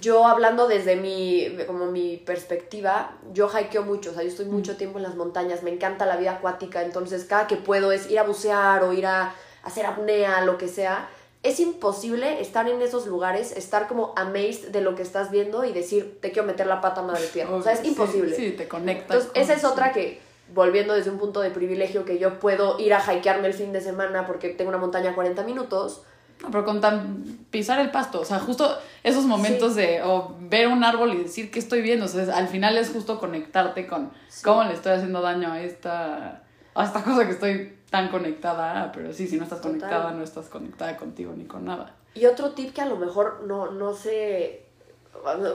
yo 0.00 0.26
hablando 0.26 0.68
desde 0.68 0.96
mi, 0.96 1.56
como 1.66 1.86
mi 1.86 2.16
perspectiva, 2.16 3.16
yo 3.32 3.50
hikeo 3.50 3.82
mucho, 3.82 4.10
o 4.10 4.14
sea, 4.14 4.22
yo 4.22 4.28
estoy 4.28 4.46
mucho 4.46 4.76
tiempo 4.76 4.98
en 4.98 5.04
las 5.04 5.16
montañas, 5.16 5.62
me 5.62 5.70
encanta 5.70 6.06
la 6.06 6.16
vida 6.16 6.32
acuática, 6.32 6.82
entonces 6.82 7.24
cada 7.24 7.46
que 7.46 7.56
puedo 7.56 7.92
es 7.92 8.10
ir 8.10 8.18
a 8.18 8.22
bucear 8.22 8.84
o 8.84 8.92
ir 8.92 9.06
a, 9.06 9.34
hacer 9.62 9.86
apnea, 9.86 10.44
lo 10.44 10.58
que 10.58 10.68
sea. 10.68 11.08
Es 11.42 11.58
imposible 11.58 12.40
estar 12.40 12.68
en 12.68 12.80
esos 12.82 13.06
lugares, 13.06 13.52
estar 13.52 13.88
como 13.88 14.12
amazed 14.16 14.68
de 14.68 14.80
lo 14.80 14.94
que 14.94 15.02
estás 15.02 15.30
viendo 15.30 15.64
y 15.64 15.72
decir, 15.72 16.18
te 16.20 16.30
quiero 16.30 16.46
meter 16.46 16.66
la 16.66 16.80
pata 16.80 17.02
madre 17.02 17.26
tierra. 17.26 17.54
O 17.54 17.62
sea, 17.62 17.72
es 17.72 17.84
imposible. 17.84 18.34
Sí, 18.34 18.52
te 18.52 18.68
conectas. 18.68 19.24
Entonces, 19.24 19.30
esa 19.34 19.54
es 19.54 19.64
otra 19.64 19.92
que, 19.92 20.20
volviendo 20.54 20.94
desde 20.94 21.10
un 21.10 21.18
punto 21.18 21.40
de 21.40 21.50
privilegio, 21.50 22.04
que 22.04 22.18
yo 22.18 22.38
puedo 22.38 22.78
ir 22.78 22.94
a 22.94 23.14
hikearme 23.14 23.48
el 23.48 23.54
fin 23.54 23.72
de 23.72 23.80
semana 23.80 24.24
porque 24.26 24.50
tengo 24.50 24.68
una 24.68 24.78
montaña 24.78 25.10
a 25.10 25.14
40 25.14 25.42
minutos 25.42 26.02
no, 26.42 26.50
pero 26.50 26.64
con 26.64 26.80
tan 26.80 27.46
pisar 27.50 27.78
el 27.80 27.90
pasto, 27.90 28.20
o 28.20 28.24
sea, 28.24 28.40
justo 28.40 28.76
esos 29.04 29.24
momentos 29.24 29.76
de 29.76 30.02
o 30.02 30.34
ver 30.40 30.66
un 30.66 30.82
árbol 30.82 31.14
y 31.14 31.22
decir 31.22 31.50
que 31.50 31.60
estoy 31.60 31.82
viendo, 31.82 32.06
o 32.06 32.08
sea, 32.08 32.36
al 32.36 32.48
final 32.48 32.76
es 32.76 32.90
justo 32.90 33.20
conectarte 33.20 33.86
con 33.86 34.10
cómo 34.42 34.64
le 34.64 34.74
estoy 34.74 34.92
haciendo 34.92 35.20
daño 35.20 35.52
a 35.52 35.62
esta, 35.62 36.42
a 36.74 36.84
esta 36.84 37.04
cosa 37.04 37.26
que 37.26 37.32
estoy 37.32 37.78
tan 37.90 38.08
conectada, 38.08 38.90
pero 38.92 39.12
sí, 39.12 39.28
si 39.28 39.36
no 39.36 39.44
estás 39.44 39.60
conectada, 39.60 40.12
no 40.12 40.24
estás 40.24 40.46
conectada 40.46 40.96
contigo 40.96 41.32
ni 41.36 41.44
con 41.44 41.64
nada. 41.64 41.94
Y 42.14 42.26
otro 42.26 42.52
tip 42.52 42.74
que 42.74 42.80
a 42.80 42.86
lo 42.86 42.96
mejor 42.96 43.44
no, 43.46 43.70
no 43.70 43.94
sé, 43.94 44.64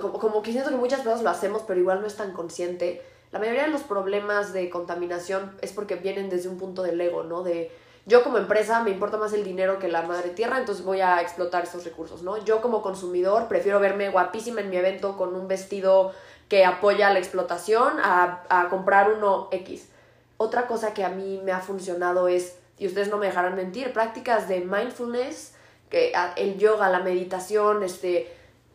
como, 0.02 0.19
como 0.19 0.41
que 0.41 0.52
siento 0.52 0.69
que 0.69 0.78
muchas 0.78 1.04
veces 1.04 1.21
lo 1.21 1.30
hacemos, 1.30 1.63
pero 1.67 1.80
igual 1.80 2.00
no 2.00 2.08
es 2.08 2.15
tan 2.15 2.32
consciente. 2.32 3.02
La 3.32 3.39
mayoría 3.39 3.63
de 3.63 3.69
los 3.69 3.82
problemas 3.82 4.54
de 4.54 4.69
contaminación 4.69 5.52
es 5.62 5.73
porque 5.73 5.95
vienen 5.95 6.30
desde 6.30 6.47
un 6.47 6.58
punto 6.58 6.82
del 6.82 7.02
ego, 7.02 7.23
¿no? 7.23 7.43
De 7.43 7.71
yo 8.08 8.24
como 8.24 8.38
empresa 8.38 8.82
me 8.82 8.89
importa 8.89 9.17
más 9.17 9.34
el 9.34 9.43
dinero 9.43 9.80
que 9.80 9.89
la 9.89 10.02
madre 10.02 10.30
tierra, 10.30 10.58
entonces 10.58 10.84
voy 10.84 11.02
a 11.02 11.22
explotar 11.22 11.65
estos 11.65 11.84
recursos, 11.84 12.24
¿no? 12.24 12.38
Yo 12.43 12.62
como 12.62 12.82
consumidor 12.82 13.50
prefiero 13.50 13.82
verme 13.82 14.10
guapísima 14.10 14.62
en 14.62 14.70
mi 14.70 14.78
evento 14.78 15.17
con 15.17 15.36
un 15.36 15.50
vestido 15.50 16.13
que 16.48 16.63
apoya 16.63 17.12
la 17.12 17.20
explotación 17.20 18.00
a, 18.02 18.43
a 18.48 18.70
comprar 18.70 19.12
uno 19.12 19.50
X. 19.52 19.89
otra 20.38 20.67
cosa 20.67 20.93
que 20.93 21.04
a 21.04 21.10
mí 21.10 21.41
me 21.43 21.52
ha 21.52 21.60
funcionado 21.60 22.30
es, 22.30 22.56
y 22.80 22.88
ustedes 22.88 23.10
no 23.10 23.17
me 23.17 23.26
dejarán 23.26 23.56
mentir, 23.56 23.91
prácticas 23.91 24.48
de 24.48 24.62
mindfulness, 24.62 25.54
que 25.89 26.13
el 26.38 26.58
yoga, 26.58 26.89
la 26.89 27.00
meditación, 27.00 27.84
este, 27.84 28.34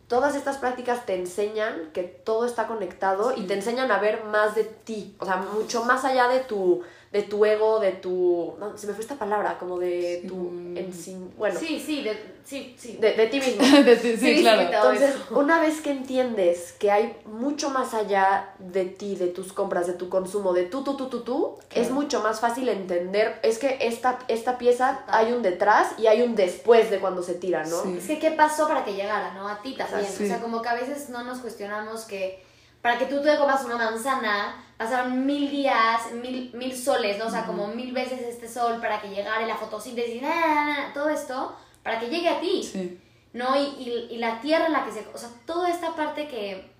todas 0.09 0.35
estas 0.35 0.59
prácticas 0.59 1.07
te 1.07 1.14
enseñan 1.14 1.90
que 1.95 2.03
todo 2.03 2.45
está 2.45 2.66
conectado 2.66 3.33
y 3.35 3.47
te 3.47 3.55
enseñan 3.55 3.90
a 3.90 3.99
ver 3.99 4.25
más 4.25 4.55
de 4.55 4.64
ti, 4.64 5.16
o 5.21 5.25
sea, 5.25 5.37
mucho 5.37 5.85
más 5.85 6.05
allá 6.05 6.29
de 6.29 6.40
tu 6.40 6.83
de 7.12 7.22
tu 7.25 7.44
ego, 7.44 7.79
de 7.79 7.92
tu... 7.92 8.55
No, 8.59 8.77
se 8.79 8.87
me 8.87 8.94
fue 8.94 9.03
esta 9.03 9.16
palabra, 9.16 9.59
como 9.59 9.79
de 9.79 10.25
tu... 10.27 10.48
En 10.75 10.94
sí, 10.94 11.14
bueno. 11.37 11.61
Sí, 11.61 11.79
sí, 11.79 12.03
de, 12.03 12.18
sí, 12.42 12.75
sí. 12.79 12.96
De, 12.98 13.12
de 13.12 13.27
ti 13.27 13.38
mismo. 13.38 13.62
de 13.85 13.96
ti, 13.96 14.16
sí, 14.16 14.40
claro. 14.40 14.62
Entonces, 14.62 15.14
una 15.31 15.61
vez 15.61 15.83
que 15.83 15.90
entiendes 15.90 16.72
que 16.72 16.90
hay 16.90 17.14
mucho 17.27 17.68
más 17.68 17.92
allá 17.92 18.55
de 18.59 18.87
ti, 18.87 19.14
de 19.16 19.27
tus 19.27 19.53
compras, 19.53 19.87
de 19.87 19.92
tu 19.92 20.09
consumo, 20.09 20.55
de 20.55 20.64
tú, 20.64 20.83
tú, 20.85 20.96
tú, 20.96 21.11
tú, 21.11 21.20
tú, 21.20 21.59
es 21.75 21.90
mucho 21.90 22.22
más 22.22 22.40
fácil 22.40 22.70
entender. 22.70 23.38
Es 23.42 23.59
que 23.59 23.77
esta, 23.83 24.18
esta 24.29 24.57
pieza 24.57 25.05
hay 25.09 25.33
un 25.33 25.42
detrás 25.42 25.90
y 25.98 26.07
hay 26.07 26.22
un 26.22 26.35
después 26.35 26.90
de 26.90 26.98
cuando 26.98 27.22
se 27.22 27.35
tira, 27.35 27.62
¿no? 27.66 27.85
Es 27.94 28.07
que 28.07 28.18
qué 28.18 28.31
pasó 28.31 28.66
para 28.66 28.87
que 28.87 28.94
llegara, 28.94 29.35
¿no? 29.35 29.48
A 29.48 29.61
ti 29.61 29.75
también. 29.77 30.07
O 30.07 30.27
sea, 30.27 30.40
como 30.40 30.62
que 30.62 30.68
a 30.70 30.75
veces 30.75 31.11
no 31.11 31.22
nos 31.25 31.40
cuestionamos 31.40 32.07
que 32.07 32.42
para 32.83 32.99
que 32.99 33.07
tú 33.07 33.23
te 33.23 33.38
comas 33.38 33.64
una 33.64 33.77
manzana, 33.77 34.57
pasaron 34.77 35.25
mil 35.25 35.49
días, 35.49 36.12
mil, 36.21 36.51
mil 36.53 36.77
soles, 36.77 37.16
¿no? 37.16 37.27
O 37.27 37.31
sea, 37.31 37.47
como 37.47 37.68
mil 37.68 37.92
veces 37.92 38.21
este 38.21 38.49
sol 38.49 38.81
para 38.81 39.01
que 39.01 39.09
llegara 39.09 39.47
la 39.47 39.57
fotosíntesis, 39.57 40.21
todo 40.92 41.09
esto, 41.09 41.57
para 41.85 42.01
que 42.01 42.09
llegue 42.09 42.29
a 42.29 42.40
ti. 42.40 42.62
Sí. 42.62 43.01
¿No? 43.33 43.57
Y, 43.57 44.09
y, 44.11 44.18
la 44.18 44.42
tierra 44.42 44.66
en 44.66 44.73
la 44.73 44.85
que 44.85 44.92
se... 44.92 45.09
O 45.14 45.16
sea, 45.16 45.31
toda 45.47 45.71
esta 45.71 45.97
parte 45.97 46.29
que, 46.29 46.71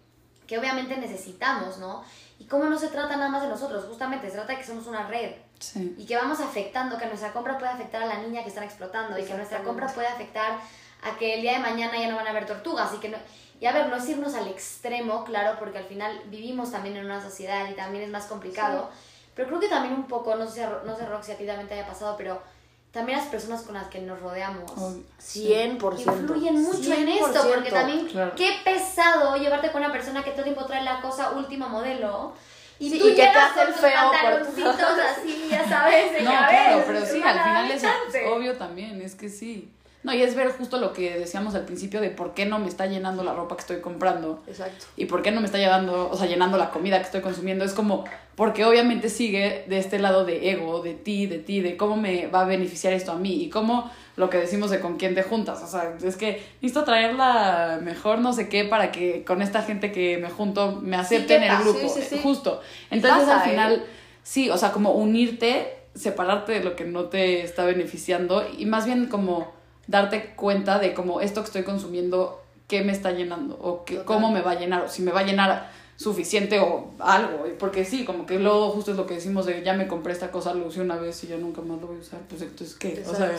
que 0.47 0.59
obviamente 0.59 0.95
necesitamos, 0.99 1.79
¿no? 1.79 2.05
Y 2.39 2.45
cómo 2.45 2.65
no 2.65 2.79
se 2.79 2.89
trata 2.89 3.17
nada 3.17 3.31
más 3.31 3.43
de 3.43 3.49
nosotros, 3.49 3.87
justamente 3.87 4.29
se 4.29 4.35
trata 4.35 4.53
de 4.53 4.59
que 4.59 4.67
somos 4.67 4.87
una 4.87 5.07
red. 5.07 5.33
Sí. 5.63 5.95
Y 5.97 6.07
que 6.07 6.17
vamos 6.17 6.41
afectando, 6.41 6.99
que 6.99 7.07
nuestra 7.07 7.33
compra 7.33 7.57
puede 7.57 7.71
afectar 7.71 8.03
a 8.03 8.07
la 8.07 8.19
niña 8.19 8.43
que 8.43 8.49
están 8.49 8.65
explotando 8.65 9.17
y 9.19 9.23
que 9.23 9.35
nuestra 9.35 9.63
compra 9.63 9.87
puede 9.87 10.09
afectar 10.09 10.59
a 11.03 11.17
que 11.17 11.35
el 11.35 11.43
día 11.43 11.53
de 11.53 11.59
mañana 11.61 11.99
ya 11.99 12.09
no 12.09 12.17
van 12.17 12.27
a 12.27 12.31
haber 12.31 12.47
tortugas 12.47 12.93
y 12.95 12.99
que 12.99 13.09
no, 13.09 13.19
y 13.63 13.67
a 13.67 13.73
ver, 13.73 13.89
no 13.89 13.95
es 13.95 14.09
irnos 14.09 14.35
al 14.35 14.49
extremo, 14.49 15.23
claro, 15.25 15.57
porque 15.57 15.79
al 15.79 15.85
final 15.85 16.21
vivimos 16.27 16.73
también 16.73 16.97
en 16.97 17.05
una 17.05 17.23
sociedad 17.23 17.71
y 17.71 17.75
también 17.75 18.03
es 18.03 18.11
más 18.11 18.25
complicado. 18.25 18.91
Pero 19.37 19.47
creo 19.47 19.61
que 19.61 19.69
también 19.69 19.95
un 19.95 20.09
poco, 20.09 20.35
no 20.35 20.49
sé, 20.49 20.67
no 20.85 20.97
sé 20.97 21.07
Roxy, 21.07 21.31
a 21.31 21.37
ti 21.39 21.47
también 21.47 21.69
te 21.69 21.75
haya 21.75 21.87
pasado, 21.87 22.17
pero 22.17 22.43
también 22.91 23.19
las 23.19 23.29
personas 23.29 23.63
con 23.63 23.75
las 23.75 23.87
que 23.87 24.01
nos 24.01 24.21
rodeamos. 24.21 24.69
100%. 24.73 26.01
Influyen 26.01 26.61
mucho 26.61 26.93
en 26.93 27.09
esto, 27.09 27.49
porque 27.55 27.71
también 27.71 28.09
qué 28.37 28.51
pesado 28.65 29.37
llevarte 29.37 29.71
con 29.71 29.83
una 29.83 29.93
persona 29.93 30.25
que 30.25 30.33
todo 30.33 30.41
el 30.41 30.55
tiempo 30.55 30.67
trae 30.67 30.83
la 30.83 31.01
cosa 31.01 31.31
último 31.31 31.69
modelo. 31.69 32.35
Y 32.83 32.99
tú 32.99 33.09
y 33.09 33.15
que 33.15 33.23
te 33.23 33.29
hace 33.29 33.63
el 33.63 33.75
feo 33.75 34.11
por... 34.11 34.67
así, 35.01 35.47
ya 35.49 35.69
sabes. 35.69 36.13
no, 36.23 36.31
claro, 36.31 36.83
pero 36.85 37.07
sí, 37.07 37.23
al 37.23 37.41
final 37.41 37.71
es 37.71 37.85
obvio 38.29 38.57
también, 38.57 39.01
es 39.01 39.15
que 39.15 39.29
sí. 39.29 39.71
No, 40.03 40.13
y 40.13 40.21
es 40.21 40.35
ver 40.35 40.51
justo 40.51 40.79
lo 40.79 40.93
que 40.93 41.17
decíamos 41.17 41.55
al 41.55 41.65
principio 41.65 42.01
de 42.01 42.11
por 42.11 42.35
qué 42.35 42.45
no 42.45 42.59
me 42.59 42.67
está 42.67 42.87
llenando 42.87 43.23
la 43.23 43.35
ropa 43.35 43.55
que 43.55 43.61
estoy 43.61 43.81
comprando. 43.81 44.43
Exacto. 44.49 44.87
Y 44.97 45.05
por 45.05 45.23
qué 45.23 45.31
no 45.31 45.41
me 45.41 45.47
está 45.47 45.59
llenando, 45.59 46.11
o 46.11 46.17
sea, 46.17 46.27
llenando 46.27 46.59
la 46.59 46.71
comida 46.71 46.99
que 46.99 47.05
estoy 47.05 47.21
consumiendo. 47.21 47.65
Es 47.65 47.73
como, 47.73 48.05
porque 48.35 48.65
obviamente 48.65 49.09
sigue 49.09 49.65
de 49.69 49.79
este 49.79 50.01
lado 50.01 50.25
de 50.25 50.51
ego, 50.51 50.83
de 50.83 50.95
ti, 50.95 51.27
de 51.27 51.39
ti, 51.39 51.61
de 51.61 51.77
cómo 51.77 51.97
me 51.97 52.27
va 52.27 52.41
a 52.41 52.47
beneficiar 52.47 52.93
esto 52.95 53.13
a 53.13 53.17
mí 53.17 53.45
y 53.45 53.49
cómo 53.49 53.93
lo 54.17 54.29
que 54.29 54.39
decimos 54.39 54.71
de 54.71 54.81
con 54.81 54.97
quién 54.97 55.15
te 55.15 55.23
juntas. 55.23 55.63
O 55.63 55.67
sea, 55.67 55.95
es 56.03 56.17
que 56.17 56.43
necesito 56.61 56.85
traerla 56.85 57.81
mejor 57.83 58.19
no 58.19 58.33
sé 58.33 58.49
qué 58.49 58.65
para 58.65 58.93
que 58.93 59.25
con 59.25 59.43
esta 59.43 59.63
gente 59.63 59.93
que 59.93 60.19
me 60.19 60.31
junto 60.31 60.81
me 60.83 60.97
acepte 60.97 61.37
en 61.37 61.45
el 61.45 61.59
grupo. 61.59 61.89
Sí, 61.89 62.03
sí, 62.03 62.21
Justo. 62.23 62.61
Entonces 62.91 63.29
al 63.29 63.49
final, 63.49 63.75
¿eh? 63.75 63.83
sí, 64.23 64.51
o 64.51 64.59
sea, 64.59 64.73
como 64.73 64.93
unirte, 64.93 65.77
separarte 65.95 66.53
de 66.53 66.65
lo 66.65 66.77
que 66.77 66.85
no 66.85 67.05
te 67.05 67.43
está 67.43 67.65
beneficiando 67.65 68.47
y 68.57 68.67
más 68.67 68.87
bien 68.87 69.07
como 69.07 69.53
darte 69.87 70.35
cuenta 70.37 70.79
de 70.79 70.95
cómo 70.95 71.21
esto 71.21 71.41
que 71.43 71.47
estoy 71.47 71.63
consumiendo, 71.65 72.43
qué 72.69 72.83
me 72.83 72.93
está 72.93 73.13
llenando 73.13 73.59
o 73.61 73.85
que, 73.85 74.05
cómo 74.05 74.31
me 74.31 74.41
va 74.41 74.53
a 74.53 74.59
llenar 74.59 74.83
o 74.83 74.89
si 74.89 75.03
me 75.03 75.13
va 75.13 75.21
a 75.21 75.25
llenar 75.25 75.71
suficiente 75.97 76.61
o 76.61 76.91
algo. 76.99 77.47
Porque 77.59 77.85
sí, 77.85 78.05
como 78.05 78.27
que 78.27 78.39
luego 78.39 78.71
justo 78.71 78.91
es 78.91 78.97
lo 78.97 79.07
que 79.07 79.15
decimos 79.15 79.47
de 79.47 79.63
ya 79.63 79.73
me 79.73 79.89
compré 79.89 80.13
esta 80.13 80.31
cosa, 80.31 80.55
lo 80.55 80.67
usé 80.67 80.81
una 80.81 80.97
vez 80.97 81.23
y 81.25 81.29
ya 81.29 81.37
nunca 81.37 81.63
más 81.63 81.81
lo 81.81 81.89
voy 81.89 81.97
a 81.97 82.01
usar. 82.01 82.21
Pues 82.29 82.43
entonces, 82.43 82.77
¿qué? 82.77 83.03
O 83.09 83.15
sea, 83.15 83.33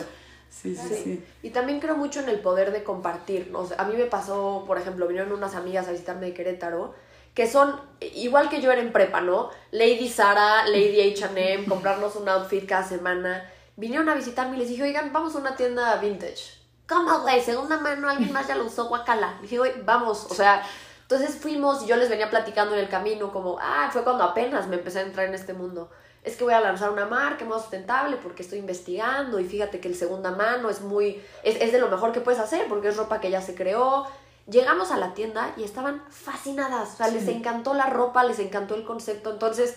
sí, 0.62 0.76
sí, 0.76 0.94
sí, 0.94 1.24
Y 1.42 1.50
también 1.50 1.80
creo 1.80 1.96
mucho 1.96 2.20
en 2.20 2.28
el 2.28 2.40
poder 2.40 2.72
de 2.72 2.84
compartir. 2.84 3.50
O 3.54 3.66
sea, 3.66 3.78
a 3.78 3.84
mí 3.84 3.96
me 3.96 4.06
pasó, 4.06 4.64
por 4.66 4.78
ejemplo, 4.78 5.06
vinieron 5.06 5.32
unas 5.32 5.54
amigas 5.54 5.88
a 5.88 5.92
visitarme 5.92 6.26
de 6.26 6.34
Querétaro 6.34 6.94
que 7.34 7.48
son 7.48 7.80
igual 8.00 8.48
que 8.48 8.60
yo 8.60 8.70
era 8.70 8.80
en 8.80 8.92
prepa, 8.92 9.20
¿no? 9.20 9.50
Lady 9.72 10.08
Sara, 10.08 10.68
Lady 10.68 11.00
H&M, 11.12 11.64
comprarnos 11.68 12.14
un 12.14 12.28
outfit 12.28 12.64
cada 12.64 12.86
semana 12.86 13.50
vinieron 13.76 14.08
a 14.08 14.14
visitarme 14.14 14.56
y 14.56 14.60
les 14.60 14.68
dije, 14.68 14.82
oigan, 14.82 15.12
vamos 15.12 15.34
a 15.34 15.38
una 15.38 15.56
tienda 15.56 15.96
vintage. 15.96 16.58
¿Cómo, 16.86 17.20
güey? 17.20 17.40
Segunda 17.40 17.78
mano, 17.78 18.08
alguien 18.08 18.32
más 18.32 18.46
ya 18.46 18.56
lo 18.56 18.64
usó, 18.64 18.88
guacala. 18.88 19.38
dije, 19.40 19.58
oye, 19.58 19.82
vamos, 19.84 20.26
o 20.30 20.34
sea, 20.34 20.62
entonces 21.02 21.36
fuimos 21.36 21.82
y 21.82 21.86
yo 21.86 21.96
les 21.96 22.08
venía 22.08 22.30
platicando 22.30 22.74
en 22.74 22.80
el 22.80 22.88
camino 22.88 23.32
como, 23.32 23.58
ah, 23.60 23.88
fue 23.92 24.04
cuando 24.04 24.24
apenas 24.24 24.66
me 24.68 24.76
empecé 24.76 25.00
a 25.00 25.02
entrar 25.02 25.26
en 25.26 25.34
este 25.34 25.54
mundo. 25.54 25.90
Es 26.24 26.36
que 26.36 26.44
voy 26.44 26.54
a 26.54 26.60
lanzar 26.60 26.90
una 26.90 27.04
marca 27.04 27.44
más 27.44 27.62
sustentable 27.62 28.16
porque 28.16 28.42
estoy 28.42 28.58
investigando 28.58 29.38
y 29.38 29.44
fíjate 29.44 29.78
que 29.78 29.88
el 29.88 29.94
segunda 29.94 30.30
mano 30.30 30.70
es 30.70 30.80
muy, 30.80 31.22
es, 31.42 31.60
es 31.60 31.70
de 31.70 31.78
lo 31.78 31.88
mejor 31.88 32.12
que 32.12 32.20
puedes 32.20 32.40
hacer 32.40 32.66
porque 32.66 32.88
es 32.88 32.96
ropa 32.96 33.20
que 33.20 33.30
ya 33.30 33.42
se 33.42 33.54
creó. 33.54 34.06
Llegamos 34.48 34.90
a 34.90 34.96
la 34.96 35.14
tienda 35.14 35.52
y 35.56 35.64
estaban 35.64 36.02
fascinadas, 36.10 36.94
o 36.94 36.96
sea, 36.96 37.08
les 37.08 37.28
encantó 37.28 37.72
la 37.74 37.86
ropa, 37.86 38.24
les 38.24 38.38
encantó 38.38 38.74
el 38.74 38.84
concepto, 38.84 39.30
entonces 39.30 39.76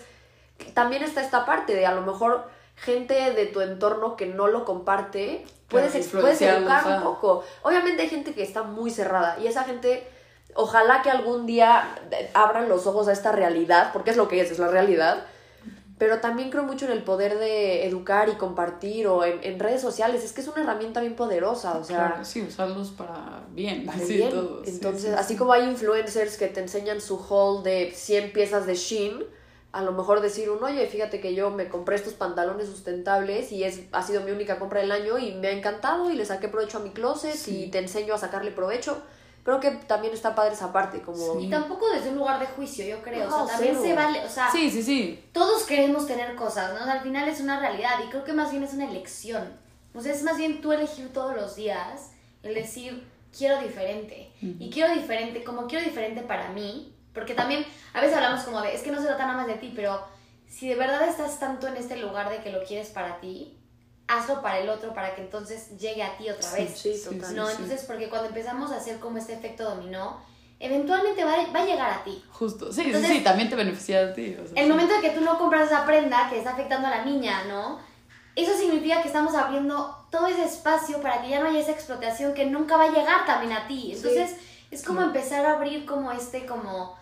también 0.74 1.02
está 1.02 1.22
esta 1.22 1.46
parte 1.46 1.74
de 1.74 1.86
a 1.86 1.92
lo 1.92 2.02
mejor 2.02 2.50
gente 2.76 3.32
de 3.32 3.46
tu 3.46 3.60
entorno 3.60 4.16
que 4.16 4.26
no 4.26 4.46
lo 4.46 4.64
comparte, 4.64 5.44
puedes, 5.68 6.08
puedes 6.08 6.40
educar 6.40 6.86
un 6.86 7.02
poco. 7.02 7.44
Obviamente 7.62 8.02
hay 8.02 8.08
gente 8.08 8.34
que 8.34 8.42
está 8.42 8.62
muy 8.62 8.90
cerrada 8.90 9.38
y 9.38 9.46
esa 9.46 9.64
gente, 9.64 10.08
ojalá 10.54 11.02
que 11.02 11.10
algún 11.10 11.46
día 11.46 11.96
abran 12.34 12.68
los 12.68 12.86
ojos 12.86 13.08
a 13.08 13.12
esta 13.12 13.32
realidad, 13.32 13.90
porque 13.92 14.10
es 14.10 14.16
lo 14.16 14.28
que 14.28 14.40
es, 14.40 14.50
es 14.50 14.58
la 14.58 14.68
realidad. 14.68 15.24
Pero 15.98 16.20
también 16.20 16.50
creo 16.50 16.62
mucho 16.62 16.86
en 16.86 16.92
el 16.92 17.02
poder 17.02 17.38
de 17.38 17.86
educar 17.86 18.28
y 18.28 18.36
compartir 18.36 19.08
o 19.08 19.24
en, 19.24 19.58
redes 19.58 19.80
sociales. 19.80 20.22
Es 20.24 20.32
que 20.32 20.40
es 20.40 20.48
una 20.48 20.62
herramienta 20.62 21.00
bien 21.00 21.16
poderosa, 21.16 21.76
o 21.76 21.84
sea... 21.84 22.24
sí, 22.24 22.42
usarlos 22.42 22.90
para 22.90 23.42
bien. 23.50 23.84
Para 23.84 23.98
bien. 24.04 24.32
Entonces, 24.64 25.14
así 25.14 25.36
como 25.36 25.52
hay 25.52 25.64
influencers 25.64 26.36
que 26.36 26.46
te 26.46 26.60
enseñan 26.60 27.00
su 27.00 27.18
haul 27.28 27.64
de 27.64 27.90
100 27.92 28.32
piezas 28.32 28.64
de 28.66 28.76
Shein, 28.76 29.24
a 29.72 29.82
lo 29.82 29.92
mejor 29.92 30.20
decir 30.20 30.50
un, 30.50 30.62
oye, 30.62 30.86
fíjate 30.86 31.20
que 31.20 31.34
yo 31.34 31.50
me 31.50 31.68
compré 31.68 31.96
estos 31.96 32.14
pantalones 32.14 32.68
sustentables 32.68 33.52
y 33.52 33.64
es, 33.64 33.80
ha 33.92 34.02
sido 34.02 34.22
mi 34.22 34.30
única 34.30 34.58
compra 34.58 34.80
del 34.80 34.92
año 34.92 35.18
y 35.18 35.32
me 35.32 35.48
ha 35.48 35.52
encantado 35.52 36.10
y 36.10 36.14
le 36.14 36.24
saqué 36.24 36.48
provecho 36.48 36.78
a 36.78 36.80
mi 36.80 36.90
closet 36.90 37.36
y 37.48 37.66
te 37.66 37.78
enseño 37.78 38.14
a 38.14 38.18
sacarle 38.18 38.50
provecho. 38.50 39.02
Creo 39.44 39.60
que 39.60 39.70
también 39.70 40.12
está 40.12 40.34
padre 40.34 40.54
esa 40.54 40.72
parte, 40.72 41.00
como... 41.00 41.40
Y 41.40 41.48
tampoco 41.48 41.88
desde 41.90 42.10
un 42.10 42.16
lugar 42.16 42.38
de 42.38 42.46
juicio, 42.46 42.84
yo 42.84 43.02
creo. 43.02 43.26
o 43.28 43.46
sea, 43.46 43.56
también 43.56 43.80
se 43.80 43.94
vale, 43.94 44.24
o 44.24 44.28
sea... 44.28 44.50
Sí, 44.50 44.70
sí, 44.70 44.82
sí. 44.82 45.24
Todos 45.32 45.64
queremos 45.64 46.06
tener 46.06 46.34
cosas, 46.34 46.78
¿no? 46.78 46.90
al 46.90 47.00
final 47.00 47.28
es 47.28 47.40
una 47.40 47.58
realidad 47.58 47.92
y 48.06 48.10
creo 48.10 48.24
que 48.24 48.32
más 48.32 48.50
bien 48.50 48.62
es 48.62 48.74
una 48.74 48.88
elección. 48.88 49.58
O 49.94 50.00
sea, 50.02 50.12
es 50.12 50.22
más 50.22 50.36
bien 50.36 50.60
tú 50.60 50.72
elegir 50.72 51.12
todos 51.12 51.34
los 51.34 51.56
días, 51.56 52.12
el 52.42 52.54
decir, 52.54 53.06
quiero 53.36 53.60
diferente. 53.60 54.32
Y 54.40 54.70
quiero 54.70 54.92
diferente, 54.92 55.42
como 55.42 55.66
quiero 55.66 55.84
diferente 55.84 56.22
para 56.22 56.50
mí, 56.50 56.94
porque 57.12 57.34
también 57.34 57.64
a 57.92 58.00
veces 58.00 58.16
hablamos 58.16 58.42
como 58.42 58.60
de, 58.60 58.74
es 58.74 58.82
que 58.82 58.92
no 58.92 59.00
se 59.00 59.06
trata 59.06 59.26
nada 59.26 59.38
más 59.38 59.46
de 59.46 59.54
ti, 59.54 59.72
pero 59.74 60.00
si 60.46 60.68
de 60.68 60.76
verdad 60.76 61.08
estás 61.08 61.40
tanto 61.40 61.66
en 61.66 61.76
este 61.76 61.96
lugar 61.96 62.30
de 62.30 62.38
que 62.38 62.52
lo 62.52 62.62
quieres 62.64 62.88
para 62.90 63.20
ti, 63.20 63.57
hazlo 64.08 64.40
para 64.42 64.58
el 64.58 64.68
otro 64.68 64.94
para 64.94 65.14
que 65.14 65.20
entonces 65.20 65.78
llegue 65.78 66.02
a 66.02 66.16
ti 66.16 66.28
otra 66.30 66.50
vez. 66.52 66.78
Sí, 66.78 67.00
total, 67.04 67.36
¿no? 67.36 67.48
Entonces, 67.48 67.84
porque 67.86 68.08
cuando 68.08 68.28
empezamos 68.28 68.72
a 68.72 68.76
hacer 68.76 68.98
como 68.98 69.18
este 69.18 69.34
efecto 69.34 69.64
dominó, 69.64 70.20
eventualmente 70.58 71.24
va, 71.24 71.36
va 71.54 71.62
a 71.62 71.66
llegar 71.66 71.90
a 71.90 72.04
ti. 72.04 72.24
Justo, 72.30 72.72
sí, 72.72 72.92
sí, 72.92 73.06
sí, 73.06 73.20
también 73.20 73.48
te 73.48 73.56
beneficia 73.56 74.08
a 74.08 74.12
ti. 74.14 74.36
el 74.56 74.68
momento 74.68 74.94
de 74.94 75.00
que 75.02 75.10
tú 75.10 75.20
no 75.20 75.38
compras 75.38 75.66
esa 75.66 75.84
prenda 75.84 76.28
que 76.30 76.38
está 76.38 76.52
afectando 76.52 76.88
a 76.88 76.90
la 76.90 77.04
niña, 77.04 77.44
¿no? 77.44 77.78
Eso 78.34 78.56
significa 78.56 79.02
que 79.02 79.08
estamos 79.08 79.34
abriendo 79.34 80.06
todo 80.10 80.26
ese 80.26 80.44
espacio 80.44 81.00
para 81.00 81.20
que 81.20 81.28
ya 81.28 81.40
no 81.40 81.48
haya 81.48 81.60
esa 81.60 81.72
explotación 81.72 82.34
que 82.34 82.46
nunca 82.46 82.76
va 82.76 82.84
a 82.84 82.90
llegar 82.90 83.26
también 83.26 83.52
a 83.52 83.66
ti. 83.66 83.92
Entonces, 83.94 84.36
es 84.70 84.82
como 84.84 85.02
empezar 85.02 85.44
a 85.44 85.54
abrir 85.54 85.84
como 85.84 86.12
este, 86.12 86.46
como 86.46 86.96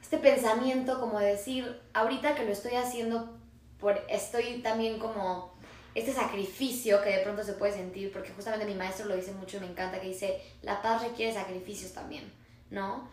este 0.00 0.18
pensamiento 0.18 1.00
como 1.00 1.18
decir, 1.18 1.80
ahorita 1.92 2.34
que 2.34 2.44
lo 2.44 2.52
estoy 2.52 2.76
haciendo, 2.76 3.36
por, 3.80 4.00
estoy 4.08 4.60
también 4.62 4.98
como 4.98 5.55
este 5.96 6.12
sacrificio 6.12 7.02
que 7.02 7.08
de 7.08 7.18
pronto 7.20 7.42
se 7.42 7.54
puede 7.54 7.72
sentir, 7.72 8.12
porque 8.12 8.30
justamente 8.30 8.66
mi 8.66 8.74
maestro 8.74 9.06
lo 9.06 9.16
dice 9.16 9.32
mucho 9.32 9.56
y 9.56 9.60
me 9.60 9.66
encanta, 9.66 9.98
que 9.98 10.08
dice, 10.08 10.42
la 10.60 10.82
paz 10.82 11.02
requiere 11.02 11.32
sacrificios 11.32 11.94
también, 11.94 12.30
¿no? 12.70 13.08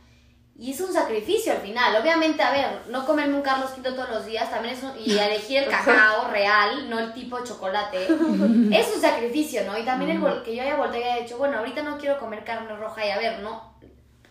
Y 0.56 0.72
es 0.72 0.82
un 0.82 0.92
sacrificio 0.92 1.54
al 1.54 1.60
final. 1.60 1.96
Obviamente, 2.00 2.44
a 2.44 2.52
ver, 2.52 2.82
no 2.90 3.06
comerme 3.06 3.36
un 3.36 3.42
Carlos 3.42 3.72
V 3.76 3.90
todos 3.90 4.10
los 4.10 4.26
días 4.26 4.52
también 4.52 4.76
es 4.76 4.84
un, 4.84 4.92
y 5.00 5.18
elegir 5.18 5.64
el 5.64 5.70
cacao 5.70 6.28
real, 6.32 6.90
no 6.90 7.00
el 7.00 7.14
tipo 7.14 7.40
de 7.40 7.48
chocolate, 7.48 8.04
es 8.72 8.94
un 8.94 9.02
sacrificio, 9.02 9.64
¿no? 9.66 9.78
Y 9.78 9.86
también 9.86 10.12
el 10.12 10.44
que 10.44 10.54
yo 10.54 10.62
haya 10.62 10.76
volteado 10.76 11.06
y 11.06 11.10
haya 11.10 11.24
dicho, 11.24 11.38
bueno, 11.38 11.60
ahorita 11.60 11.84
no 11.84 11.98
quiero 11.98 12.20
comer 12.20 12.44
carne 12.44 12.76
roja 12.76 13.06
y 13.06 13.12
a 13.12 13.18
ver, 13.18 13.40
¿no? 13.40 13.74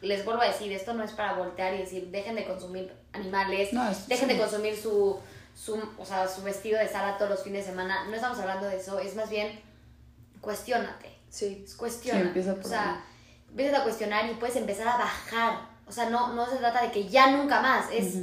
les 0.02 0.24
vuelvo 0.24 0.42
a 0.42 0.46
decir, 0.46 0.72
esto 0.72 0.94
no 0.94 1.04
es 1.04 1.12
para 1.12 1.34
voltear 1.34 1.74
y 1.74 1.78
decir, 1.78 2.08
dejen 2.08 2.34
de 2.34 2.44
consumir 2.44 2.92
animales, 3.12 3.70
dejen 4.08 4.28
de 4.28 4.36
consumir 4.36 4.76
su, 4.76 5.16
su, 5.54 5.80
o 5.98 6.04
sea, 6.04 6.28
su 6.28 6.42
vestido 6.42 6.78
de 6.78 6.88
sala 6.88 7.18
todos 7.18 7.30
los 7.30 7.42
fines 7.42 7.64
de 7.64 7.70
semana. 7.70 8.04
No 8.08 8.14
estamos 8.14 8.38
hablando 8.38 8.66
de 8.66 8.76
eso, 8.76 8.98
es 8.98 9.14
más 9.14 9.30
bien 9.30 9.60
cuestiónate. 10.40 11.16
Sí. 11.28 11.64
Cuestiona. 11.76 12.20
Sí, 12.20 12.26
empieza 12.26 12.54
por 12.54 12.66
o 12.66 12.68
sea, 12.68 13.04
empiezas 13.48 13.80
a 13.80 13.82
cuestionar 13.82 14.30
y 14.30 14.34
puedes 14.34 14.56
empezar 14.56 14.88
a 14.88 14.98
bajar. 14.98 15.68
O 15.86 15.92
sea, 15.92 16.10
no, 16.10 16.34
no 16.34 16.48
se 16.48 16.56
trata 16.56 16.82
de 16.82 16.90
que 16.90 17.08
ya 17.08 17.30
nunca 17.30 17.60
más, 17.60 17.86
es 17.92 18.16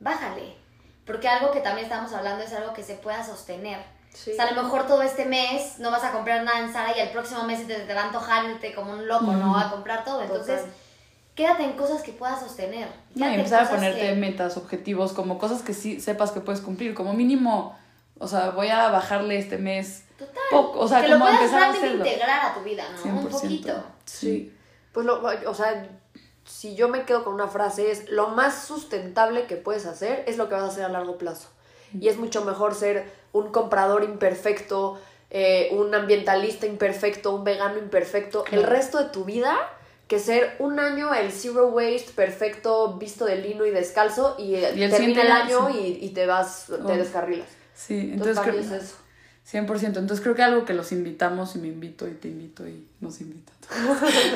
bájale. 0.00 0.56
Porque 1.04 1.28
algo 1.28 1.52
que 1.52 1.60
también 1.60 1.86
estamos 1.86 2.12
hablando 2.12 2.44
es 2.44 2.52
algo 2.52 2.72
que 2.72 2.82
se 2.82 2.94
pueda 2.94 3.24
sostener. 3.24 3.84
Sí. 4.12 4.32
O 4.32 4.34
sea, 4.34 4.46
a 4.46 4.52
lo 4.52 4.62
mejor 4.62 4.86
todo 4.86 5.02
este 5.02 5.26
mes 5.26 5.78
no 5.78 5.90
vas 5.90 6.04
a 6.04 6.12
comprar 6.12 6.44
nada 6.44 6.60
en 6.60 6.72
Sara 6.72 6.96
y 6.96 7.00
el 7.00 7.10
próximo 7.10 7.42
mes 7.44 7.66
te, 7.66 7.74
te 7.74 7.94
va 7.94 8.02
a 8.02 8.06
antojar 8.06 8.48
irte 8.48 8.74
como 8.74 8.92
un 8.92 9.06
loco, 9.06 9.32
¿no? 9.32 9.58
A 9.58 9.70
comprar 9.70 10.04
todo. 10.04 10.22
Entonces, 10.22 10.60
Total. 10.60 10.74
Quédate 11.34 11.64
en 11.64 11.72
cosas 11.72 12.02
que 12.02 12.12
puedas 12.12 12.40
sostener. 12.40 12.88
No, 13.14 13.28
y 13.30 13.34
empezar 13.34 13.64
a 13.64 13.68
ponerte 13.70 14.00
que- 14.00 14.14
metas, 14.14 14.56
objetivos, 14.56 15.12
como 15.12 15.38
cosas 15.38 15.62
que 15.62 15.74
sí 15.74 16.00
sepas 16.00 16.30
que 16.32 16.40
puedes 16.40 16.60
cumplir, 16.60 16.94
como 16.94 17.12
mínimo, 17.12 17.76
o 18.18 18.28
sea, 18.28 18.50
voy 18.50 18.68
a 18.68 18.88
bajarle 18.90 19.38
este 19.38 19.58
mes 19.58 20.04
Total. 20.18 20.34
poco, 20.50 20.78
o 20.80 20.88
sea, 20.88 21.00
que 21.02 21.08
lo 21.08 21.14
como 21.18 21.24
puedas 21.26 21.40
empezar 21.42 21.62
a 21.74 21.86
integrar 21.86 22.50
a 22.50 22.54
tu 22.54 22.60
vida, 22.60 22.84
¿no? 23.04 23.12
Un 23.12 23.28
100%. 23.28 23.30
poquito. 23.30 23.84
Sí. 24.04 24.52
Pues, 24.92 25.04
lo, 25.06 25.20
o 25.46 25.54
sea, 25.54 25.88
si 26.44 26.76
yo 26.76 26.88
me 26.88 27.04
quedo 27.04 27.24
con 27.24 27.34
una 27.34 27.48
frase 27.48 27.90
es, 27.90 28.08
lo 28.10 28.28
más 28.28 28.64
sustentable 28.64 29.46
que 29.46 29.56
puedes 29.56 29.86
hacer 29.86 30.22
es 30.28 30.36
lo 30.36 30.48
que 30.48 30.54
vas 30.54 30.62
a 30.64 30.66
hacer 30.68 30.84
a 30.84 30.88
largo 30.88 31.18
plazo. 31.18 31.48
Y 31.98 32.08
es 32.08 32.16
mucho 32.18 32.44
mejor 32.44 32.74
ser 32.74 33.10
un 33.32 33.50
comprador 33.50 34.04
imperfecto, 34.04 35.00
eh, 35.30 35.70
un 35.72 35.94
ambientalista 35.94 36.66
imperfecto, 36.66 37.34
un 37.34 37.44
vegano 37.44 37.78
imperfecto, 37.78 38.44
el 38.50 38.62
resto 38.64 38.98
de 38.98 39.10
tu 39.10 39.24
vida 39.24 39.56
que 40.14 40.20
ser 40.20 40.56
un 40.58 40.78
año 40.78 41.12
el 41.14 41.32
zero 41.32 41.68
waste 41.68 42.12
perfecto, 42.14 42.96
visto 42.98 43.24
de 43.24 43.36
lino 43.36 43.66
y 43.66 43.70
descalzo 43.70 44.36
y, 44.38 44.54
eh, 44.54 44.72
Y 44.76 44.82
el 44.82 44.90
termina 44.90 45.22
el 45.22 45.32
año 45.32 45.70
y, 45.70 45.98
y 46.00 46.08
te 46.10 46.26
vas, 46.26 46.66
te 46.68 46.74
Oh. 46.74 46.96
descarrilas. 46.96 47.48
Sí, 47.74 48.10
Entonces, 48.12 48.38
creo 48.40 48.60
es 48.60 48.70
eso. 48.70 48.96
100%. 49.50 49.98
Entonces 49.98 50.20
creo 50.22 50.34
que 50.34 50.42
algo 50.42 50.64
que 50.64 50.72
los 50.72 50.92
invitamos 50.92 51.54
y 51.56 51.58
me 51.58 51.68
invito 51.68 52.08
y 52.08 52.12
te 52.12 52.28
invito 52.28 52.66
y 52.66 52.86
nos 53.00 53.20
invita 53.20 53.52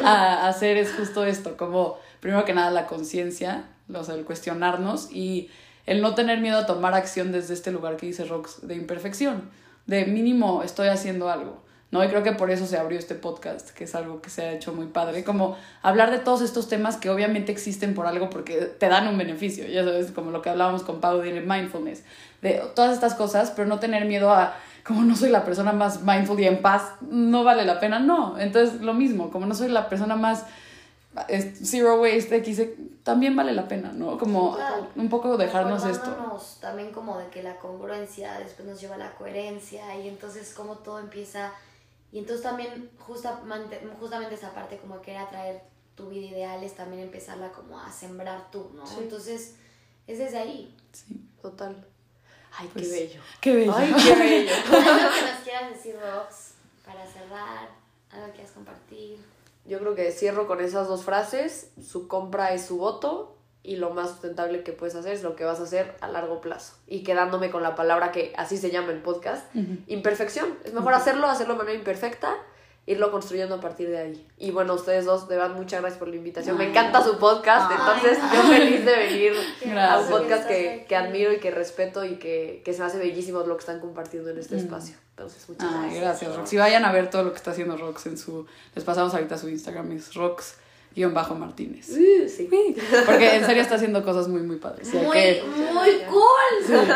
a 0.04 0.48
hacer 0.48 0.76
es 0.76 0.92
justo 0.92 1.24
esto, 1.24 1.56
como 1.56 1.98
primero 2.20 2.44
que 2.44 2.52
nada 2.52 2.70
la 2.70 2.86
conciencia, 2.86 3.64
o 3.92 4.04
sea, 4.04 4.14
el 4.16 4.24
cuestionarnos 4.24 5.10
y 5.10 5.48
el 5.86 6.02
no 6.02 6.14
tener 6.14 6.40
miedo 6.40 6.58
a 6.58 6.66
tomar 6.66 6.94
acción 6.94 7.32
desde 7.32 7.54
este 7.54 7.70
lugar 7.70 7.96
que 7.96 8.06
dice 8.06 8.24
Rox 8.24 8.66
de 8.66 8.74
imperfección, 8.74 9.48
de 9.86 10.04
mínimo 10.04 10.62
estoy 10.62 10.88
haciendo 10.88 11.30
algo. 11.30 11.62
¿No? 11.90 12.04
Y 12.04 12.08
creo 12.08 12.22
que 12.22 12.32
por 12.32 12.50
eso 12.50 12.66
se 12.66 12.76
abrió 12.76 12.98
este 12.98 13.14
podcast, 13.14 13.70
que 13.70 13.84
es 13.84 13.94
algo 13.94 14.20
que 14.20 14.30
se 14.30 14.42
ha 14.42 14.52
hecho 14.52 14.72
muy 14.72 14.86
padre, 14.86 15.24
como 15.24 15.56
hablar 15.82 16.10
de 16.10 16.18
todos 16.18 16.42
estos 16.42 16.68
temas 16.68 16.96
que 16.96 17.08
obviamente 17.10 17.50
existen 17.50 17.94
por 17.94 18.06
algo 18.06 18.28
porque 18.28 18.60
te 18.78 18.88
dan 18.88 19.08
un 19.08 19.16
beneficio, 19.16 19.66
ya 19.66 19.84
sabes, 19.84 20.10
como 20.12 20.30
lo 20.30 20.42
que 20.42 20.50
hablábamos 20.50 20.82
con 20.82 21.00
Pau 21.00 21.18
de 21.18 21.40
mindfulness, 21.40 22.02
de 22.42 22.62
todas 22.74 22.92
estas 22.92 23.14
cosas, 23.14 23.52
pero 23.54 23.66
no 23.66 23.78
tener 23.78 24.04
miedo 24.04 24.30
a, 24.30 24.54
como 24.86 25.02
no 25.02 25.16
soy 25.16 25.30
la 25.30 25.44
persona 25.44 25.72
más 25.72 26.02
mindful 26.02 26.38
y 26.40 26.46
en 26.46 26.60
paz, 26.60 26.92
no 27.00 27.44
vale 27.44 27.64
la 27.64 27.80
pena, 27.80 27.98
no. 27.98 28.38
Entonces, 28.38 28.80
lo 28.80 28.94
mismo, 28.94 29.30
como 29.30 29.46
no 29.46 29.54
soy 29.54 29.68
la 29.68 29.88
persona 29.88 30.16
más 30.16 30.44
zero 31.62 32.00
waste, 32.00 32.36
X, 32.36 32.62
también 33.02 33.34
vale 33.34 33.52
la 33.52 33.66
pena, 33.66 33.92
¿no? 33.92 34.18
Como 34.18 34.56
un 34.94 35.08
poco 35.08 35.36
dejarnos 35.36 35.84
esto. 35.84 36.10
Acordándonos 36.10 36.58
también 36.60 36.92
como 36.92 37.18
de 37.18 37.28
que 37.28 37.42
la 37.42 37.56
congruencia 37.56 38.38
después 38.38 38.68
nos 38.68 38.80
lleva 38.80 38.96
a 38.96 38.98
la 38.98 39.14
coherencia 39.14 39.98
y 39.98 40.08
entonces 40.08 40.52
como 40.54 40.76
todo 40.76 40.98
empieza 40.98 41.52
y 42.12 42.18
entonces 42.18 42.42
también 42.42 42.90
justamente, 42.98 43.80
justamente 44.00 44.34
esa 44.34 44.54
parte 44.54 44.78
como 44.78 44.96
de 44.96 45.02
querer 45.02 45.20
atraer 45.22 45.62
tu 45.94 46.08
vida 46.08 46.26
ideal 46.26 46.62
es 46.62 46.74
también 46.74 47.02
empezarla 47.02 47.50
como 47.50 47.78
a 47.78 47.90
sembrar 47.92 48.50
tú, 48.50 48.70
¿no? 48.74 48.86
Sí. 48.86 48.96
entonces 49.00 49.56
es 50.06 50.18
desde 50.18 50.38
ahí. 50.38 50.74
Sí. 50.92 51.20
Total. 51.42 51.86
Ay, 52.52 52.68
Pues, 52.72 52.88
qué 52.88 52.94
bello. 52.94 53.20
Qué 53.40 53.54
bello. 53.54 53.74
Ay, 53.76 53.94
qué 54.04 54.14
bello. 54.14 54.52
Algo 54.72 55.14
que 55.14 55.32
nos 55.32 55.40
quieras 55.44 55.70
decir, 55.70 55.96
Rox, 55.96 56.52
para 56.84 57.06
cerrar, 57.06 57.68
algo 58.10 58.26
que 58.28 58.32
quieras 58.32 58.52
compartir. 58.52 59.18
Yo 59.66 59.78
creo 59.80 59.94
que 59.94 60.10
cierro 60.12 60.46
con 60.46 60.60
esas 60.60 60.88
dos 60.88 61.04
frases. 61.04 61.72
Su 61.86 62.08
compra 62.08 62.54
es 62.54 62.64
su 62.64 62.78
voto 62.78 63.37
y 63.62 63.76
lo 63.76 63.90
más 63.90 64.10
sustentable 64.10 64.62
que 64.62 64.72
puedes 64.72 64.94
hacer 64.94 65.12
es 65.12 65.22
lo 65.22 65.36
que 65.36 65.44
vas 65.44 65.60
a 65.60 65.64
hacer 65.64 65.94
a 66.00 66.08
largo 66.08 66.40
plazo. 66.40 66.74
Y 66.86 67.02
quedándome 67.02 67.50
con 67.50 67.62
la 67.62 67.74
palabra 67.74 68.12
que 68.12 68.32
así 68.36 68.56
se 68.56 68.70
llama 68.70 68.92
en 68.92 69.02
podcast, 69.02 69.44
imperfección. 69.86 70.54
Es 70.64 70.72
mejor 70.72 70.94
hacerlo, 70.94 71.26
hacerlo 71.28 71.54
de 71.54 71.58
manera 71.58 71.78
imperfecta, 71.78 72.34
irlo 72.86 73.10
construyendo 73.10 73.56
a 73.56 73.60
partir 73.60 73.90
de 73.90 73.98
ahí. 73.98 74.26
Y 74.38 74.50
bueno, 74.50 74.72
ustedes 74.74 75.04
dos, 75.04 75.28
de 75.28 75.36
verdad, 75.36 75.54
muchas 75.54 75.80
gracias 75.80 75.98
por 75.98 76.08
la 76.08 76.16
invitación. 76.16 76.56
Me 76.56 76.70
encanta 76.70 77.02
su 77.04 77.18
podcast, 77.18 77.70
Ay, 77.70 77.76
entonces 77.78 78.18
yo 78.32 78.42
feliz 78.44 78.84
de 78.86 78.96
venir 78.96 79.32
a 79.32 79.66
un 79.66 79.70
Gracias. 79.74 80.10
podcast 80.10 80.48
que, 80.48 80.86
que 80.88 80.96
admiro 80.96 81.32
y 81.32 81.38
que 81.38 81.50
respeto 81.50 82.04
y 82.04 82.16
que, 82.16 82.62
que 82.64 82.72
se 82.72 82.80
me 82.80 82.86
hace 82.86 82.96
bellísimo 82.98 83.40
lo 83.40 83.56
que 83.56 83.60
están 83.60 83.80
compartiendo 83.80 84.30
en 84.30 84.38
este 84.38 84.56
espacio. 84.56 84.94
Entonces, 85.10 85.46
muchas 85.48 85.68
Ay, 85.70 85.80
gracias. 85.80 86.00
gracias, 86.00 86.36
Rox. 86.36 86.52
Y 86.52 86.56
vayan 86.56 86.84
a 86.86 86.92
ver 86.92 87.10
todo 87.10 87.24
lo 87.24 87.32
que 87.32 87.36
está 87.36 87.50
haciendo 87.50 87.76
Rox 87.76 88.06
en 88.06 88.16
su. 88.16 88.46
Les 88.74 88.84
pasamos 88.84 89.12
ahorita 89.12 89.36
su 89.36 89.48
Instagram, 89.50 89.92
es 89.92 90.14
Rox-Martínez. 90.96 91.88
Uh, 91.90 92.28
sí. 92.28 92.48
Porque 93.06 93.36
en 93.36 93.46
serio 93.46 93.62
está 93.62 93.76
haciendo 93.76 94.02
cosas 94.04 94.28
muy, 94.28 94.42
muy 94.42 94.56
padres. 94.56 94.92
Muy, 94.92 95.16
que- 95.16 95.42
muy 95.72 95.90
cool. 96.08 96.76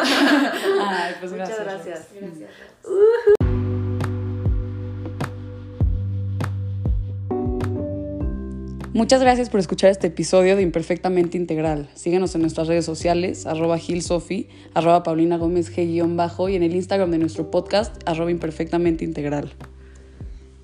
Ay, 0.80 1.14
pues 1.20 1.32
Muchas 1.32 1.58
gracias. 1.60 2.08
Rox. 2.20 3.42
Muchas 8.94 9.22
gracias 9.22 9.48
por 9.48 9.58
escuchar 9.58 9.90
este 9.90 10.08
episodio 10.08 10.54
de 10.54 10.60
Imperfectamente 10.62 11.38
Integral. 11.38 11.88
Síguenos 11.94 12.34
en 12.34 12.42
nuestras 12.42 12.68
redes 12.68 12.84
sociales, 12.84 13.46
arroba 13.46 13.78
gilsofi, 13.78 14.48
arroba 14.74 15.02
paulina 15.02 15.38
gómez 15.38 15.74
g-bajo 15.74 16.50
y 16.50 16.56
en 16.56 16.62
el 16.62 16.74
Instagram 16.74 17.10
de 17.10 17.16
nuestro 17.18 17.50
podcast, 17.50 17.96
arroba 18.04 18.30
imperfectamente 18.30 19.04
integral. 19.04 19.54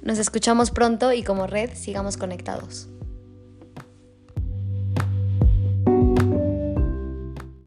Nos 0.03 0.19
escuchamos 0.19 0.71
pronto 0.71 1.13
y 1.15 1.23
como 1.23 1.47
red 1.47 1.71
sigamos 1.75 2.19
conectados. 2.19 2.89